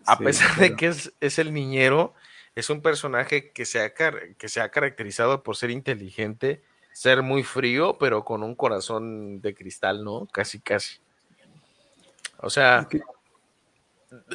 [0.03, 2.15] a Sí, pesar de que es, es el niñero,
[2.56, 7.44] es un personaje que se, ha, que se ha caracterizado por ser inteligente, ser muy
[7.44, 10.26] frío, pero con un corazón de cristal, ¿no?
[10.31, 10.98] Casi, casi.
[12.40, 12.88] O sea,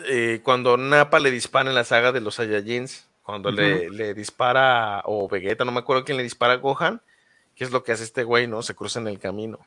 [0.07, 5.03] eh, cuando Nappa le dispara en la saga de los Saiyajins, cuando le, le dispara,
[5.05, 7.03] o Vegeta, no me acuerdo quién le dispara a Gohan,
[7.59, 8.63] ¿qué es lo que hace este güey, no?
[8.63, 9.59] Se cruza en el camino.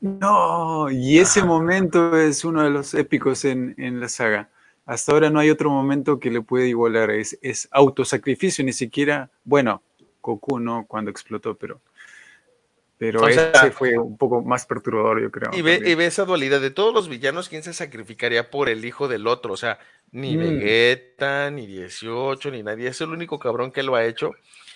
[0.00, 4.50] No, y ese momento es uno de los épicos en, en la saga.
[4.84, 7.12] Hasta ahora no hay otro momento que le pueda igualar.
[7.12, 9.80] Es, es autosacrificio, ni siquiera, bueno,
[10.20, 11.80] Goku no cuando explotó, pero,
[12.98, 15.50] pero O ese sea- fue un poco más perturbador, yo creo.
[15.52, 18.84] Y ve, y ve esa dualidad de todos los villanos, ¿quién se sacrificaría por el
[18.84, 19.52] hijo del otro?
[19.52, 19.78] O sea,
[20.10, 20.40] ni Mm.
[20.40, 22.88] Vegeta, ni 18, ni nadie.
[22.88, 24.32] Es el único cabrón que lo ha hecho.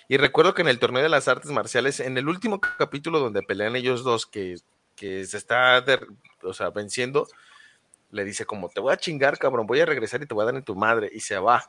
[0.08, 3.42] Y recuerdo que en el torneo de las artes marciales, en el último capítulo donde
[3.42, 4.56] pelean ellos dos, que,
[4.94, 5.84] que se está
[6.42, 7.26] o sea, venciendo,
[8.10, 10.46] le dice como, te voy a chingar, cabrón, voy a regresar y te voy a
[10.46, 11.10] dar en tu madre.
[11.12, 11.64] Y se va.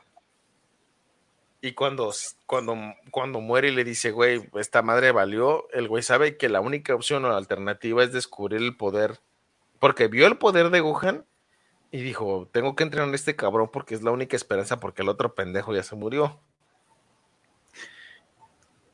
[1.60, 2.12] Y cuando,
[2.46, 2.76] cuando,
[3.10, 6.94] cuando muere y le dice, güey, esta madre valió, el güey sabe que la única
[6.94, 9.18] opción o alternativa es descubrir el poder.
[9.80, 11.26] Porque vio el poder de Gohan
[11.90, 15.08] y dijo, tengo que entrenar a este cabrón porque es la única esperanza porque el
[15.08, 16.40] otro pendejo ya se murió.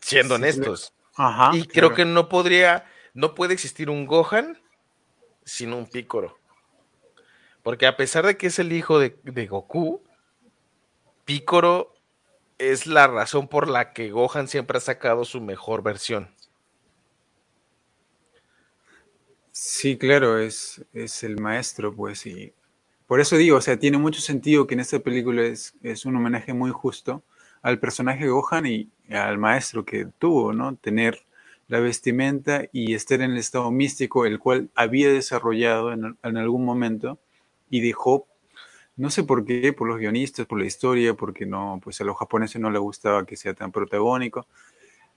[0.05, 0.93] Siendo Sí, honestos.
[1.17, 1.57] Ajá.
[1.57, 1.95] y creo claro.
[1.95, 4.61] que no podría, no puede existir un Gohan
[5.45, 6.39] sin un Picoro.
[7.63, 10.03] Porque a pesar de que es el hijo de, de Goku,
[11.25, 11.95] Picoro
[12.59, 16.35] es la razón por la que Gohan siempre ha sacado su mejor versión.
[19.53, 22.53] Sí, claro, es, es el maestro, pues, y
[23.07, 26.17] por eso digo, o sea, tiene mucho sentido que en esta película es, es un
[26.17, 27.23] homenaje muy justo
[27.65, 30.77] al personaje Gohan y al maestro que tuvo, ¿no?
[30.77, 31.25] Tener
[31.67, 36.67] la vestimenta y estar en el estado místico, el cual había desarrollado en, en algún
[36.67, 37.19] momento
[37.71, 38.27] y dejó,
[38.97, 42.19] no sé por qué, por los guionistas, por la historia, porque no, pues a los
[42.19, 44.47] japoneses no les gustaba que sea tan protagónico,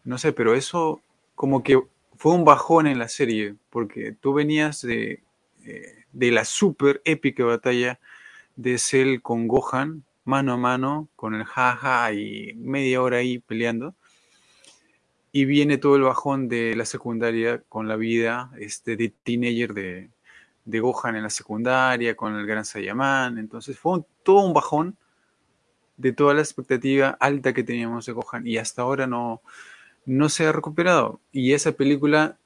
[0.05, 1.01] no sé, pero eso
[1.35, 1.81] como que
[2.15, 5.21] fue un bajón en la serie, porque tú venías de,
[5.65, 7.99] eh, de la super épica batalla
[8.55, 13.95] de Cell con Gohan, mano a mano, con el jaja y media hora ahí peleando.
[15.31, 20.09] Y viene todo el bajón de la secundaria con la vida este, de teenager de,
[20.65, 23.37] de Gohan en la secundaria, con el gran Saiyaman.
[23.37, 24.97] Entonces fue todo un bajón
[25.95, 29.41] de toda la expectativa alta que teníamos de Gohan y hasta ahora no,
[30.05, 31.21] no se ha recuperado.
[31.31, 32.37] Y esa película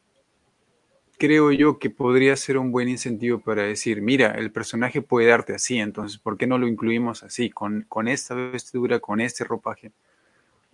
[1.22, 5.54] creo yo que podría ser un buen incentivo para decir, mira, el personaje puede darte
[5.56, 9.92] así, entonces, ¿por qué no lo incluimos así, con, con esta vestidura, con este ropaje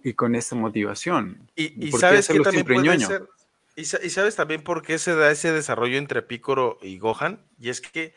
[0.04, 1.38] y con esta motivación?
[1.56, 3.08] Y, y ¿Por qué sabes que también siempre puede ñoño?
[3.08, 3.30] ser.
[3.76, 7.40] Y, sa- y sabes también por qué se da ese desarrollo entre Picoro y Gohan.
[7.60, 8.14] Y es que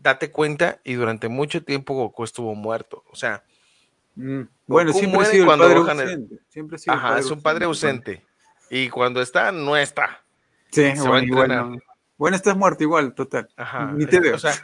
[0.00, 3.04] date cuenta, y durante mucho tiempo Goku estuvo muerto.
[3.10, 3.44] O sea,
[4.14, 6.38] Mm, Bueno, siempre ha sido el padre ausente.
[6.48, 8.10] Siempre ha sido el ajá, padre es un padre ausente.
[8.12, 8.26] ausente.
[8.70, 10.21] Y cuando está, no está.
[10.72, 11.78] Sí, Se bueno, igual no.
[12.16, 13.48] Bueno, estás muerto igual, total.
[13.56, 13.92] Ajá.
[13.92, 14.36] Ni te veo.
[14.36, 14.54] O sea,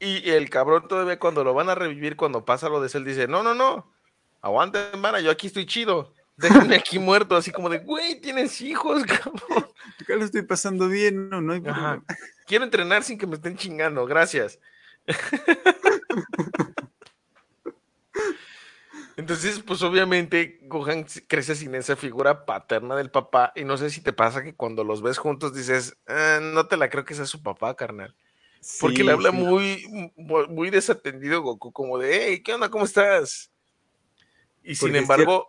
[0.00, 3.28] y el cabrón todavía cuando lo van a revivir, cuando pasa lo de Cell, dice,
[3.28, 3.92] no, no, no,
[4.40, 6.12] aguanten, hermana, yo aquí estoy chido.
[6.36, 9.68] Déjenme aquí muerto, así como de, güey, tienes hijos, cabrón.
[10.00, 12.02] Acá lo estoy pasando bien, no, no hay Ajá.
[12.46, 14.58] Quiero entrenar sin que me estén chingando, gracias.
[19.16, 24.02] Entonces, pues obviamente Gohan crece sin esa figura paterna del papá y no sé si
[24.02, 27.24] te pasa que cuando los ves juntos dices, "Ah, no te la creo que sea
[27.24, 28.14] su papá, carnal.
[28.80, 29.36] Porque le habla sí.
[29.36, 30.12] muy,
[30.48, 32.68] muy, desatendido Goku, como de, hey, ¿qué onda?
[32.68, 33.50] ¿Cómo estás?
[34.62, 35.48] Y sin si embargo,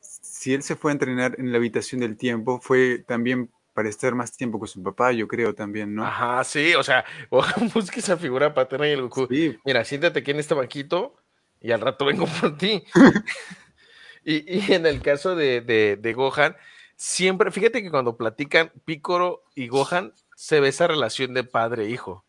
[0.00, 4.14] si él se fue a entrenar en la habitación del tiempo, fue también para estar
[4.14, 6.04] más tiempo con su papá, yo creo también, ¿no?
[6.04, 10.20] ajá, sí, o sea, Gohan busca esa figura paterna y el Goku, Sí, mira, siéntate
[10.20, 11.16] aquí en este banquito
[11.60, 12.84] y al rato vengo por ti.
[14.24, 16.56] y, y en el caso de, de, de Gohan,
[16.96, 22.24] siempre, fíjate que cuando platican Picoro y Gohan, se ve esa relación de padre-hijo.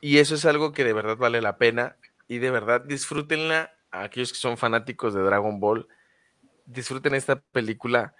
[0.00, 1.96] Y eso es algo que de verdad vale la pena
[2.28, 5.88] y de verdad disfrútenla a aquellos que son fanáticos de Dragon Ball.
[6.66, 8.14] Disfruten esta película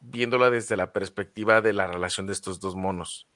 [0.00, 3.29] viéndola desde la perspectiva de la relación de estos dos monos.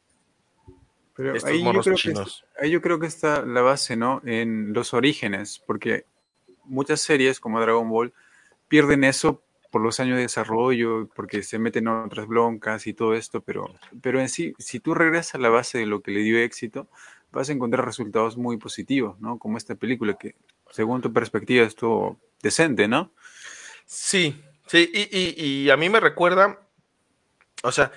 [1.14, 2.44] Pero estos ahí yo, creo que, chinos.
[2.60, 4.20] ahí yo creo que está la base, ¿no?
[4.24, 6.04] En los orígenes, porque
[6.64, 8.12] muchas series como Dragon Ball
[8.68, 13.14] pierden eso por los años de desarrollo, porque se meten en otras broncas y todo
[13.14, 16.20] esto, pero, pero en sí, si tú regresas a la base de lo que le
[16.20, 16.88] dio éxito,
[17.32, 19.38] vas a encontrar resultados muy positivos, ¿no?
[19.38, 20.36] Como esta película que,
[20.70, 23.10] según tu perspectiva, estuvo decente, ¿no?
[23.84, 26.60] Sí, sí, y, y- y a mí me recuerda,
[27.64, 27.90] o sea,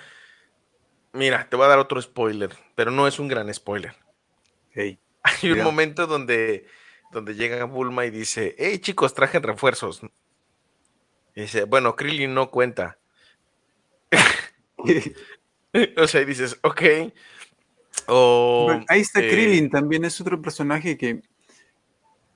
[1.12, 3.94] mira, te voy a dar otro spoiler, pero no es un gran spoiler.
[4.72, 6.66] Hey, Hay un momento donde,
[7.12, 10.02] donde llega Bulma y dice, hey chicos, trajen refuerzos.
[11.34, 12.98] Y dice, bueno, Krillin no cuenta.
[15.96, 16.82] o sea, y dices, ok.
[18.06, 21.22] O, Bueno, ahí está eh, Krillin, también es otro personaje que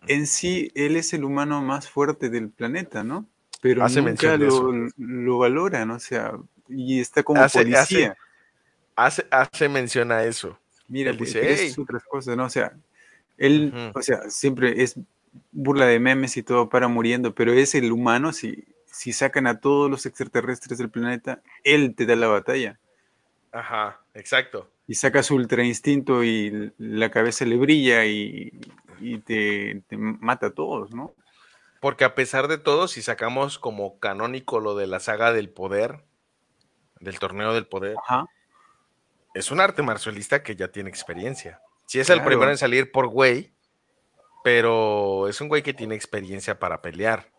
[0.07, 3.27] en sí él es el humano más fuerte del planeta, ¿no?
[3.61, 6.33] Pero Hace nunca lo, lo valoran, o sea,
[6.69, 7.81] y está como Hace- policía.
[7.83, 8.17] Hace,
[8.97, 10.59] hace mención a eso.
[10.89, 12.45] Mira, él dice, es otras cosas, ¿no?
[12.45, 12.73] O sea,
[13.39, 14.97] él, o sea, siempre es
[15.53, 19.61] burla de memes y todo para muriendo, pero es el humano, si, si sacan a
[19.61, 22.79] todos los extraterrestres del planeta, él te da la batalla.
[23.53, 24.71] Ajá, exacto.
[24.87, 28.53] y saca su ultra instinto y la cabeza le brilla y,
[29.01, 31.15] y te, te mata a todos, ¿no?
[31.81, 36.05] Porque a pesar de todo, si sacamos como canónico lo de la saga del poder,
[37.01, 38.27] del torneo del poder, Ajá.
[39.35, 41.61] Es un arte marcialista que ya tiene experiencia.
[41.87, 43.53] Sí es el primero en salir por güey,
[44.45, 47.31] pero es un güey que tiene experiencia para pelear.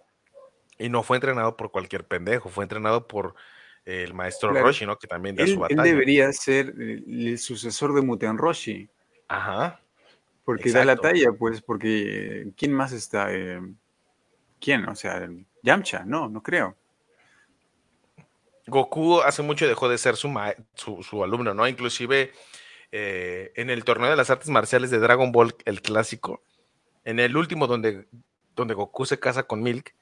[0.77, 3.35] Y no fue entrenado por cualquier pendejo, fue entrenado por
[3.85, 4.67] eh, el maestro Claro.
[4.67, 4.97] Roshi, ¿no?
[4.97, 5.83] Que también da Él, su él batalla.
[5.83, 8.89] debería ser el, el sucesor de Muten Roshi,
[9.27, 9.79] Ajá.
[10.45, 13.33] porque da la talla, pues, porque ¿quién más está?
[13.33, 13.61] Eh,
[14.59, 14.87] ¿Quién?
[14.87, 15.27] O sea,
[15.61, 16.75] Yamcha, no, no creo.
[18.67, 21.67] Goku hace mucho dejó de ser su, ma- su, alumno, ¿no?
[21.67, 22.31] Inclusive
[22.91, 26.43] eh, en el torneo de las artes marciales de Dragon Ball, el clásico,
[27.03, 28.07] en el último donde,
[28.55, 29.93] donde Goku se casa con Milk,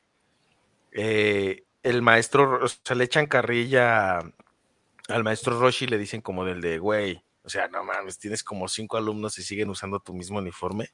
[0.92, 4.20] eh, el maestro, o sea, le echan carrilla
[5.08, 8.44] al maestro Roshi y le dicen como del de, güey, o sea, no mames, tienes
[8.44, 10.90] como cinco alumnos y siguen usando tu mismo uniforme.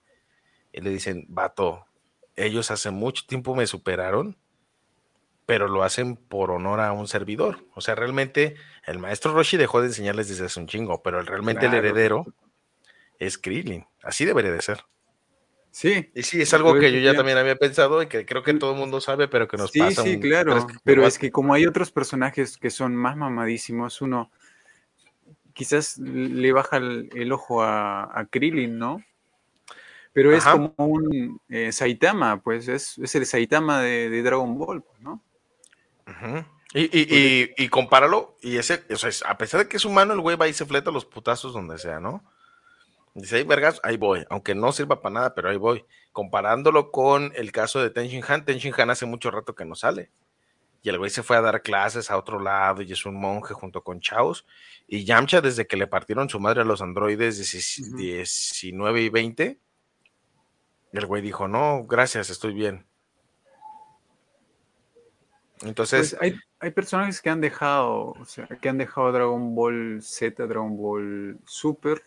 [0.71, 1.85] Y le dicen, vato,
[2.35, 4.37] ellos hace mucho tiempo me superaron,
[5.47, 7.65] pero lo hacen por honor a un servidor.
[7.73, 8.55] O sea, realmente
[8.85, 12.25] el maestro Roshi dejó de enseñarles desde hace un chingo, pero realmente el heredero
[13.17, 13.87] es Krillin.
[14.03, 14.83] Así debería de ser.
[15.71, 16.11] Sí.
[16.13, 18.73] Y sí, es algo que yo ya también había pensado y que creo que todo
[18.73, 20.67] el mundo sabe, pero que nos Sí, pasa sí, un- claro.
[20.67, 24.29] que- Pero es que como hay otros personajes que son más mamadísimos, uno
[25.53, 29.01] quizás le baja el, el ojo a, a Krillin, ¿no?
[30.13, 34.81] Pero es como un eh, Saitama, pues es, es el Saitama de, de Dragon Ball,
[34.81, 34.99] pues,
[36.73, 37.07] Y, y,
[37.57, 40.21] y, y compáralo, y ese, o sea, es- a pesar de que es humano, el
[40.21, 42.23] güey va y se fleta los putazos donde sea, ¿no?
[43.15, 45.85] Dice, ahí vergas, ahí voy, aunque no sirva para nada, pero ahí voy.
[46.11, 50.11] Comparándolo con el caso de Tenshin Han, Tenshin Han hace mucho rato que no sale.
[50.83, 53.53] Y el güey se fue a dar clases a otro lado y es un monje
[53.53, 54.45] junto con Chaos.
[54.87, 59.59] Y Yamcha, desde que le partieron su madre a los androides 10 19 y 20,
[60.93, 62.86] el güey dijo, no, gracias, estoy bien.
[65.63, 69.99] Entonces, Pues hay, hay personajes que han dejado, o sea, que han dejado Dragon Ball
[70.01, 72.03] Z, Dragon Ball Super,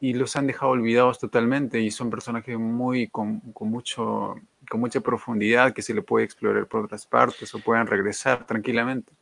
[0.00, 4.36] y los han dejado olvidados totalmente, y son personajes muy con, con mucho,
[4.68, 9.12] con mucha profundidad que se le puede explorar por otras partes o puedan regresar tranquilamente.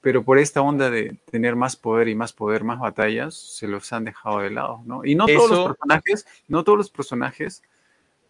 [0.00, 3.92] Pero por esta onda de tener más poder y más poder, más batallas, se los
[3.92, 5.04] han dejado de lado, ¿no?
[5.04, 7.62] Y no todos los personajes, no todos los personajes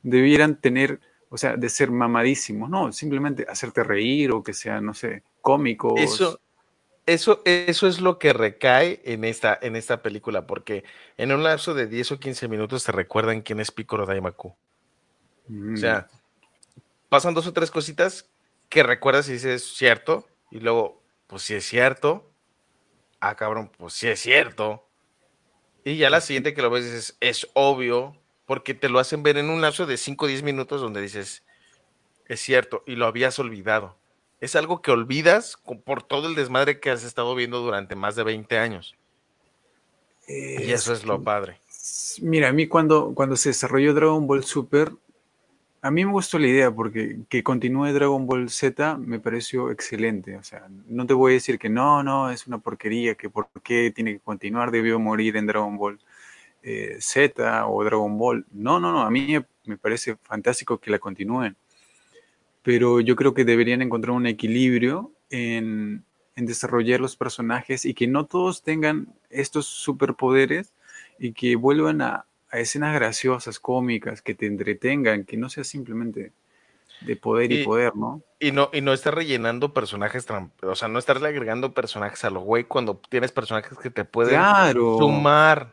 [0.03, 1.01] debieran tener,
[1.33, 5.95] o sea, de ser mamadísimos, no, simplemente hacerte reír o que sean, no sé, cómicos.
[5.99, 6.39] Eso,
[7.07, 10.85] eso, eso es lo que recae en esta, en esta película, porque
[11.17, 14.55] en un lapso de 10 o 15 minutos te recuerdan quién es Piccolo Daimaku.
[15.49, 16.07] Mm, O sea,
[17.09, 18.29] pasan dos o tres cositas
[18.69, 22.31] que recuerdas y dices, cierto, y luego, pues si es cierto,
[23.21, 24.87] ah, cabrón, pues sí es cierto.
[25.83, 28.22] Y ya la siguiente que lo ves dices, es obvio,
[28.53, 31.43] porque te lo hacen ver en un lapso de 5 o 10 minutos donde dices,
[32.29, 33.97] es cierto, y lo habías olvidado.
[34.43, 35.57] Es algo que olvidas
[35.87, 38.95] por todo el desmadre que has estado viendo durante más de 20 años.
[40.29, 41.63] Y eso es lo padre.
[42.21, 44.93] Mira, a mí cuando, cuando se desarrolló Dragon Ball Super,
[45.81, 50.37] a mí me gustó la idea porque que continúe Dragon Ball Z me pareció excelente.
[50.37, 53.49] O sea, no te voy a decir que no, no, es una porquería, que por
[53.63, 55.99] qué tiene que continuar, debió morir en Dragon Ball
[56.63, 58.47] eh, Z o Dragon Ball.
[58.53, 61.57] No, no, no, a mí me parece fantástico que la continúen.
[62.63, 66.05] Pero yo creo que deberían encontrar un equilibrio en,
[66.37, 70.73] en desarrollar los personajes y que no todos tengan estos superpoderes
[71.19, 76.33] y que vuelvan a, a escenas graciosas, cómicas, que te entretengan, que no sea simplemente
[77.01, 78.23] de poder y, Y- poder, ¿no?
[78.39, 80.27] Y no, y no estar rellenando personajes,
[80.63, 84.31] o sea, no estarle agregando personajes a lo güey cuando tienes personajes que te pueden
[84.41, 84.99] Claro.
[84.99, 85.73] sumar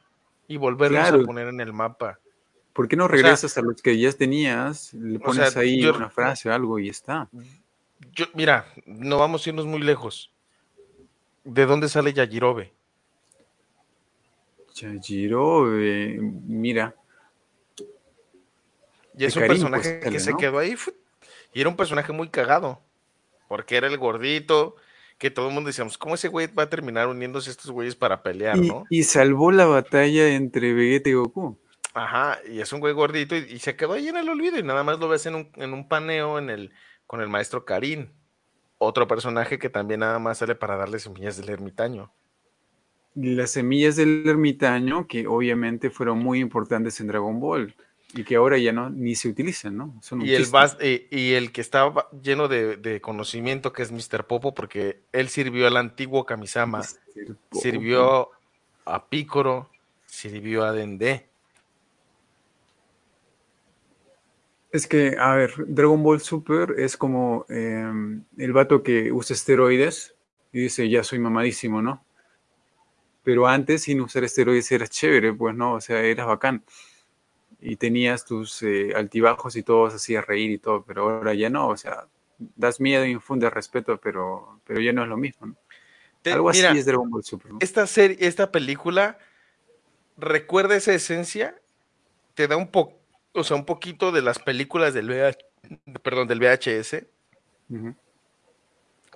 [0.49, 1.21] y volverlos Claro.
[1.21, 2.19] a poner en el mapa.
[2.73, 5.81] ¿Por qué no sea, regresas a los que ya tenías, le o pones sea, ahí
[5.81, 7.29] yo- una frase o algo y está?
[8.11, 10.33] Yo, mira, no vamos a irnos muy lejos.
[11.43, 12.73] ¿De dónde sale Yajirobe?
[14.73, 16.95] Yajiro, eh, mira,
[19.17, 20.75] Y es un Karim, personaje pues, que se quedó ahí.
[21.53, 22.79] Y era un personaje muy cagado.
[23.49, 24.75] Porque era el gordito,
[25.19, 27.95] que todo el mundo decíamos, ¿cómo ese güey va a terminar uniéndose a estos güeyes
[27.95, 28.85] para pelear, y, no?
[28.89, 31.59] y salvó la batalla entre Vegeta y Goku.
[31.93, 34.63] Ajá, y es un güey gordito y, y se quedó ahí en el olvido y
[34.63, 36.71] nada más lo ves en un, en un paneo en el,
[37.05, 38.07] con el maestro Karim.
[38.77, 42.13] Otro personaje que también nada más sale para darle semillas del ermitaño.
[43.13, 47.75] Las semillas del ermitaño, que obviamente fueron muy importantes en Dragon Ball
[48.13, 49.95] y que ahora ya no ni se utilizan, ¿no?
[50.01, 50.57] Son un Y el, chiste.
[50.57, 54.25] vas- eh, y el que estaba lleno de, de conocimiento, que es Mr.
[54.25, 56.83] Popo, porque él sirvió al antiguo Kamisama,
[57.51, 58.29] sirvió
[58.85, 59.69] a Picoro,
[60.07, 61.27] sirvió a Dende.
[64.71, 67.91] Es que, a ver, Dragon Ball Super es como eh,
[68.37, 70.15] el vato que usa esteroides
[70.51, 72.03] y dice, ya soy mamadísimo, ¿no?
[73.23, 75.73] Pero antes, sin usar esteroides, eras chévere, pues, ¿no?
[75.73, 76.63] O sea, eras bacán.
[77.61, 81.67] Y tenías tus eh, altibajos y todo, hacías reír y todo, pero ahora ya no,
[81.69, 82.07] o sea,
[82.55, 85.55] das miedo y infundes respeto, pero, pero ya no es lo mismo, ¿no?
[86.21, 87.59] Te- Algo así mira, es Dragon Ball Super, ¿no?
[87.59, 89.17] esta serie, esta película
[90.17, 91.55] recuerda esa esencia,
[92.35, 92.97] te da un poco,
[93.33, 95.45] o sea, un poquito de las películas del VH,
[96.03, 97.07] perdón, del VHS,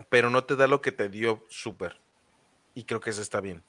[0.10, 2.00] pero no te da lo que te dio Super.
[2.76, 3.64] Y creo que eso está bien.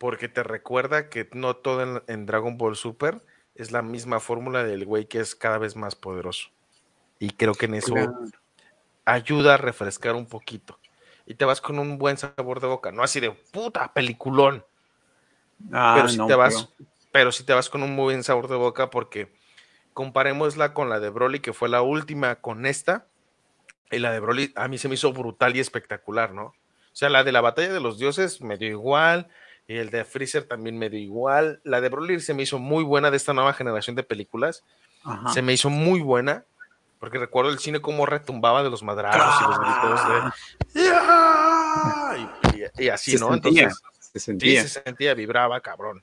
[0.00, 3.20] Porque te recuerda que no todo en, en Dragon Ball Super
[3.54, 6.48] es la misma fórmula del güey que es cada vez más poderoso.
[7.18, 8.14] Y creo que en eso Claro.
[9.04, 10.78] ayuda a refrescar un poquito.
[11.26, 14.64] Y te vas con un buen sabor de boca, no así de puta peliculón.
[15.70, 18.24] Ah, pero si no, te vas, pero- pero si te vas con un muy buen
[18.24, 19.30] sabor de boca, porque
[19.92, 23.06] comparémosla con la de Broly, que fue la última con esta.
[23.90, 26.44] Y la de Broly a mí se me hizo brutal y espectacular, ¿no?
[26.46, 29.28] O sea, la de la batalla de los dioses me dio igual.
[29.70, 31.60] Y el de Freezer también me dio igual.
[31.62, 34.64] La de Broly se me hizo muy buena de esta nueva generación de películas.
[35.04, 35.28] Ajá.
[35.32, 36.44] Se me hizo muy buena.
[36.98, 40.08] Porque recuerdo el cine como retumbaba de los madrazos y los gritos
[40.74, 40.82] de.
[40.82, 42.68] ¡Ya!
[42.76, 43.30] Y, y- así, Se ¿no?
[43.30, 44.62] sentía, Entonces, se sí, sentía.
[44.62, 46.02] se sentía, vibraba, cabrón.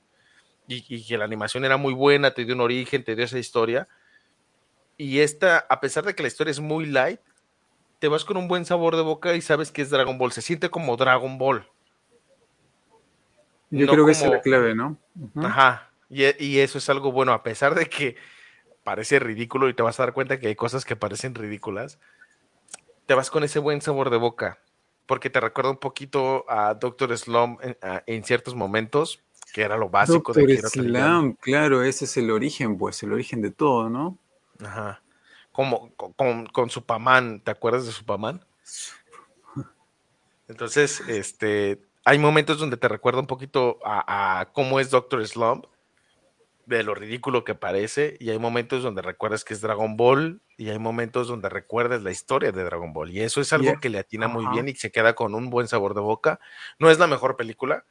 [0.66, 3.38] Y, y que la animación era muy buena, te dio un origen, te dio esa
[3.38, 3.86] historia.
[4.96, 7.20] Y esta, a pesar de que la historia es muy light,
[7.98, 10.32] te vas con un buen sabor de boca y sabes que es Dragon Ball.
[10.32, 11.68] Se siente como Dragon Ball.
[13.70, 14.96] Yo no creo que esa es como- la clave, ¿no?
[15.36, 15.90] Ajá.
[16.08, 18.16] Y, y eso es algo bueno, a pesar de que
[18.82, 21.98] parece ridículo y te vas a dar cuenta que hay cosas que parecen ridículas,
[23.06, 24.58] te vas con ese buen sabor de boca,
[25.06, 29.20] porque te recuerda un poquito a Doctor Slump en, a- en ciertos momentos,
[29.52, 30.88] que era lo básico de Doctor Toriyama.
[30.98, 34.18] Slam, claro, ese es el origen, pues, el origen de todo, ¿no?
[34.64, 35.02] Ajá.
[35.52, 38.44] Como con, con, con Superman, ¿te acuerdas de Superman?
[40.48, 45.66] Entonces, este, hay momentos donde te recuerda un poquito a, a cómo es Doctor Slump,
[46.64, 50.70] de lo ridículo que parece, y hay momentos donde recuerdas que es Dragon Ball, y
[50.70, 53.80] hay momentos donde recuerdas la historia de Dragon Ball, y eso es algo Yeah.
[53.80, 56.40] que le atina muy bien y se queda con un buen sabor de boca.
[56.78, 57.84] No es la mejor película,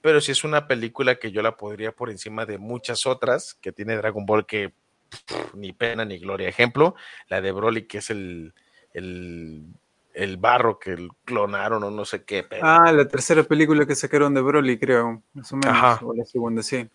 [0.00, 3.70] pero sí es una película que yo la podría por encima de muchas otras que
[3.70, 4.72] tiene Dragon Ball que
[5.08, 6.48] pff, ni pena ni gloria.
[6.48, 6.96] Ejemplo,
[7.28, 8.54] la de Broly, que es el,
[8.92, 9.64] el,
[10.16, 12.42] el barro que clonaron o no sé qué.
[12.42, 16.00] Pero, Ah, la tercera película que sacaron de Broly, creo, más o menos, Ajá.
[16.04, 16.88] o la segunda, sí.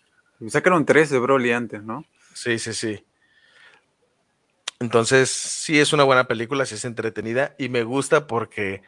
[0.48, 2.04] Sacaron tres de Broly antes, ¿no?
[2.34, 3.06] Sí, sí, sí.
[4.80, 8.82] Entonces, sí es una buena película, sí es entretenida y me gusta porque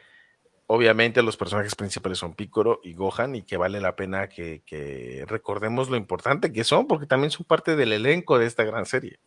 [0.66, 5.24] obviamente los personajes principales son Piccolo y Gohan y que vale la pena que, que
[5.28, 9.20] recordemos lo importante que son porque también son parte del elenco de esta gran serie.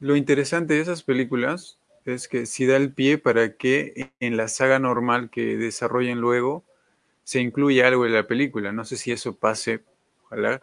[0.00, 1.78] Lo interesante de esas películas
[2.10, 6.64] es que si da el pie para que en la saga normal que desarrollen luego
[7.24, 8.72] se incluya algo de la película.
[8.72, 9.84] No sé si eso pase,
[10.24, 10.60] ojalá.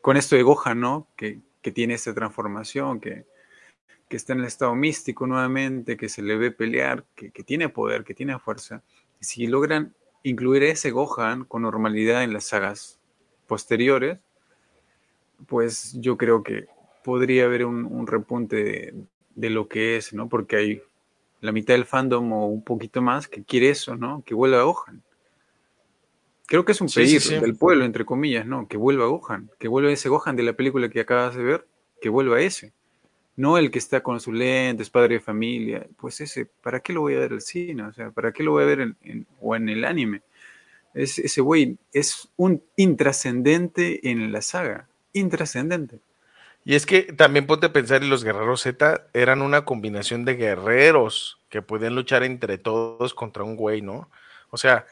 [0.00, 1.08] Con esto de Gohan, ¿no?
[1.16, 3.24] Que, que tiene esta transformación, que,
[4.08, 7.68] que está en el estado místico nuevamente, que se le ve pelear, que, que tiene
[7.68, 8.82] poder, que tiene fuerza.
[9.20, 12.98] Si logran incluir ese Gohan con normalidad en las sagas
[13.46, 14.18] posteriores,
[15.46, 16.66] pues yo creo que
[17.04, 18.94] podría haber un, un repunte de,
[19.38, 20.28] de lo que es, ¿no?
[20.28, 20.82] Porque hay
[21.40, 24.22] la mitad del fandom o un poquito más que quiere eso, ¿no?
[24.26, 25.02] Que vuelva a Gohan.
[26.46, 27.34] Creo que es un Sí, sí, pedir sí.
[27.38, 28.66] del pueblo, entre comillas, ¿no?
[28.68, 31.66] Que vuelva a Gohan, que vuelva ese Gohan de la película que acabas de ver,
[32.00, 32.72] que vuelva ese.
[33.36, 35.86] No el que está con sus lentes, padre de familia.
[35.96, 37.84] Pues ese, ¿para qué lo voy a ver al cine?
[37.84, 40.22] O sea, ¿para qué lo voy a ver en, en- o en el anime?
[40.94, 44.88] Es, ese güey es un intrascendente en la saga.
[45.12, 46.00] Intrascendente.
[46.68, 50.34] Y es que también ponte a pensar, y los guerreros Z eran una combinación de
[50.34, 54.10] guerreros que podían luchar entre todos contra un güey, ¿no?
[54.50, 54.84] O sea,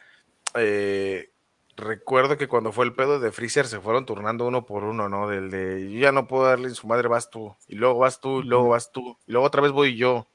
[0.55, 1.28] eh,
[1.77, 5.28] recuerdo que cuando fue el pedo de Freezer se fueron turnando uno por uno, ¿no?
[5.28, 8.23] Del de yo ya no puedo darle en su madre, vas tú, y luego vas
[8.23, 10.27] tú, y luego vas tú, y luego otra vez voy yo.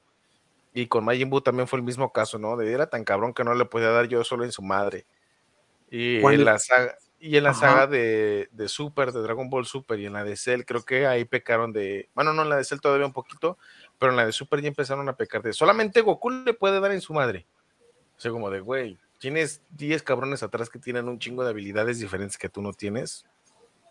[0.76, 2.56] Y con Majin Buu también fue el mismo caso, ¿no?
[2.56, 5.08] De era tan cabrón que no le podía dar yo solo en su madre.
[5.90, 7.60] Y ¿Cuál en la saga, y en la Ajá.
[7.60, 11.06] saga de, de Super, de Dragon Ball Super y en la de Cell, creo que
[11.06, 12.10] ahí pecaron de.
[12.16, 13.60] Bueno, no, en la de Cell todavía un poquito,
[14.00, 15.54] pero en la de Super ya empezaron a pecar de.
[15.54, 17.46] Solamente Goku le puede dar en su madre.
[18.18, 22.00] O sea, como de, güey, tienes 10 cabrones atrás que tienen un chingo de habilidades
[22.00, 23.26] diferentes que tú no tienes.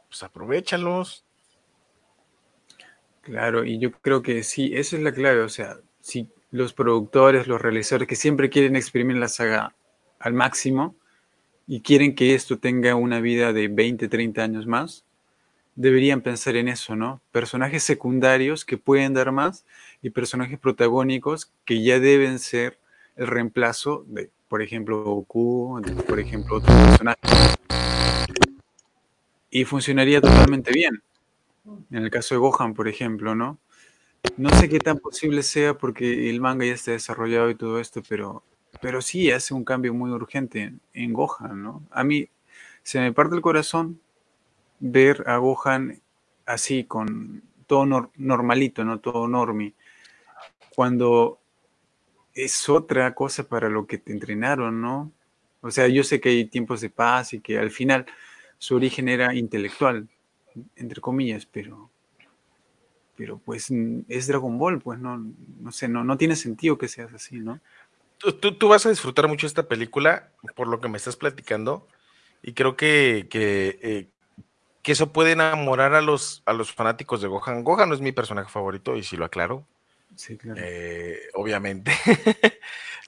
[0.09, 1.25] Pues aprovechalos.
[3.23, 5.43] Claro, y yo creo que sí, esa es la clave.
[5.43, 9.77] O sea, si los productores, los realizadores que siempre quieren exprimir la saga
[10.19, 10.97] al máximo
[11.71, 15.05] y quieren que esto tenga una vida de 20, 30 años más,
[15.77, 17.21] deberían pensar en eso, ¿no?
[17.31, 19.65] Personajes secundarios que pueden dar más
[20.03, 22.77] y personajes protagónicos que ya deben ser
[23.15, 27.57] el reemplazo de, por ejemplo, Goku, de, por ejemplo, otros personajes.
[29.49, 31.01] Y funcionaría totalmente bien.
[31.93, 33.59] En el caso de Gohan, por ejemplo, ¿no?
[34.37, 38.03] No sé qué tan posible sea porque el manga ya está desarrollado y todo esto,
[38.09, 38.43] pero,
[38.81, 41.83] pero sí hace un cambio muy urgente en, Gohan, ¿no?
[41.91, 42.29] A mí
[42.83, 44.01] se me parte el corazón
[44.81, 46.01] ver a Gohan
[46.47, 49.01] así, con todo nor- normalito, ¿no?
[49.01, 49.75] Todo normi.
[50.75, 51.39] Cuando
[52.35, 55.13] es otra cosa para lo que te entrenaron, ¿no?
[55.63, 58.07] O sea, yo sé que hay tiempos de paz y que al final
[58.59, 60.09] su origen era intelectual,
[60.77, 61.91] entre comillas, pero,
[63.17, 63.69] pero pues
[64.09, 65.19] es Dragon Ball, pues no,
[65.61, 67.61] no sé, no, no tiene sentido que seas así, ¿no?
[68.21, 71.89] Tú, tú- tú vas a disfrutar mucho esta película por lo que me estás platicando
[72.43, 74.09] y creo que, que, eh,
[74.83, 77.65] que eso puede enamorar a los, a los fanáticos de Gohan.
[77.65, 79.67] Gohan no es mi personaje favorito y si lo aclaro,
[80.17, 80.61] Sí, claro.
[80.63, 81.93] eh, obviamente.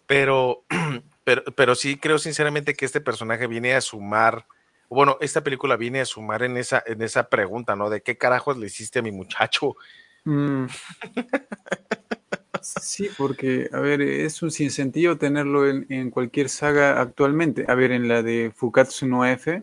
[0.07, 0.65] pero,
[1.25, 4.47] pero, pero sí creo sinceramente que este personaje viene a sumar,
[4.89, 7.91] bueno, esta película viene a sumar en esa, en esa pregunta, ¿no?
[7.91, 9.77] De qué carajos le hiciste a mi muchacho.
[10.25, 10.67] Mm.
[12.63, 17.65] Sí, porque, a ver, es un sinsentido tenerlo en, en cualquier saga actualmente.
[17.69, 19.63] A ver, en la de Fukatsu no F,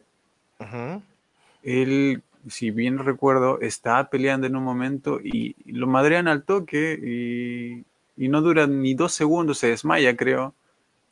[0.60, 1.02] Ujú.
[1.64, 7.86] él, si bien recuerdo, está peleando en un momento y lo madrean al toque y,
[8.24, 10.54] y no dura ni dos segundos, se desmaya, creo.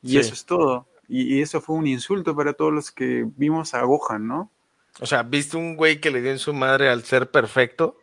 [0.01, 0.17] Y Sí.
[0.19, 0.85] eso es todo.
[1.07, 4.51] Y, y eso fue un insulto para todos los que vimos a Gohan, ¿no?
[4.99, 7.97] O sea, ¿viste un güey que le dio en su madre al ser perfecto?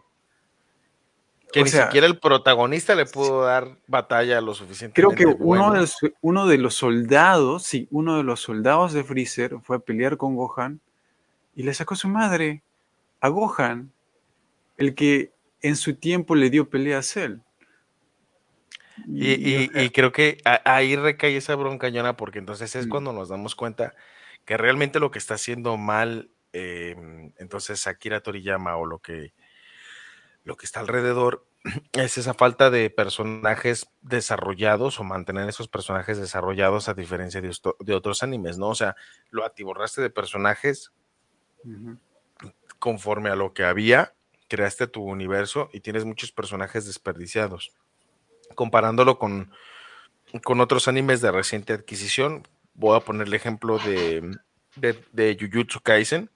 [1.54, 4.94] Que O ni sea, siquiera el protagonista le pudo dar batalla lo suficiente.
[4.94, 9.04] Creo que uno de, los, uno de los soldados, sí, uno de los soldados de
[9.04, 10.80] Freezer fue a pelear con Gohan
[11.54, 12.62] y le sacó su madre
[13.20, 13.92] a Gohan,
[14.76, 15.32] el que
[15.62, 17.36] en su tiempo le dio pelea a Cell.
[19.06, 23.28] Y, y- y creo que a- ahí recae esa broncañona porque entonces es cuando nos
[23.28, 23.94] damos cuenta
[24.44, 26.94] que realmente lo que está haciendo mal eh,
[27.38, 29.32] entonces Akira Toriyama o lo que,
[30.44, 31.46] lo que está alrededor
[31.92, 38.22] es esa falta de personajes desarrollados o mantener esos personajes desarrollados a diferencia de, otros
[38.22, 38.68] animes, ¿no?
[38.68, 38.94] O sea,
[39.30, 40.92] lo atiborraste de personajes
[42.78, 44.14] conforme a lo que había,
[44.48, 47.72] creaste tu universo y tienes muchos personajes desperdiciados.
[48.54, 49.50] Comparándolo con,
[50.42, 54.36] con otros animes de reciente adquisición, voy a poner el ejemplo de,
[54.76, 56.30] de, de Jujutsu Kaisen.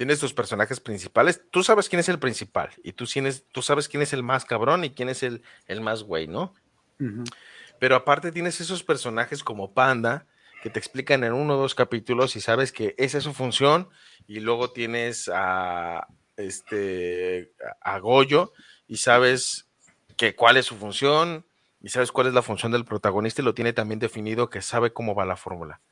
[0.00, 3.86] Tienes tus personajes principales, tú sabes quién es el principal y tú, tienes, tú sabes
[3.86, 6.54] quién es el más cabrón y quién es el, el más güey, ¿no?
[7.78, 10.24] Pero aparte tienes esos personajes como Panda
[10.62, 13.90] que te explican en uno o dos capítulos y sabes que esa es su función
[14.26, 16.06] y luego tienes a
[16.38, 17.52] este
[17.82, 18.54] a Goyo
[18.88, 19.68] y sabes
[20.16, 21.44] que cuál es su función
[21.82, 24.94] y sabes cuál es la función del protagonista y lo tiene también definido que sabe
[24.94, 25.82] cómo va la fórmula.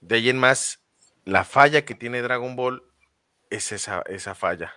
[0.00, 0.81] De ahí en más,
[1.24, 2.82] la falla que tiene Dragon Ball
[3.50, 4.72] es esa, esa falla.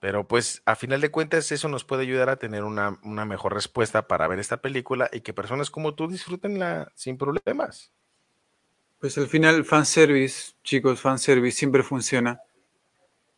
[0.00, 3.54] Pero pues a final de cuentas eso nos puede ayudar a tener una, una mejor
[3.54, 7.92] respuesta para ver esta película y que personas como tú disfrutenla sin problemas.
[8.98, 12.40] Pues al final, fanservice, chicos, fanservice siempre funciona.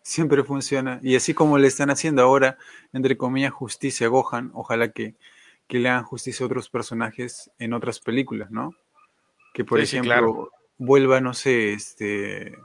[0.02, 1.00] Siempre funciona.
[1.02, 2.56] Y así como le están haciendo ahora,
[2.92, 5.16] entre comillas, justicia a Gohan, ojalá que,
[5.66, 8.74] que le hagan justicia a otros personajes en otras películas, ¿no?
[9.52, 10.52] Que por Sí, sí, ejemplo claro.
[10.78, 12.56] Vuelva, no sé, este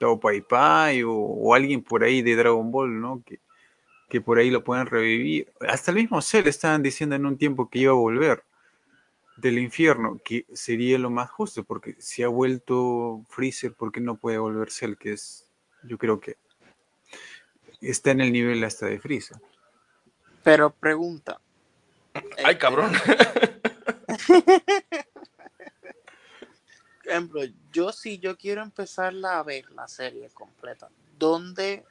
[0.00, 3.22] Tao Pai Pai o, o alguien por ahí de Dragon Ball, ¿no?
[3.24, 3.40] Que,
[4.08, 5.52] que por ahí lo puedan revivir.
[5.60, 8.42] Hasta el mismo Cell estaban diciendo en un tiempo que iba a volver
[9.36, 14.16] del infierno, que sería lo más justo, porque si ha vuelto Freezer, ¿por qué no
[14.16, 14.94] puede volver Cell?
[14.94, 15.46] Que es,
[15.84, 16.36] yo creo que
[17.80, 19.36] está en el nivel hasta de Freezer.
[20.42, 21.40] Pero pregunta.
[22.44, 22.90] Ay, cabrón.
[27.08, 27.40] Por ejemplo,
[27.72, 31.82] yo si yo quiero empezarla a ver la serie completa, ¿dónde,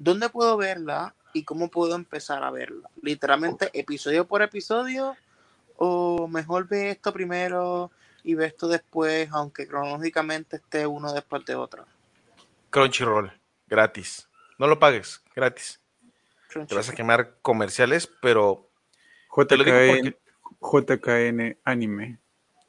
[0.00, 2.90] ¿dónde puedo verla y cómo puedo empezar a verla?
[3.02, 5.16] ¿Literalmente episodio por episodio?
[5.76, 7.92] ¿O mejor ve esto primero
[8.24, 11.86] y ve esto después, aunque cronológicamente esté uno después de otro?
[12.70, 13.32] Crunchyroll,
[13.68, 14.28] gratis.
[14.58, 15.78] No lo pagues, gratis.
[16.48, 18.68] Te vas a quemar comerciales, pero
[19.46, 20.16] te lo digo JKN,
[20.60, 22.23] porque JKN Anime.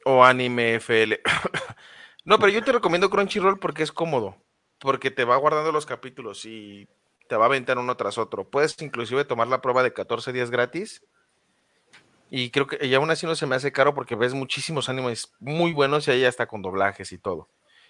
[0.08, 1.20] O anime FL.
[2.24, 4.36] no, pero yo te recomiendo Crunchyroll porque es cómodo,
[4.78, 6.88] porque te va guardando los capítulos y
[7.28, 8.48] te va a aventar uno tras otro.
[8.48, 11.02] Puedes inclusive tomar la prueba de 14 días gratis.
[12.30, 15.32] Y creo que y aún así no se me hace caro porque ves muchísimos animes
[15.40, 17.48] muy buenos y ahí hasta con doblajes y todo.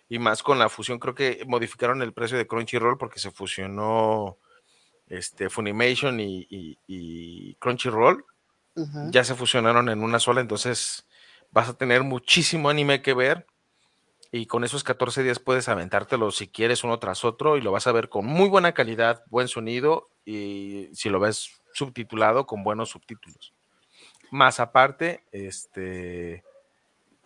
[0.08, 4.38] Y más con la fusión, creo que modificaron el precio de Crunchyroll porque se fusionó
[5.08, 8.24] este Funimation y, y- y Crunchyroll.
[9.10, 11.05] Ya se fusionaron en una sola, entonces
[11.56, 13.46] vas a tener muchísimo anime que ver.
[14.30, 17.86] Y con esos 14 días puedes aventártelo si quieres uno tras otro y lo vas
[17.86, 22.90] a ver con muy buena calidad, buen sonido y si lo ves subtitulado con buenos
[22.90, 23.54] subtítulos.
[24.30, 26.44] Más aparte, este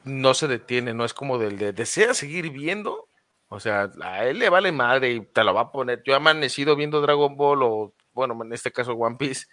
[0.04, 3.08] no se detiene, no es como del de desea seguir viendo.
[3.48, 6.04] O sea, a él le vale madre y te lo va a poner.
[6.04, 9.46] Yo he amanecido viendo Dragon Ball o, bueno, en este caso One Piece,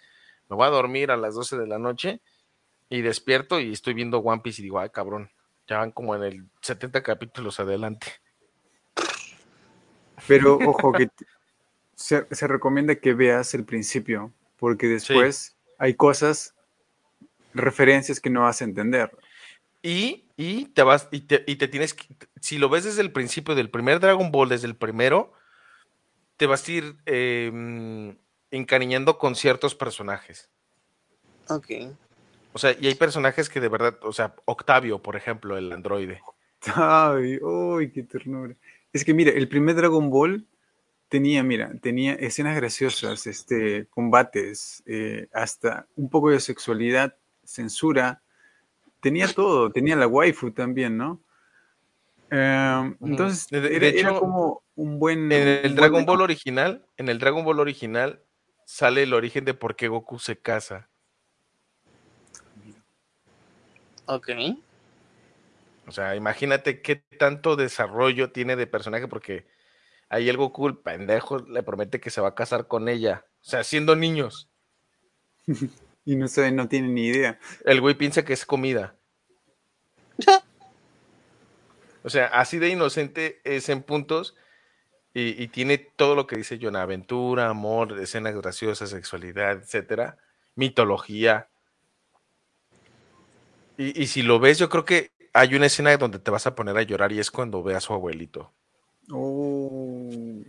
[0.48, 2.20] me voy a dormir a las 12 de la noche
[2.88, 5.30] y despierto y estoy viendo One Piece y digo, ay, cabrón,
[5.66, 8.06] ya van como en el 70 capítulos adelante.
[10.26, 11.08] Pero ojo que
[11.94, 16.54] se, se recomienda que veas el principio, porque después hay cosas,
[17.54, 19.16] referencias que no vas a entender.
[19.82, 22.06] Y, y te vas, y te, y te tienes que,
[22.40, 25.32] si lo ves desde el principio del primer Dragon Ball, desde el primero,
[26.36, 28.10] te vas a ir eh, mm,
[28.50, 30.50] encariñando con ciertos personajes.
[31.48, 31.70] Ok.
[32.58, 36.20] O sea, y hay personajes que de verdad, o sea, Octavio, por ejemplo, el androide.
[36.74, 38.56] Ay, uy, qué ternura.
[38.92, 40.44] Es que mira, el primer Dragon Ball
[41.08, 47.14] tenía, mira, tenía escenas graciosas, este, combates, eh, hasta un poco de sexualidad,
[47.44, 48.22] censura,
[48.98, 51.20] tenía todo, tenía la waifu también, ¿no?
[52.32, 53.06] Eh, Ujú.
[53.06, 55.30] entonces, De- de era, era hecho, como un buen...
[55.30, 58.20] En el buen Dragon Ball original, en el Dragon Ball original,
[58.64, 60.88] sale el origen de por qué Goku se casa.
[64.08, 64.30] Ok.
[65.86, 69.46] O sea, imagínate qué tanto desarrollo tiene de personaje, porque
[70.08, 73.26] ahí el Goku, el pendejo, le promete que se va a casar con ella.
[73.42, 74.50] O sea, siendo niños.
[76.04, 77.38] Y no saben, no tienen ni idea.
[77.66, 78.96] El güey piensa que es comida.
[82.02, 84.34] O sea, así de inocente es en puntos
[85.12, 90.16] y, y tiene todo lo que dice John, aventura, amor, escenas graciosas, sexualidad, etcétera,
[90.54, 91.50] mitología.
[93.78, 96.54] Y, y si lo ves, yo creo que hay una escena donde te vas a
[96.54, 98.52] poner a llorar y es cuando ve a su abuelito.
[99.12, 100.42] Oh,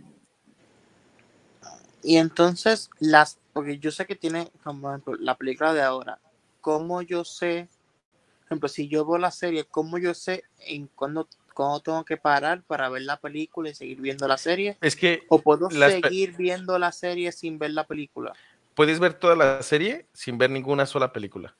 [2.02, 6.18] Y entonces, las, porque yo sé que tiene, como por ejemplo, la película de ahora,
[6.60, 7.68] ¿cómo yo sé,
[8.40, 12.16] por ejemplo, si yo veo la serie, cómo yo sé en cuándo, cuándo tengo que
[12.16, 14.78] parar para ver la película y seguir viendo la serie?
[14.80, 18.34] Es que ¿O puedo seguir viendo la serie sin ver la película?
[18.74, 21.56] puedes ver toda la serie sin ver ninguna sola película.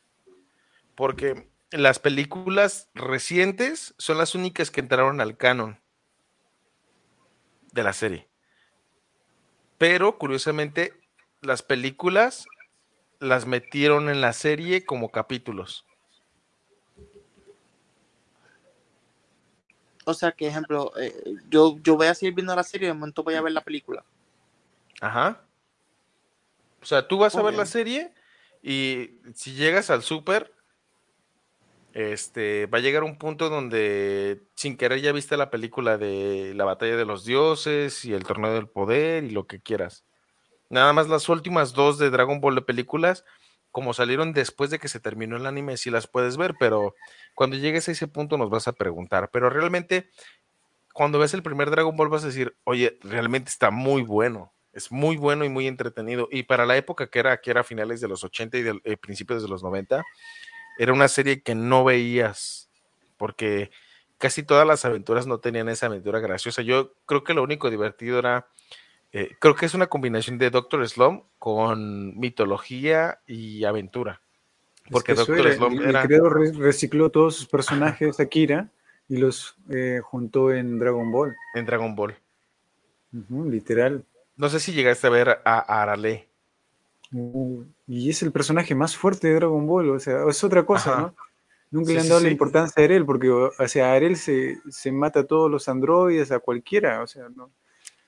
[0.94, 5.80] Porque las películas recientes son las únicas que entraron al canon
[7.72, 8.28] de la serie.
[9.78, 10.92] Pero curiosamente,
[11.40, 12.46] las películas
[13.20, 15.86] las metieron en la serie como capítulos.
[20.04, 21.14] O sea, que ejemplo, eh,
[21.48, 23.60] yo, yo voy a seguir viendo la serie y de momento voy a ver la
[23.60, 24.04] película.
[25.00, 25.44] Ajá.
[26.82, 28.12] O sea, tú vas a ver la serie
[28.62, 30.52] y si llegas al súper,
[31.94, 36.64] este, va a llegar un punto donde sin querer ya viste la película de la
[36.64, 40.04] batalla de los dioses y el torneo del poder y lo que quieras.
[40.68, 43.24] Nada más las últimas dos de Dragon Ball de películas,
[43.72, 46.94] como salieron después de que se terminó el anime, sí las puedes ver, pero
[47.34, 49.30] cuando llegues a ese punto nos vas a preguntar.
[49.32, 50.10] Pero realmente,
[50.92, 54.52] cuando ves el primer Dragon Ball vas a decir, oye, realmente está muy bueno.
[54.72, 56.28] Es muy bueno y muy entretenido.
[56.30, 58.96] Y para la época que era, que era finales de los 80 y de, eh,
[58.96, 60.04] principios de los 90,
[60.82, 62.70] era una serie que no veías,
[63.18, 63.70] porque
[64.16, 66.62] casi todas las aventuras no tenían esa aventura graciosa.
[66.62, 68.48] Yo creo que lo único divertido era,
[69.12, 74.22] eh, creo que es una combinación de Doctor Slump con mitología y aventura.
[74.86, 76.06] es Porque que Doctor Slump el, el era...
[76.06, 78.70] re- recicló todos sus personajes Akira
[79.06, 81.36] y los eh, juntó en Dragon Ball.
[81.54, 82.16] en Dragon Ball.
[83.28, 84.02] Literal.
[84.36, 86.29] No sé si llegaste a ver a, a Arale.
[87.12, 90.92] Uh, y es el personaje más fuerte de Dragon Ball, o sea, es otra cosa,
[90.92, 91.00] Ajá.
[91.02, 91.14] ¿no?
[91.72, 94.58] Nunca Sí, le han sí, dado la importancia a Arel, porque, o sea, Arel se,
[94.70, 97.50] se mata a todos los androides, a cualquiera, o sea, ¿no?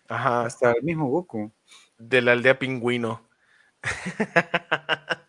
[0.09, 0.45] Ajá.
[0.45, 1.53] hasta el mismo Goku.
[1.99, 3.23] De la aldea pingüino.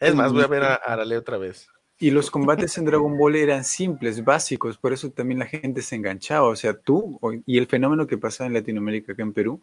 [0.00, 1.68] es más, voy a ver a Arale otra vez.
[1.98, 5.96] Y los combates en Dragon Ball eran simples, básicos, por eso también la gente se
[5.96, 6.48] enganchaba.
[6.48, 9.62] O sea, tú y el fenómeno que pasaba en Latinoamérica, acá en Perú,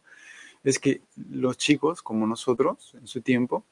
[0.64, 3.66] es que los chicos, como nosotros en su tiempo,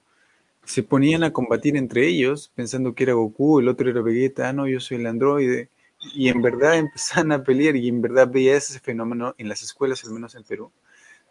[0.65, 4.53] se ponían a combatir entre ellos pensando que era Goku, el otro era Vegeta, ah,
[4.53, 5.69] no, yo soy el androide.
[6.13, 10.03] Y en verdad empezaban a pelear y en verdad veía ese fenómeno en las escuelas,
[10.03, 10.71] al menos en Perú,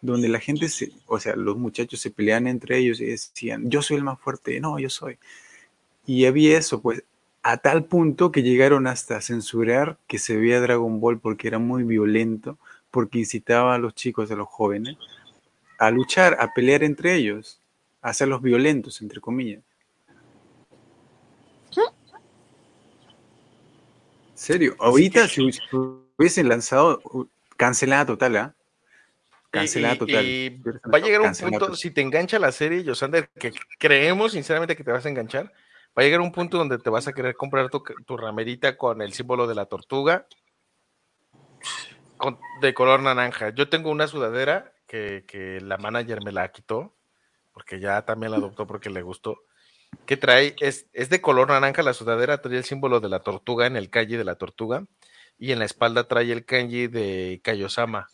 [0.01, 3.82] donde la gente, se, o sea, los muchachos se peleaban entre ellos y decían, yo
[3.82, 5.19] soy el más fuerte, no, yo soy.
[6.07, 7.05] Y había eso, pues,
[7.43, 11.85] a tal punto que llegaron hasta censurar que se veía Dragon Ball porque era muy
[11.85, 12.59] violento,
[12.91, 14.97] porque incitaba a los chicos, a los jóvenes,
[15.81, 17.59] a luchar, a pelear entre ellos,
[18.02, 19.62] a hacerlos violentos, entre comillas.
[24.35, 25.51] serio, ahorita si
[26.16, 27.02] hubiesen lanzado,
[27.59, 28.55] cancelada total, ¿ah?
[29.51, 30.24] Cancelada Y- total.
[30.24, 30.48] y
[30.93, 31.77] va a llegar un punto, total.
[31.77, 36.02] si te engancha la serie, Yosander, que creemos sinceramente que te vas a enganchar, va
[36.02, 39.12] a llegar un punto donde te vas a querer comprar tu, tu ramerita con el
[39.12, 40.27] símbolo de la tortuga
[42.16, 43.51] con- de color naranja.
[43.51, 46.97] Yo tengo una sudadera que, que la manager me la quitó,
[47.53, 49.39] porque ya también la adoptó porque le gustó.
[50.05, 53.69] que trae, es, es de color naranja la sudadera, trae el símbolo de la tortuga
[53.69, 54.85] en el kanji de la tortuga,
[55.39, 58.09] y en la espalda trae el kanji de Kaiosama.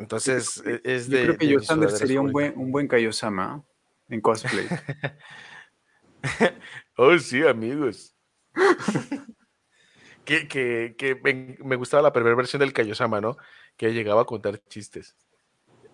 [0.00, 1.22] Entonces, e- es Yo de.
[1.22, 3.62] creo que Yosander sería un buen, un buen Kaiosama
[4.08, 4.66] en cosplay.
[6.96, 8.16] Oh, sí, amigos.
[10.24, 13.36] que que, que me, me gustaba la primera versión del Kaiosama, ¿no?
[13.76, 15.16] Que llegaba a contar chistes.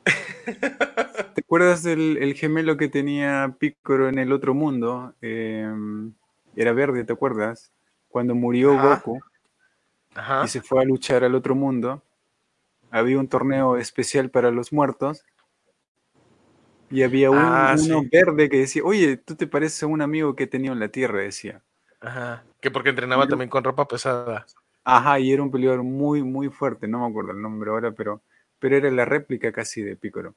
[1.35, 5.15] ¿Te acuerdas del el gemelo que tenía Picoro en el otro mundo?
[5.21, 5.69] Eh,
[6.57, 7.73] era verde, ¿te acuerdas?
[8.09, 8.83] Cuando murió Ajá.
[8.97, 9.21] Goku
[10.15, 10.45] Ajá.
[10.45, 12.03] y se fue a luchar al otro mundo,
[12.91, 15.25] había un torneo especial para los muertos
[16.91, 18.09] y había un- Ah, uno sí.
[18.11, 20.89] verde que decía, oye, tú te pareces a un amigo que he tenido en la
[20.89, 21.63] Tierra, decía.
[22.01, 22.45] Ajá.
[22.61, 24.47] Que porque entrenaba también con ropa pesada.
[24.85, 28.23] Ajá, y era un peleador muy, muy fuerte, no me acuerdo el nombre ahora, pero,
[28.59, 30.35] pero era la réplica casi de Picoro.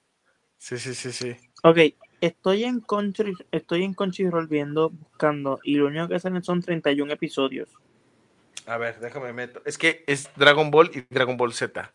[0.57, 1.35] Sí, sí, sí, sí.
[1.63, 1.77] Ok,
[2.21, 7.11] estoy en Country, estoy en Crunchyroll viendo, buscando, y lo único que salen son 31
[7.11, 7.69] episodios.
[8.65, 9.61] A ver, déjame meto.
[9.65, 11.93] Es que es Dragon Ball y Dragon Ball Z.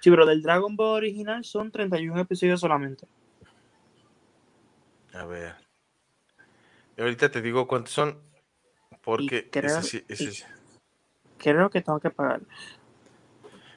[0.00, 3.06] Sí, pero del Dragon Ball original son 31 episodios solamente.
[5.14, 5.54] A ver.
[6.96, 8.18] Y ahorita te digo cuántos son.
[9.04, 10.44] Porque creo- ese sí- ese y- sí.
[11.38, 12.40] Creo que tengo que pagar.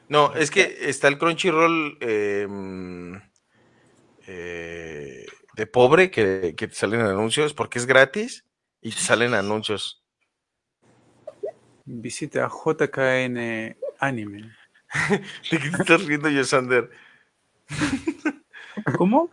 [0.09, 3.15] No, es que está el Crunchyroll eh, mm,
[4.27, 8.45] eh, de pobre que, que te salen anuncios porque es gratis
[8.81, 10.01] y te salen anuncios.
[11.85, 14.55] Visita JKN Anime.
[15.51, 16.89] ¿De qué te estás riendo, Yosander?
[18.97, 19.29] ¿Cómo?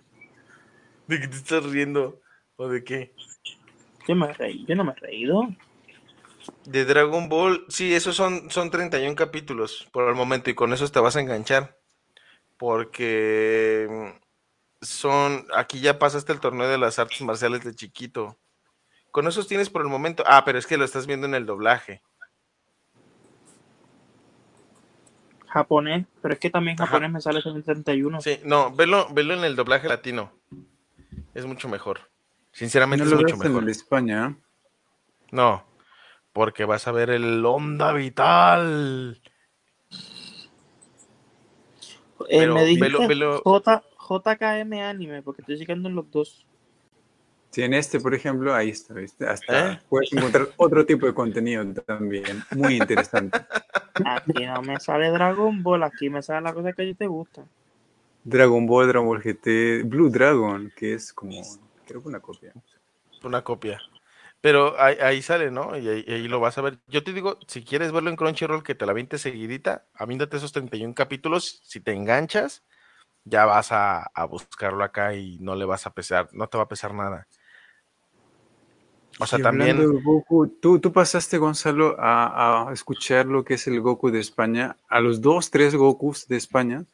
[1.07, 2.21] ¿De qué te estás riendo?
[2.57, 3.13] ¿O de qué?
[4.09, 5.49] Yo, me reí, yo no me he reído.
[6.65, 10.93] De Dragon Ball, sí, esos son, son 31 capítulos por el momento y con esos
[10.93, 11.79] te vas a enganchar.
[12.57, 18.37] Porque mm, son, aquí ya pasaste el torneo de las artes marciales de chiquito.
[19.11, 21.47] Con esos tienes por el momento, ah, pero es que lo estás viendo en el
[21.47, 22.03] doblaje.
[25.49, 26.87] Japonés, pero es que también Ajá.
[26.87, 28.21] japonés me sale en 31.
[28.21, 30.33] Sí, no, velo, velo en el doblaje latino.
[31.33, 32.11] Es mucho mejor.
[32.51, 33.63] Sinceramente No es lo mucho ves en mejor.
[33.63, 34.37] el de España.
[35.31, 35.65] No,
[36.35, 39.23] porque vas a ver el Onda Vital.
[42.29, 46.45] Eh, Pero me dijiste velo- velo- J, JKM Anime, porque estoy siguiendo en los dos.
[47.51, 49.27] Sí, en este, por ejemplo, ahí está, ¿viste?
[49.27, 49.79] Hasta ¿Eh?
[49.89, 53.39] puedes encontrar otro tipo de contenido también, muy interesante.
[54.05, 57.07] Aquí no me sale Dragon Ball, aquí me sale la cosa que a ti te
[57.07, 57.47] gusta.
[58.25, 61.41] Dragon Ball, Dragon Ball GT, Blue Dragon, que es como,
[61.87, 62.53] creo que una copia.
[63.23, 63.81] Una copia.
[64.45, 65.75] Pero ahí, ahí sale, ¿no?
[65.75, 66.79] Y ahí, lo vas a ver.
[66.87, 70.53] Yo te digo, si quieres verlo en Crunchyroll, que te la vientes seguidita, avíntate esos
[70.53, 71.63] 31 capítulos.
[71.65, 72.63] Si te enganchas,
[73.25, 76.65] ya vas a, a buscarlo acá y no le vas a pesar, no te va
[76.65, 77.27] a pesar nada.
[79.19, 79.79] O sea, Y también.
[79.79, 84.21] de Goku, ¿tú, tú pasaste, Gonzalo, a, a escuchar lo que es el Goku de
[84.21, 86.85] España, a los dos, tres Gokus de España.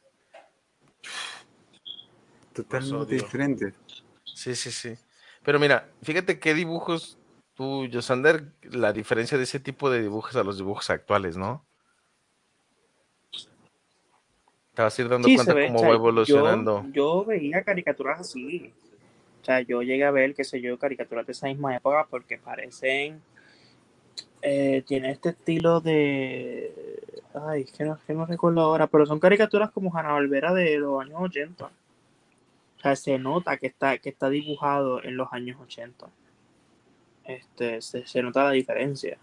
[2.52, 3.74] Totalmente diferentes.
[4.22, 4.94] Sí, sí, sí.
[5.42, 7.19] Pero mira, fíjate qué dibujos
[7.60, 11.62] tú, Yosander, la diferencia de ese tipo de dibujos a los dibujos actuales, ¿no?
[14.72, 16.84] Te vas a ir dando Sí, cuenta cómo o sea, va evolucionando.
[16.86, 18.72] Yo, yo veía caricaturas así.
[19.42, 22.38] O sea, yo llegué a ver, qué sé yo, caricaturas de esa misma época porque
[22.38, 23.20] parecen.
[24.40, 26.72] Eh, tiene este estilo de.
[27.46, 30.78] Ay, es que no, que no recuerdo ahora, pero son caricaturas como Hanna Barbera de
[30.78, 31.66] los años 80.
[31.66, 31.70] O
[32.80, 36.08] sea, se nota que está, que está dibujado en los años 80.
[37.34, 39.18] Este, se, se nota la diferencia.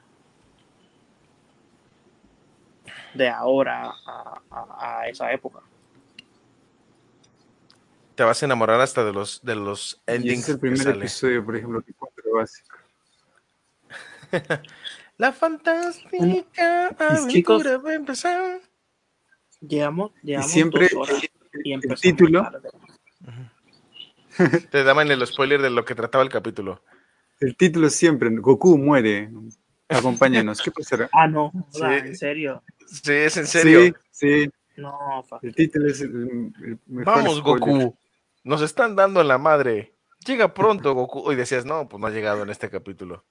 [3.13, 5.59] De ahora a, a- a esa época.
[8.15, 11.45] Te vas a enamorar hasta de los, de los Y endings es el primer episodio,
[11.45, 12.77] por ejemplo, que encuentro básico.
[15.17, 16.95] La fantástica
[17.27, 18.59] chicos- aventura va a empezar.
[19.61, 21.23] Llevamos, llevamos siempre dos horas
[21.63, 22.47] y el título-.
[24.69, 26.83] Te daban el spoiler de lo que trataba el capítulo.
[27.39, 29.29] El título siempre, Goku muere.
[29.89, 30.61] Acompáñanos.
[30.61, 31.09] ¿Qué pasará?
[31.13, 31.81] Ah, no, Sí.
[31.83, 32.63] en serio.
[32.87, 33.79] Sí, es en serio.
[34.11, 34.49] Sí, sí.
[34.77, 37.59] No, fa- El título es el, el mejor Vamos, spoiler.
[37.77, 37.97] Goku.
[38.43, 39.93] Nos están dando en la madre.
[40.25, 41.31] Llega pronto, Goku.
[41.31, 43.23] Y decías, no, pues no ha llegado en este capítulo.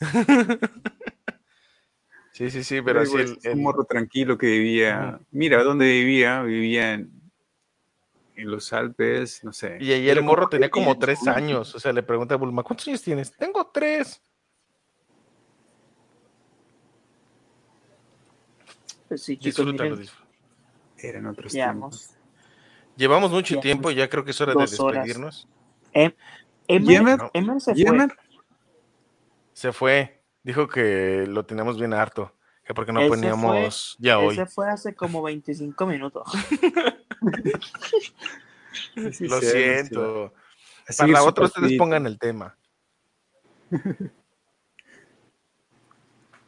[2.32, 3.22] sí, sí, sí, pero Luego sí.
[3.24, 5.20] es el- un el- morro tranquilo que vivía.
[5.30, 6.42] Mira, ¿dónde vivía?
[6.42, 7.10] Vivía en,
[8.38, 9.78] en los Alpes, no sé.
[9.80, 11.74] Y ahí el morro tenía como tres años.
[11.74, 13.32] O sea, le pregunta a Bulma, ¿cuántos años tienes?
[13.36, 14.22] Tengo tres.
[19.08, 20.28] pues sí, chicos, Disfrútalo, miren, disfrútalo.
[20.98, 21.74] Eran otros tiempos.
[21.74, 22.14] llevamos
[22.96, 25.04] Llevamos mucho Ya, tiempo, ya creo que es hora de dos horas.
[25.04, 25.48] despedirnos.
[25.92, 26.12] Em-
[26.66, 27.20] Emer, ¿Yemer?
[27.32, 28.08] Emer se fue.
[29.54, 30.22] Se fue.
[30.42, 32.34] Dijo que lo teníamos bien harto.
[32.64, 34.34] Que porque no poníamos fue- ya hoy.
[34.34, 36.24] se fue hace como 25 minutos.
[39.12, 40.32] Sí, Lo sí, siento.
[40.96, 42.56] Para la otra ustedes pongan el tema.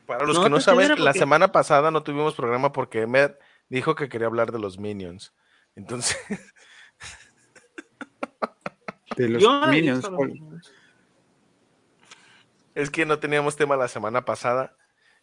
[0.07, 3.39] Para los No, que no está saben, la semana pasada no tuvimos programa porque Emer
[3.69, 5.33] dijo que quería hablar de los Minions.
[5.77, 6.19] Entonces,
[9.17, 9.43] De los.
[9.69, 10.09] Minions.
[12.75, 14.77] es que no teníamos tema la semana pasada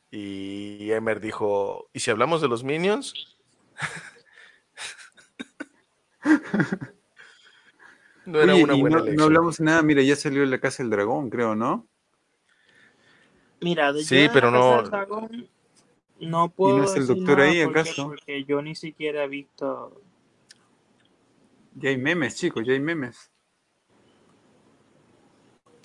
[0.10, 3.38] y Emer dijo, ¿y si hablamos de los Minions?
[8.26, 9.22] no era Oye, una y buena no, no elección.
[9.24, 11.88] hablamos nada, mira, ya salió la Casa del Dragón, creo, ¿no?
[13.62, 15.48] Mira, de Sí, pero la Casa no- del Dragón
[16.20, 18.08] no puedo no es el decir doctor ahí, porque- acaso?
[18.08, 20.02] Porque yo ni siquiera he visto.
[21.76, 23.30] Ya hay memes, chicos, ya hay memes.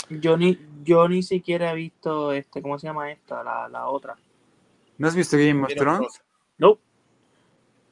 [0.09, 3.43] Yo ni, yo ni siquiera he visto este, ¿cómo se llama esta?
[3.43, 4.17] La, la otra.
[4.99, 6.23] ¿No has visto Game of Thrones?
[6.59, 6.79] No,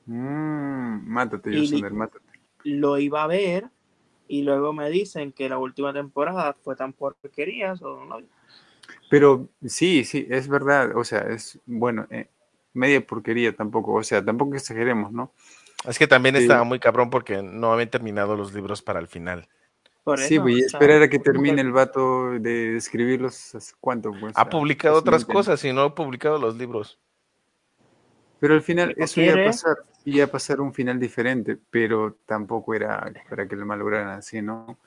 [0.07, 2.25] Mmm, mátate, Y- Yosunder, mátate.
[2.65, 3.69] Lo iba a ver
[4.29, 7.77] y luego me dicen que la última temporada fue tan porquería.
[7.77, 8.21] so no.
[9.09, 12.29] Pero sí, sí, es verdad, o sea, es, bueno, eh,
[12.73, 15.33] media porquería tampoco, o sea, tampoco exageremos, ¿no?
[15.89, 16.43] Es que también Sí.
[16.43, 19.49] estaba muy cabrón porque no habían terminado los libros para el final.
[20.05, 23.75] Por Sí, eso, y o sea, esperar a que termine el vato de escribirlos, ¿hace
[23.81, 24.13] ¿cuánto?
[24.13, 26.99] Pues, Ha Ah, publicado otras cosas y no ha publicado los libros.
[28.41, 29.49] Pero al final ¿Lo eso iba a quiere?
[29.51, 34.41] pasar, iba a pasar un final diferente, pero tampoco era para que lo malograran así,
[34.43, 34.79] ¿no?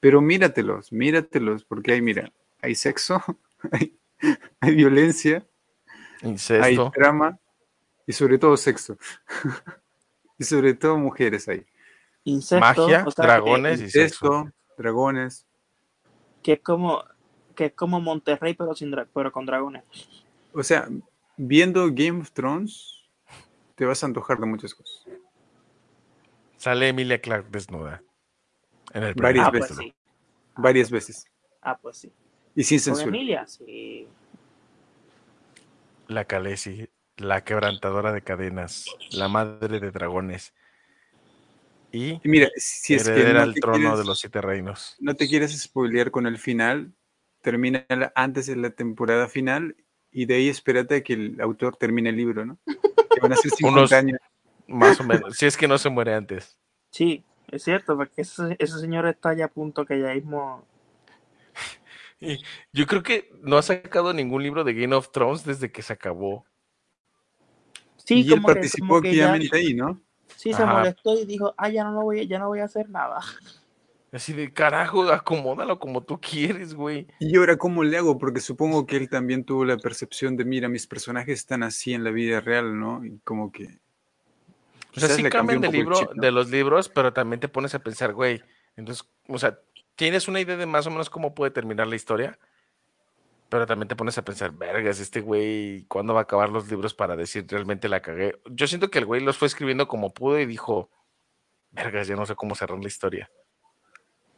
[0.00, 3.22] Pero míratelos, míratelos, porque hay, mira, hay sexo,
[3.70, 3.96] hay,
[4.60, 5.44] hay violencia,
[6.22, 6.90] hay Incesto.
[6.94, 7.38] trama
[8.06, 8.96] y sobre todo sexo.
[10.38, 11.64] y sobre todo mujeres ahí.
[12.24, 14.26] Incesto, Magia, o sea, que- dragones y sexo.
[14.26, 15.46] Incesto, dragones.
[16.42, 17.04] que es como
[17.54, 19.82] que es como Monterrey pero sin pero con dragones.
[20.54, 20.88] O sea,
[21.36, 23.01] viendo Game of Thrones,
[23.74, 25.04] te vas a antojar de muchas cosas.
[26.56, 28.02] Sale Emilia Clark desnuda.
[28.92, 29.94] En el Varias Ah, pues sí.
[30.56, 31.24] Varias veces.
[31.60, 32.12] Ah, pues sí.
[32.54, 33.08] Y sin censura.
[33.08, 34.06] Emilia, sí.
[36.08, 40.52] La Khaleesi, la quebrantadora de cadenas, la madre de dragones.
[41.90, 44.40] Y Y mira, si es que heredera no al te, trono quieres, de los siete
[44.40, 44.96] reinos.
[45.00, 46.92] no te quieres spoilear con el final,
[47.40, 49.76] termina antes de la temporada final
[50.10, 52.58] y de ahí espérate a que el autor termine el libro, ¿no?
[53.14, 54.18] Que van a ser 50 Unos- años.
[54.66, 55.36] Más o menos.
[55.36, 56.56] si es que no se muere antes.
[56.90, 60.64] Sí, es cierto, porque ese, ese señor está ya a punto que ya mismo.
[62.20, 62.38] Y
[62.72, 65.92] yo creo que no ha sacado ningún libro de Game of Thrones desde que se
[65.92, 66.46] acabó.
[67.96, 70.00] Sí, y él como que- participó como que ya- activamente ahí, ¿no?
[70.36, 70.72] Sí, se Ajá.
[70.78, 73.18] molestó y dijo, ah, ya no lo voy, a- ya no voy a hacer nada.
[74.12, 77.06] Así de carajo, acomódalo como tú quieres, güey.
[77.18, 78.18] Y ahora, ¿cómo le hago?
[78.18, 82.04] Porque supongo que él también tuvo la percepción de, mira, mis personajes están así en
[82.04, 83.02] la vida real, ¿no?
[83.04, 83.78] Y como que...
[84.94, 86.20] O sea, sí cambian de libro, chip, ¿no?
[86.20, 88.42] de los libros, pero también te pones a pensar, güey.
[88.76, 89.58] Entonces, o sea,
[89.96, 92.38] tienes una idea de más o menos cómo puede terminar la historia,
[93.48, 96.92] pero también te pones a pensar, vergas, este güey, ¿cuándo va a acabar los libros
[96.92, 98.38] para decir realmente la cagué?
[98.50, 100.90] Yo siento que el güey los fue escribiendo como pudo y dijo,
[101.70, 103.30] vergas, ya no sé cómo cerrar la historia.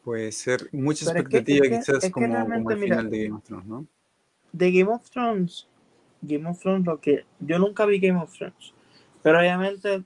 [0.05, 2.79] Puede ser mucha Pero es que- expectativa es que- quizás es que como, como el
[2.79, 3.87] mira, final de Game of Thrones, ¿no?
[4.53, 5.69] De Game of Thrones,
[6.23, 7.25] Game of Thrones, lo que.
[7.41, 8.73] Yo nunca vi Game of Thrones.
[9.23, 10.03] Pero obviamente,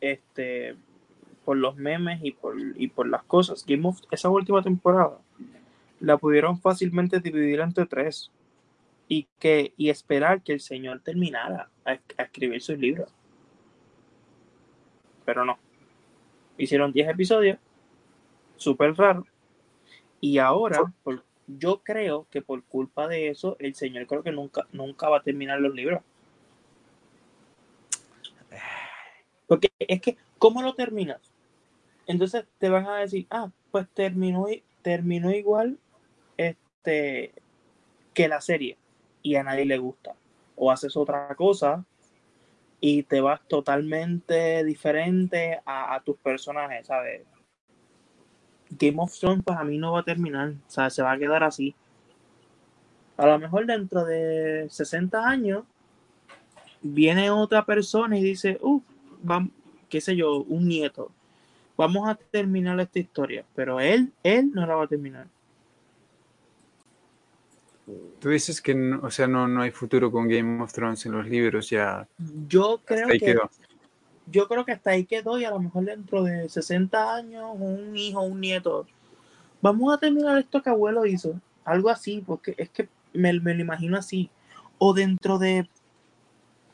[0.00, 0.76] este.
[1.44, 5.18] Por los memes y por, y por las cosas, Game of, esa última temporada
[5.98, 8.30] la pudieron fácilmente dividir entre tres
[9.08, 13.10] y que y esperar que el señor terminara a, a escribir sus libros.
[15.24, 15.58] Pero no.
[16.58, 17.58] Hicieron 10 episodios,
[18.58, 19.24] súper raro.
[20.20, 24.66] Y ahora, por- yo creo que por culpa de eso, el señor creo que nunca,
[24.72, 26.02] nunca va a terminar los libros.
[29.46, 31.32] Porque es que, ¿cómo lo terminas?
[32.06, 34.46] Entonces te van a decir, ah, pues terminó,
[34.82, 35.78] terminó igual
[36.36, 37.32] este,
[38.12, 38.76] que la serie
[39.22, 40.14] y a nadie le gusta.
[40.56, 41.84] O haces otra cosa
[42.80, 47.22] y te vas totalmente diferente a, a tus personajes, ¿sabes?
[48.78, 51.42] Game of Thrones para mí no va a terminar, o sea, se va a quedar
[51.42, 51.74] así.
[53.16, 55.64] A lo mejor dentro de 60 años
[56.82, 58.80] viene otra persona y dice, uh,
[59.22, 59.50] vamos,
[59.88, 61.10] qué sé yo, un nieto.
[61.76, 65.26] Vamos a terminar esta historia, pero él, él no la va a terminar.
[68.20, 71.12] Tú dices que, no- o sea, no, no hay futuro con Game of Thrones en
[71.12, 72.06] los libros, ya
[72.48, 73.50] Yo creo que quedó.
[74.30, 77.96] Yo creo que hasta ahí quedó y a lo mejor dentro de 60 años un
[77.96, 78.86] hijo, un nieto
[79.60, 81.40] vamos a terminar esto que abuelo hizo.
[81.64, 84.30] Algo así, porque es que me, me lo imagino así.
[84.78, 85.68] O dentro de,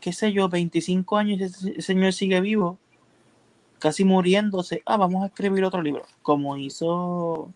[0.01, 2.79] qué sé yo, 25 años ese señor sigue vivo,
[3.79, 4.83] casi muriéndose.
[4.87, 6.05] Ah, vamos a escribir otro libro.
[6.23, 7.53] Como hizo...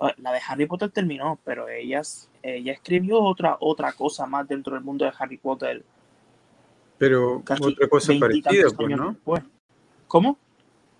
[0.00, 2.02] ah, La de Harry Potter terminó, pero ella,
[2.42, 5.84] ella escribió otra, otra cosa más dentro del mundo de Harry Potter.
[6.98, 9.12] Pero Casi otra cosa parecida, pues, ¿no?
[9.12, 9.42] después.
[10.08, 10.38] ¿Cómo?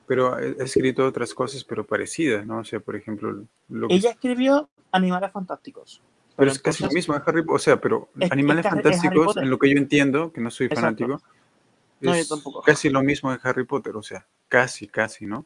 [0.07, 2.59] Pero ha escrito otras cosas, pero parecidas, ¿no?
[2.59, 6.01] O sea, por ejemplo, lo que Ella escribió Animales Fantásticos.
[6.37, 7.57] Pero es casi lo mismo de Harry Potter.
[7.57, 10.51] O sea, pero Es- Animales es es Fantásticos, en lo que yo entiendo, que no
[10.51, 11.05] soy Exacto.
[11.05, 11.29] fanático,
[12.01, 12.63] No, yo es tampoco.
[12.63, 13.97] casi lo mismo de Harry Potter.
[13.97, 15.45] O sea, casi, casi, ¿no?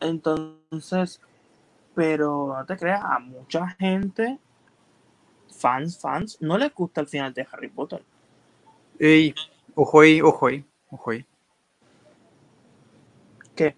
[0.00, 1.20] Entonces,
[1.94, 4.38] pero no te creas, a mucha gente,
[5.58, 8.04] fans, fans, no les gusta el final de Harry Potter.
[9.02, 9.34] Ey,
[9.74, 11.24] ojo ahí, ojo ahí, ojo ahí.
[13.54, 13.74] ¿Qué?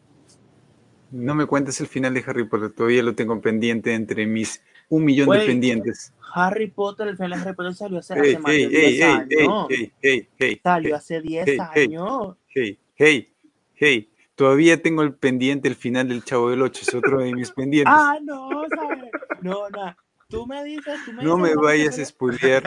[1.12, 5.04] No me cuentes el final de Harry Potter, todavía lo tengo pendiente entre mis un
[5.04, 6.12] millón de pendientes.
[6.34, 8.82] Harry Potter, el final de Harry Potter salió hace, Ey, hace más de ey, 10
[8.82, 10.32] ey, ey, ey, años.
[10.40, 12.36] ey, Salió hace 10 hey, hey, años.
[12.48, 13.32] hey, hey,
[13.76, 14.08] hey.
[14.34, 17.94] Todavía tengo el pendiente, el final del Chavo del Ocho, es otro de mis pendientes.
[17.94, 19.12] Ah, no, ¿sabes?
[19.40, 19.96] No, no.
[20.28, 22.66] Tú me dices, tú me No dices me vayas a spoilear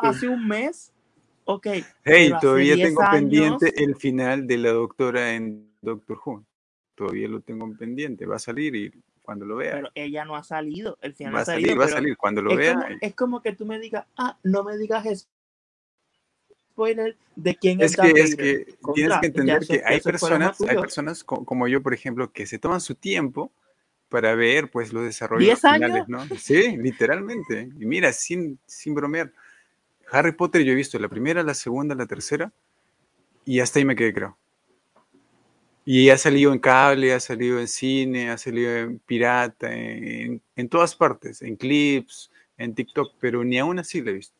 [0.00, 0.92] hace un mes.
[1.48, 1.66] Ok.
[2.04, 6.44] Hey, todavía 10 tengo años- pendiente el final de la doctora en Doctor Who.
[6.94, 8.26] Todavía lo tengo pendiente.
[8.26, 8.92] Va a salir y
[9.22, 10.98] cuando lo vea, Pero ella no ha salido.
[11.00, 11.78] El final va no a ha salir, salido.
[11.80, 12.16] va a salir.
[12.16, 15.28] Cuando lo es, vea, como, es como que tú me digas, ah, no me digas
[16.72, 19.96] spoiler de quién es, es que, es que Contra, tienes que entender eso- que hay
[19.98, 23.50] eso personas, hay personas co- como yo, por ejemplo, que se toman su tiempo
[24.08, 26.08] para ver pues los desarrollos ¿Diez finales, años?
[26.08, 26.24] ¿no?
[26.36, 27.68] Sí, literalmente.
[27.78, 29.32] Y mira, sin, sin bromear,
[30.10, 32.52] Harry Potter yo he visto la primera, la segunda, la tercera,
[33.44, 34.36] y hasta ahí me quedé, creo.
[35.84, 40.68] Y ha salido en cable, ha salido en cine, ha salido en pirata, en, en
[40.68, 44.36] todas partes, en clips, en TikTok, pero ni aún así la he visto.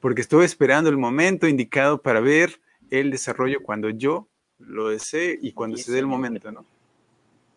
[0.00, 2.60] Porque estuve esperando el momento indicado para ver
[2.90, 4.28] el desarrollo cuando yo
[4.58, 6.64] lo desee y cuando se dé el momento, ¿no?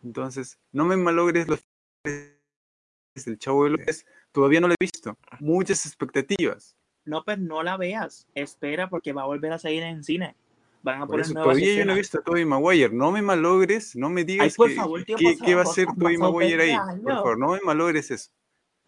[0.03, 1.63] Entonces, no me malogres los
[2.03, 3.85] del Chavo del.
[4.31, 5.17] Todavía no lo he visto.
[5.39, 6.75] Muchas expectativas.
[7.09, 8.27] No, pues no la veas.
[8.35, 10.35] Espera porque va a volver a salir en cine.
[10.83, 12.93] Van a Por poner eso, nuevas todavía yo no he visto a Tobey Maguire.
[12.93, 15.63] No me malogres, no me digas Ay, por que- favor, tío, que- pasado- va a
[15.63, 16.69] hacer Tobey Maguire ahí.
[16.69, 17.23] 20 Por años.
[17.23, 18.29] favor, no me malogres eso.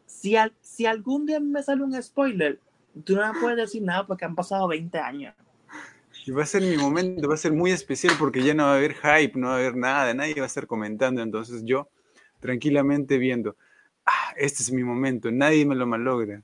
[0.06, 2.60] Si, al- si algún día me sale un spoiler,
[3.04, 5.34] tú no me puedes decir nada porque han pasado 20 años.
[6.26, 8.74] Y va a ser mi momento, va a ser muy especial porque ya no va
[8.74, 11.22] a haber hype, no va a haber nada, nadie va a estar comentando.
[11.24, 11.90] Entonces yo,
[12.40, 13.56] tranquilamente viendo,
[14.06, 16.44] ah, este es mi momento, nadie me lo malogra.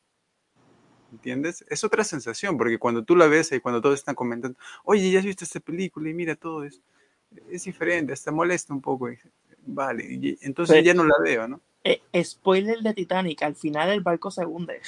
[1.12, 1.64] ¿Entiendes?
[1.70, 5.20] Es otra sensación, porque cuando tú la ves y cuando todos están comentando, oye, ya
[5.20, 6.82] has visto esta película y mira todo es,
[7.50, 9.10] es diferente, hasta molesta un poco.
[9.12, 9.18] y-
[9.70, 11.62] Vale, y entonces Pero- ya no la veo, ¿no?
[11.84, 14.82] Eh, spoiler de Titanic, al final el barco se hunde.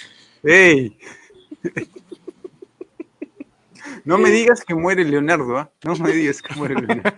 [0.44, 0.98] ¡Ey!
[4.04, 5.72] No me digas que muere Leonardo, ¿ah?
[5.84, 7.18] No me digas que muere Leonardo.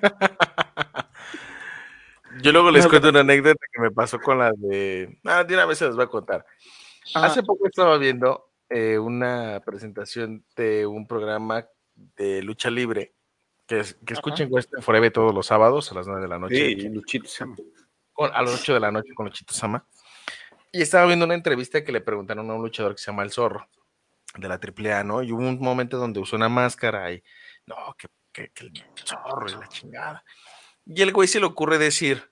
[2.42, 5.20] Yo luego les No, cuento una anécdota que me pasó con la de.
[5.26, 6.46] Ah, de una vez se les voy a contar.
[7.14, 7.28] Ajá.
[7.28, 13.14] Hace poco estaba viendo eh, una presentación de un programa de lucha libre
[13.68, 16.56] que, que escuchen Western Forever todos los sábados a las 9 de la noche.
[16.56, 17.28] Sí, Luchito
[18.18, 19.86] a las 8 de la noche con Luchito Sama.
[20.72, 23.32] Y estaba viendo una entrevista que le preguntaron a un luchador que se llama El
[23.32, 23.68] Zorro,
[24.38, 25.22] de la AAA, ¿no?
[25.24, 27.22] Y hubo un momento donde usó una máscara y,
[27.66, 28.74] no, que, que- que el
[29.04, 30.24] zorro y la chingada.
[30.86, 32.32] Y el güey se le ocurre decir,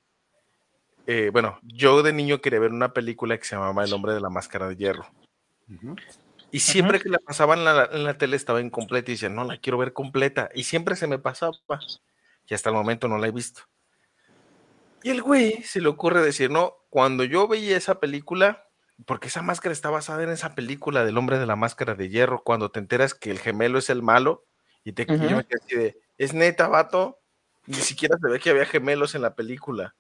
[1.08, 4.22] eh, bueno, yo de niño quería ver una película que se llamaba El hombre de
[4.22, 5.06] la máscara de hierro.
[6.52, 9.44] Y siempre que la pasaban en la, en la tele estaba incompleta y decía, no,
[9.44, 10.50] la quiero ver completa.
[10.56, 11.54] Y siempre se me pasaba.
[12.48, 13.62] Y hasta el momento no la he visto.
[15.04, 18.68] Y el güey se le ocurre decir, no, cuando yo veía esa película,
[19.06, 22.44] porque esa máscara está basada en esa película del hombre de la máscara de hierro,
[22.44, 24.46] cuando te enteras que el gemelo es el malo,
[24.84, 27.20] y, te, yo me quedé así de, es neta, vato,
[27.66, 29.96] ni siquiera se ve que había gemelos en la película.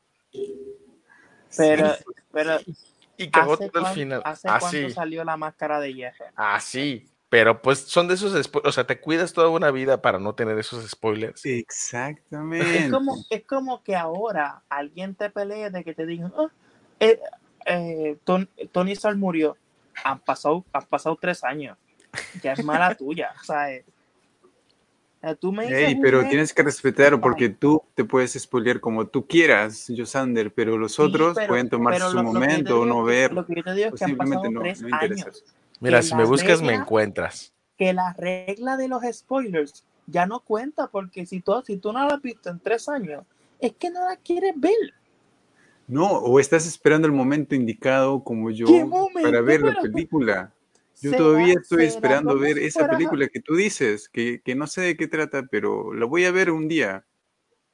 [1.56, 1.96] Pero,
[2.32, 2.58] pero
[3.24, 4.22] Y cagó ¿hace, todo el cuán- final.
[4.26, 4.78] ¿hace Así.
[4.82, 6.26] cuánto salió la máscara de hierro?
[6.36, 7.08] Así.
[7.30, 8.70] Pero pues son de esos spoilers.
[8.70, 11.46] O sea, te cuidas toda una vida para no tener esos spoilers.
[11.46, 12.86] Exactamente.
[12.86, 16.48] Es como, es como que ahora alguien te pelee de que te digan, "Ah,
[17.00, 17.20] eh,
[17.66, 19.58] eh, Ton- Tony Stark murió.
[20.04, 21.78] Han pasado, han pasado tres años.
[22.42, 23.34] Ya es mala tuya.
[23.40, 23.86] O sea, eh,
[25.40, 29.06] tú me dices Ey, un pero tienes que respetar porque tú te puedes spoilear como
[29.08, 32.86] tú quieras, Josander, pero los sí, otros pero- pueden tomarse su lo- lo momento o
[32.86, 33.34] no ver.
[33.34, 35.24] Lo que yo te digo es que han simplemente pasado no, tres no interesa.
[35.26, 35.44] años.
[35.82, 37.54] Mira, si me buscas, me encuentras.
[37.78, 42.06] que la regla de los spoilers ya no cuenta porque si tú, si tú no
[42.06, 43.24] la has visto en tres años,
[43.60, 44.74] es que no la quieres ver.
[45.88, 48.68] No, o estás esperando el momento indicado como yo
[49.14, 50.52] para ver la Pero- película.
[51.02, 54.82] Yo ¿Será- todavía estoy esperando ver esa película que tú dices, que, que no sé
[54.82, 57.06] de qué trata, pero la voy a ver un día.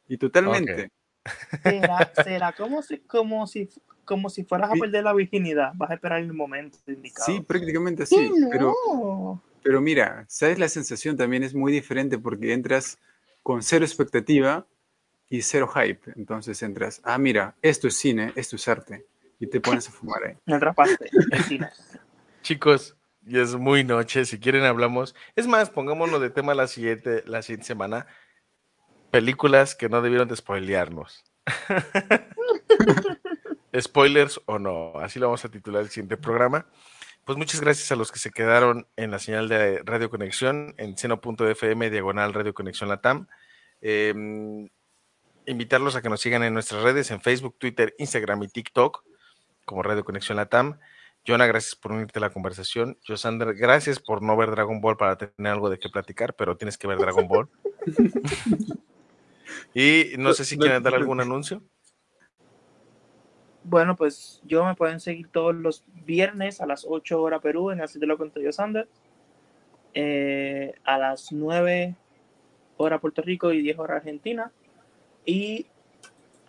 [0.07, 0.91] Y totalmente.
[1.63, 3.69] Será, será como si, como si,
[4.03, 5.71] como si fueras a perder la virginidad.
[5.75, 7.25] Vas a esperar el momento indicado.
[7.25, 8.31] Sí, prácticamente ¿Qué así.
[8.51, 9.43] Pero, no?
[9.63, 10.59] pero mira, ¿sabes?
[10.59, 12.99] La sensación también es muy diferente porque entras
[13.41, 14.67] con cero expectativa
[15.27, 16.11] y cero hype.
[16.15, 19.07] Entonces entras, ah, mira, esto es cine, esto es arte.
[19.39, 20.35] Y te pones a fumar ahí.
[20.45, 21.09] Me atrapaste.
[21.31, 21.69] el cine.
[22.43, 22.95] Chicos,
[23.25, 24.25] ya es muy noche.
[24.25, 25.15] Si quieren, hablamos.
[25.35, 28.07] Es más, pongámonos de tema la siguiente, la siguiente semana.
[29.11, 31.23] Películas que no debieron de spoilearnos.
[33.79, 34.93] Spoilers o no.
[34.99, 36.67] Así lo vamos a titular el siguiente programa.
[37.25, 40.97] Pues muchas gracias a los que se quedaron en la señal de Radio Conexión en
[40.97, 43.27] seno.fm diagonal Radio Conexión Latam.
[43.81, 44.13] Eh,
[45.47, 49.03] invitarlos a que nos sigan en nuestras redes en Facebook, Twitter, Instagram y TikTok
[49.65, 50.79] como Radio Conexión Latam.
[51.27, 52.97] Jonah, gracias por unirte a la conversación.
[53.07, 56.77] Josander, gracias por no ver Dragon Ball para tener algo de qué platicar, pero tienes
[56.77, 57.49] que ver Dragon Ball.
[59.73, 61.63] y no sé si quieren dar algún anuncio.
[63.63, 67.81] Bueno, pues yo me pueden seguir todos los viernes a las 8 horas Perú en
[67.81, 68.87] Así te lo conté yo, Sander.
[69.95, 71.95] Eh, a las 9
[72.77, 74.51] horas Puerto Rico y 10 horas Argentina.
[75.25, 75.65] Y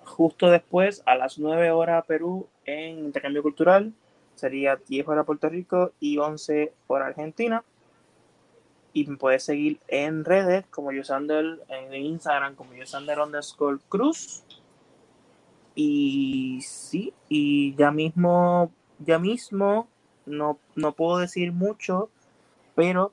[0.04, 3.94] justo después, a las 9 horas Perú en Intercambio Cultural,
[4.36, 7.64] sería 10 horas Puerto Rico y 11 horas Argentina.
[8.92, 14.44] Y me puedes seguir en redes como Yosander, en Instagram como Yosander underscore Cruz.
[15.74, 19.88] Y sí, y ya mismo, ya mismo,
[20.24, 22.08] no, no puedo decir mucho,
[22.74, 23.12] pero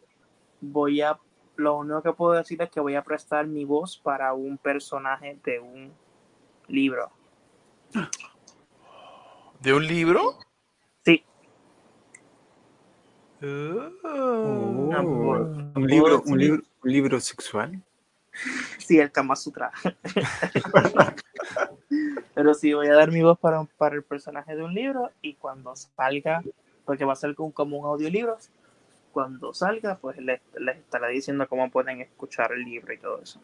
[0.62, 1.20] voy a,
[1.58, 5.38] lo único que puedo decir es que voy a prestar mi voz para un personaje
[5.44, 5.92] de un
[6.70, 7.12] libro.
[9.60, 10.38] ¿De un libro?
[13.44, 15.02] Oh, No,
[15.76, 17.82] un, libro, un, libro, un libro sexual.
[18.78, 19.72] Sí, el Kama Sutra.
[22.36, 25.34] Pero sí, voy a dar mi voz para, para el personaje de un libro y
[25.36, 26.42] cuando salga,
[26.86, 28.38] porque va a ser como, un audiolibro,
[29.12, 33.40] cuando salga, pues les, les estaré diciendo cómo pueden escuchar el libro y todo eso.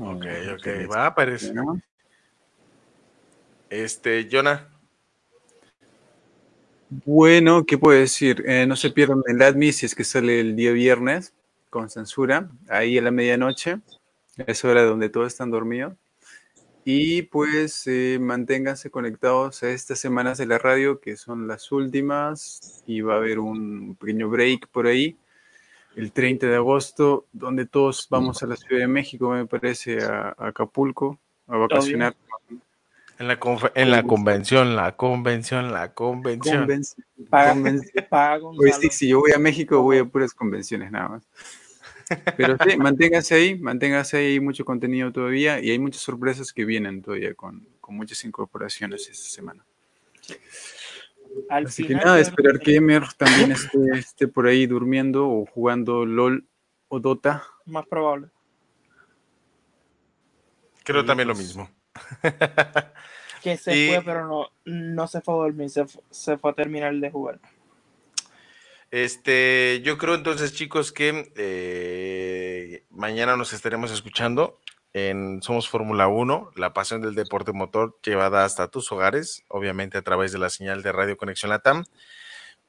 [0.00, 1.54] Ok, ok, va, parece.
[3.70, 4.71] Este, Jonah.
[6.94, 8.44] Bueno, ¿qué puedo decir?
[8.46, 11.32] Eh, no se pierdan el Admi si es que sale el día viernes
[11.70, 13.78] con censura, ahí a la medianoche.
[14.36, 15.94] Es hora donde todos están dormidos.
[16.84, 22.84] Y pues eh, manténganse conectados a estas semanas de la radio, que son las últimas,
[22.86, 25.16] y va a haber un pequeño break por ahí,
[25.96, 30.34] el 30 de agosto, donde todos vamos a la Ciudad de México, me parece, a,
[30.36, 32.14] a Acapulco, a vacacionar.
[33.22, 33.38] En la,
[33.76, 36.66] en la convención, la convención, la convención.
[36.68, 37.54] Convenci- Paga-
[38.10, 38.80] paga Pues Gonzalo.
[38.82, 41.22] sí, si yo voy a México, voy a puras convenciones nada más.
[42.36, 46.64] Pero sí, manténgase ahí, manténgase ahí, hay mucho contenido todavía y hay muchas sorpresas que
[46.64, 49.64] vienen todavía con, con muchas incorporaciones esta semana.
[51.48, 56.04] Al Así que nada, esperar que Emer también esté, esté por ahí durmiendo o jugando
[56.04, 56.44] LOL
[56.88, 57.44] o Dota.
[57.66, 58.30] Más probable.
[60.82, 61.70] Creo también lo mismo.
[63.42, 66.54] Que se Y- fue, pero no, no se fue a dormir, se, se fue a
[66.54, 67.40] terminar de jugar.
[68.92, 74.60] Este, yo creo entonces, chicos, que eh, mañana nos estaremos escuchando
[74.92, 80.02] en Somos Fórmula 1, la pasión del deporte motor llevada hasta tus hogares, obviamente a
[80.02, 81.84] través de la señal de Radio Conexión Latam.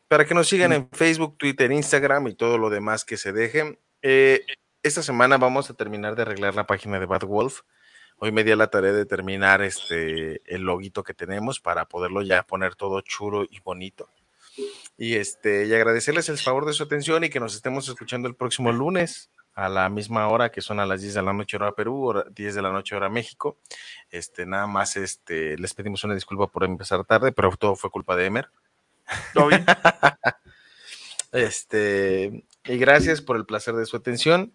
[0.07, 3.77] Para que nos sigan en Facebook, Twitter, Instagram y todo lo demás que se dejen.
[4.01, 4.45] Eh,
[4.81, 7.61] esta semana vamos a terminar de arreglar la página de Bad Wolf.
[8.25, 12.21] Hoy me di a la tarea de terminar este el loguito que tenemos para poderlo
[12.21, 14.09] ya poner todo chulo y bonito.
[14.97, 18.35] Y este, y agradecerles el favor de su atención y que nos estemos escuchando el
[18.35, 21.73] próximo lunes a la misma hora que son a las 10 de la noche hora
[21.73, 23.57] Perú, hora- 10 de la noche hora México.
[24.09, 28.15] Este, nada más este, les pedimos una disculpa por empezar tarde, pero todo fue culpa
[28.15, 28.47] de Emer.
[29.33, 29.65] ¿Todo bien?
[31.33, 34.53] Este, y gracias por el placer de su atención.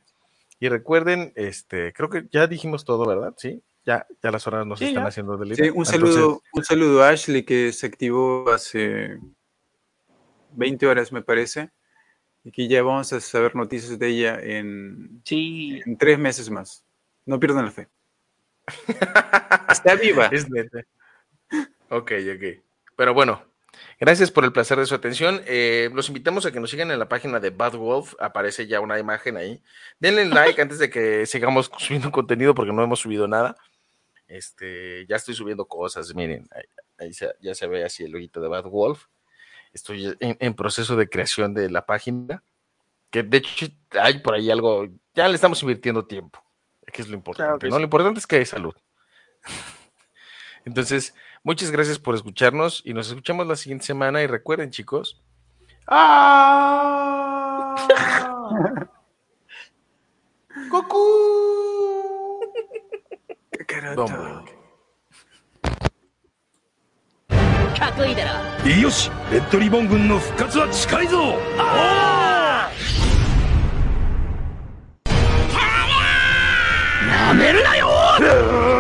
[0.61, 3.35] Y recuerden, este, creo que ya dijimos todo, ¿verdad?
[3.37, 5.09] Sí, ya, ya las horas nos Sí, están ya.
[5.09, 5.69] haciendo Sí, delivery.
[5.71, 9.19] un Entonces, saludo, un saludo a Ashley que se activó hace
[10.53, 11.71] 20 horas, me parece.
[12.45, 16.85] Y que ya vamos a saber noticias de ella en, Sí, en tres meses más.
[17.27, 17.89] No pierdan la fe.
[19.69, 20.27] Está viva.
[20.33, 20.85] Es neta.
[21.91, 22.63] Ok, ok.
[22.97, 23.43] Pero bueno,
[24.01, 25.43] gracias por el placer de su atención.
[25.47, 28.15] Eh, los invitamos a que nos sigan en la página de Bad Wolf.
[28.19, 29.63] Aparece ya una imagen ahí.
[29.99, 33.57] Denle like antes de que sigamos subiendo contenido porque no hemos subido nada.
[34.27, 36.49] Este, ya estoy subiendo cosas, miren.
[36.55, 36.63] Ahí,
[37.01, 39.05] Ahí se- ya se ve así el ojito de Bad Wolf.
[39.73, 42.43] Estoy en, en proceso de creación de la página.
[43.11, 44.89] Que de hecho hay por ahí algo.
[45.15, 46.43] Ya le estamos invirtiendo tiempo.
[46.93, 47.59] Que es lo importante.
[47.61, 47.77] Claro ¿no?
[47.77, 47.81] sí.
[47.81, 48.75] Lo importante es que hay salud.
[50.65, 51.15] Entonces,
[51.49, 54.23] Muchas gracias por escucharnos y nos escuchamos la siguiente semana.
[54.23, 55.19] Y recuerden, chicos.
[55.87, 57.75] ¡Ah!
[60.69, 62.39] ¡Goku!
[68.67, 69.11] ¡Yoshi!
[69.31, 71.09] ¡Red Ribbon Gun no Fukatsu chikai
[77.07, 78.78] ¡Nameru na yo!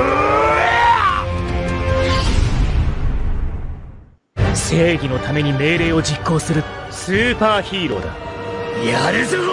[4.58, 8.12] 正義のために命令を実行するスーパーヒーローだ。
[8.84, 9.38] やるぞ！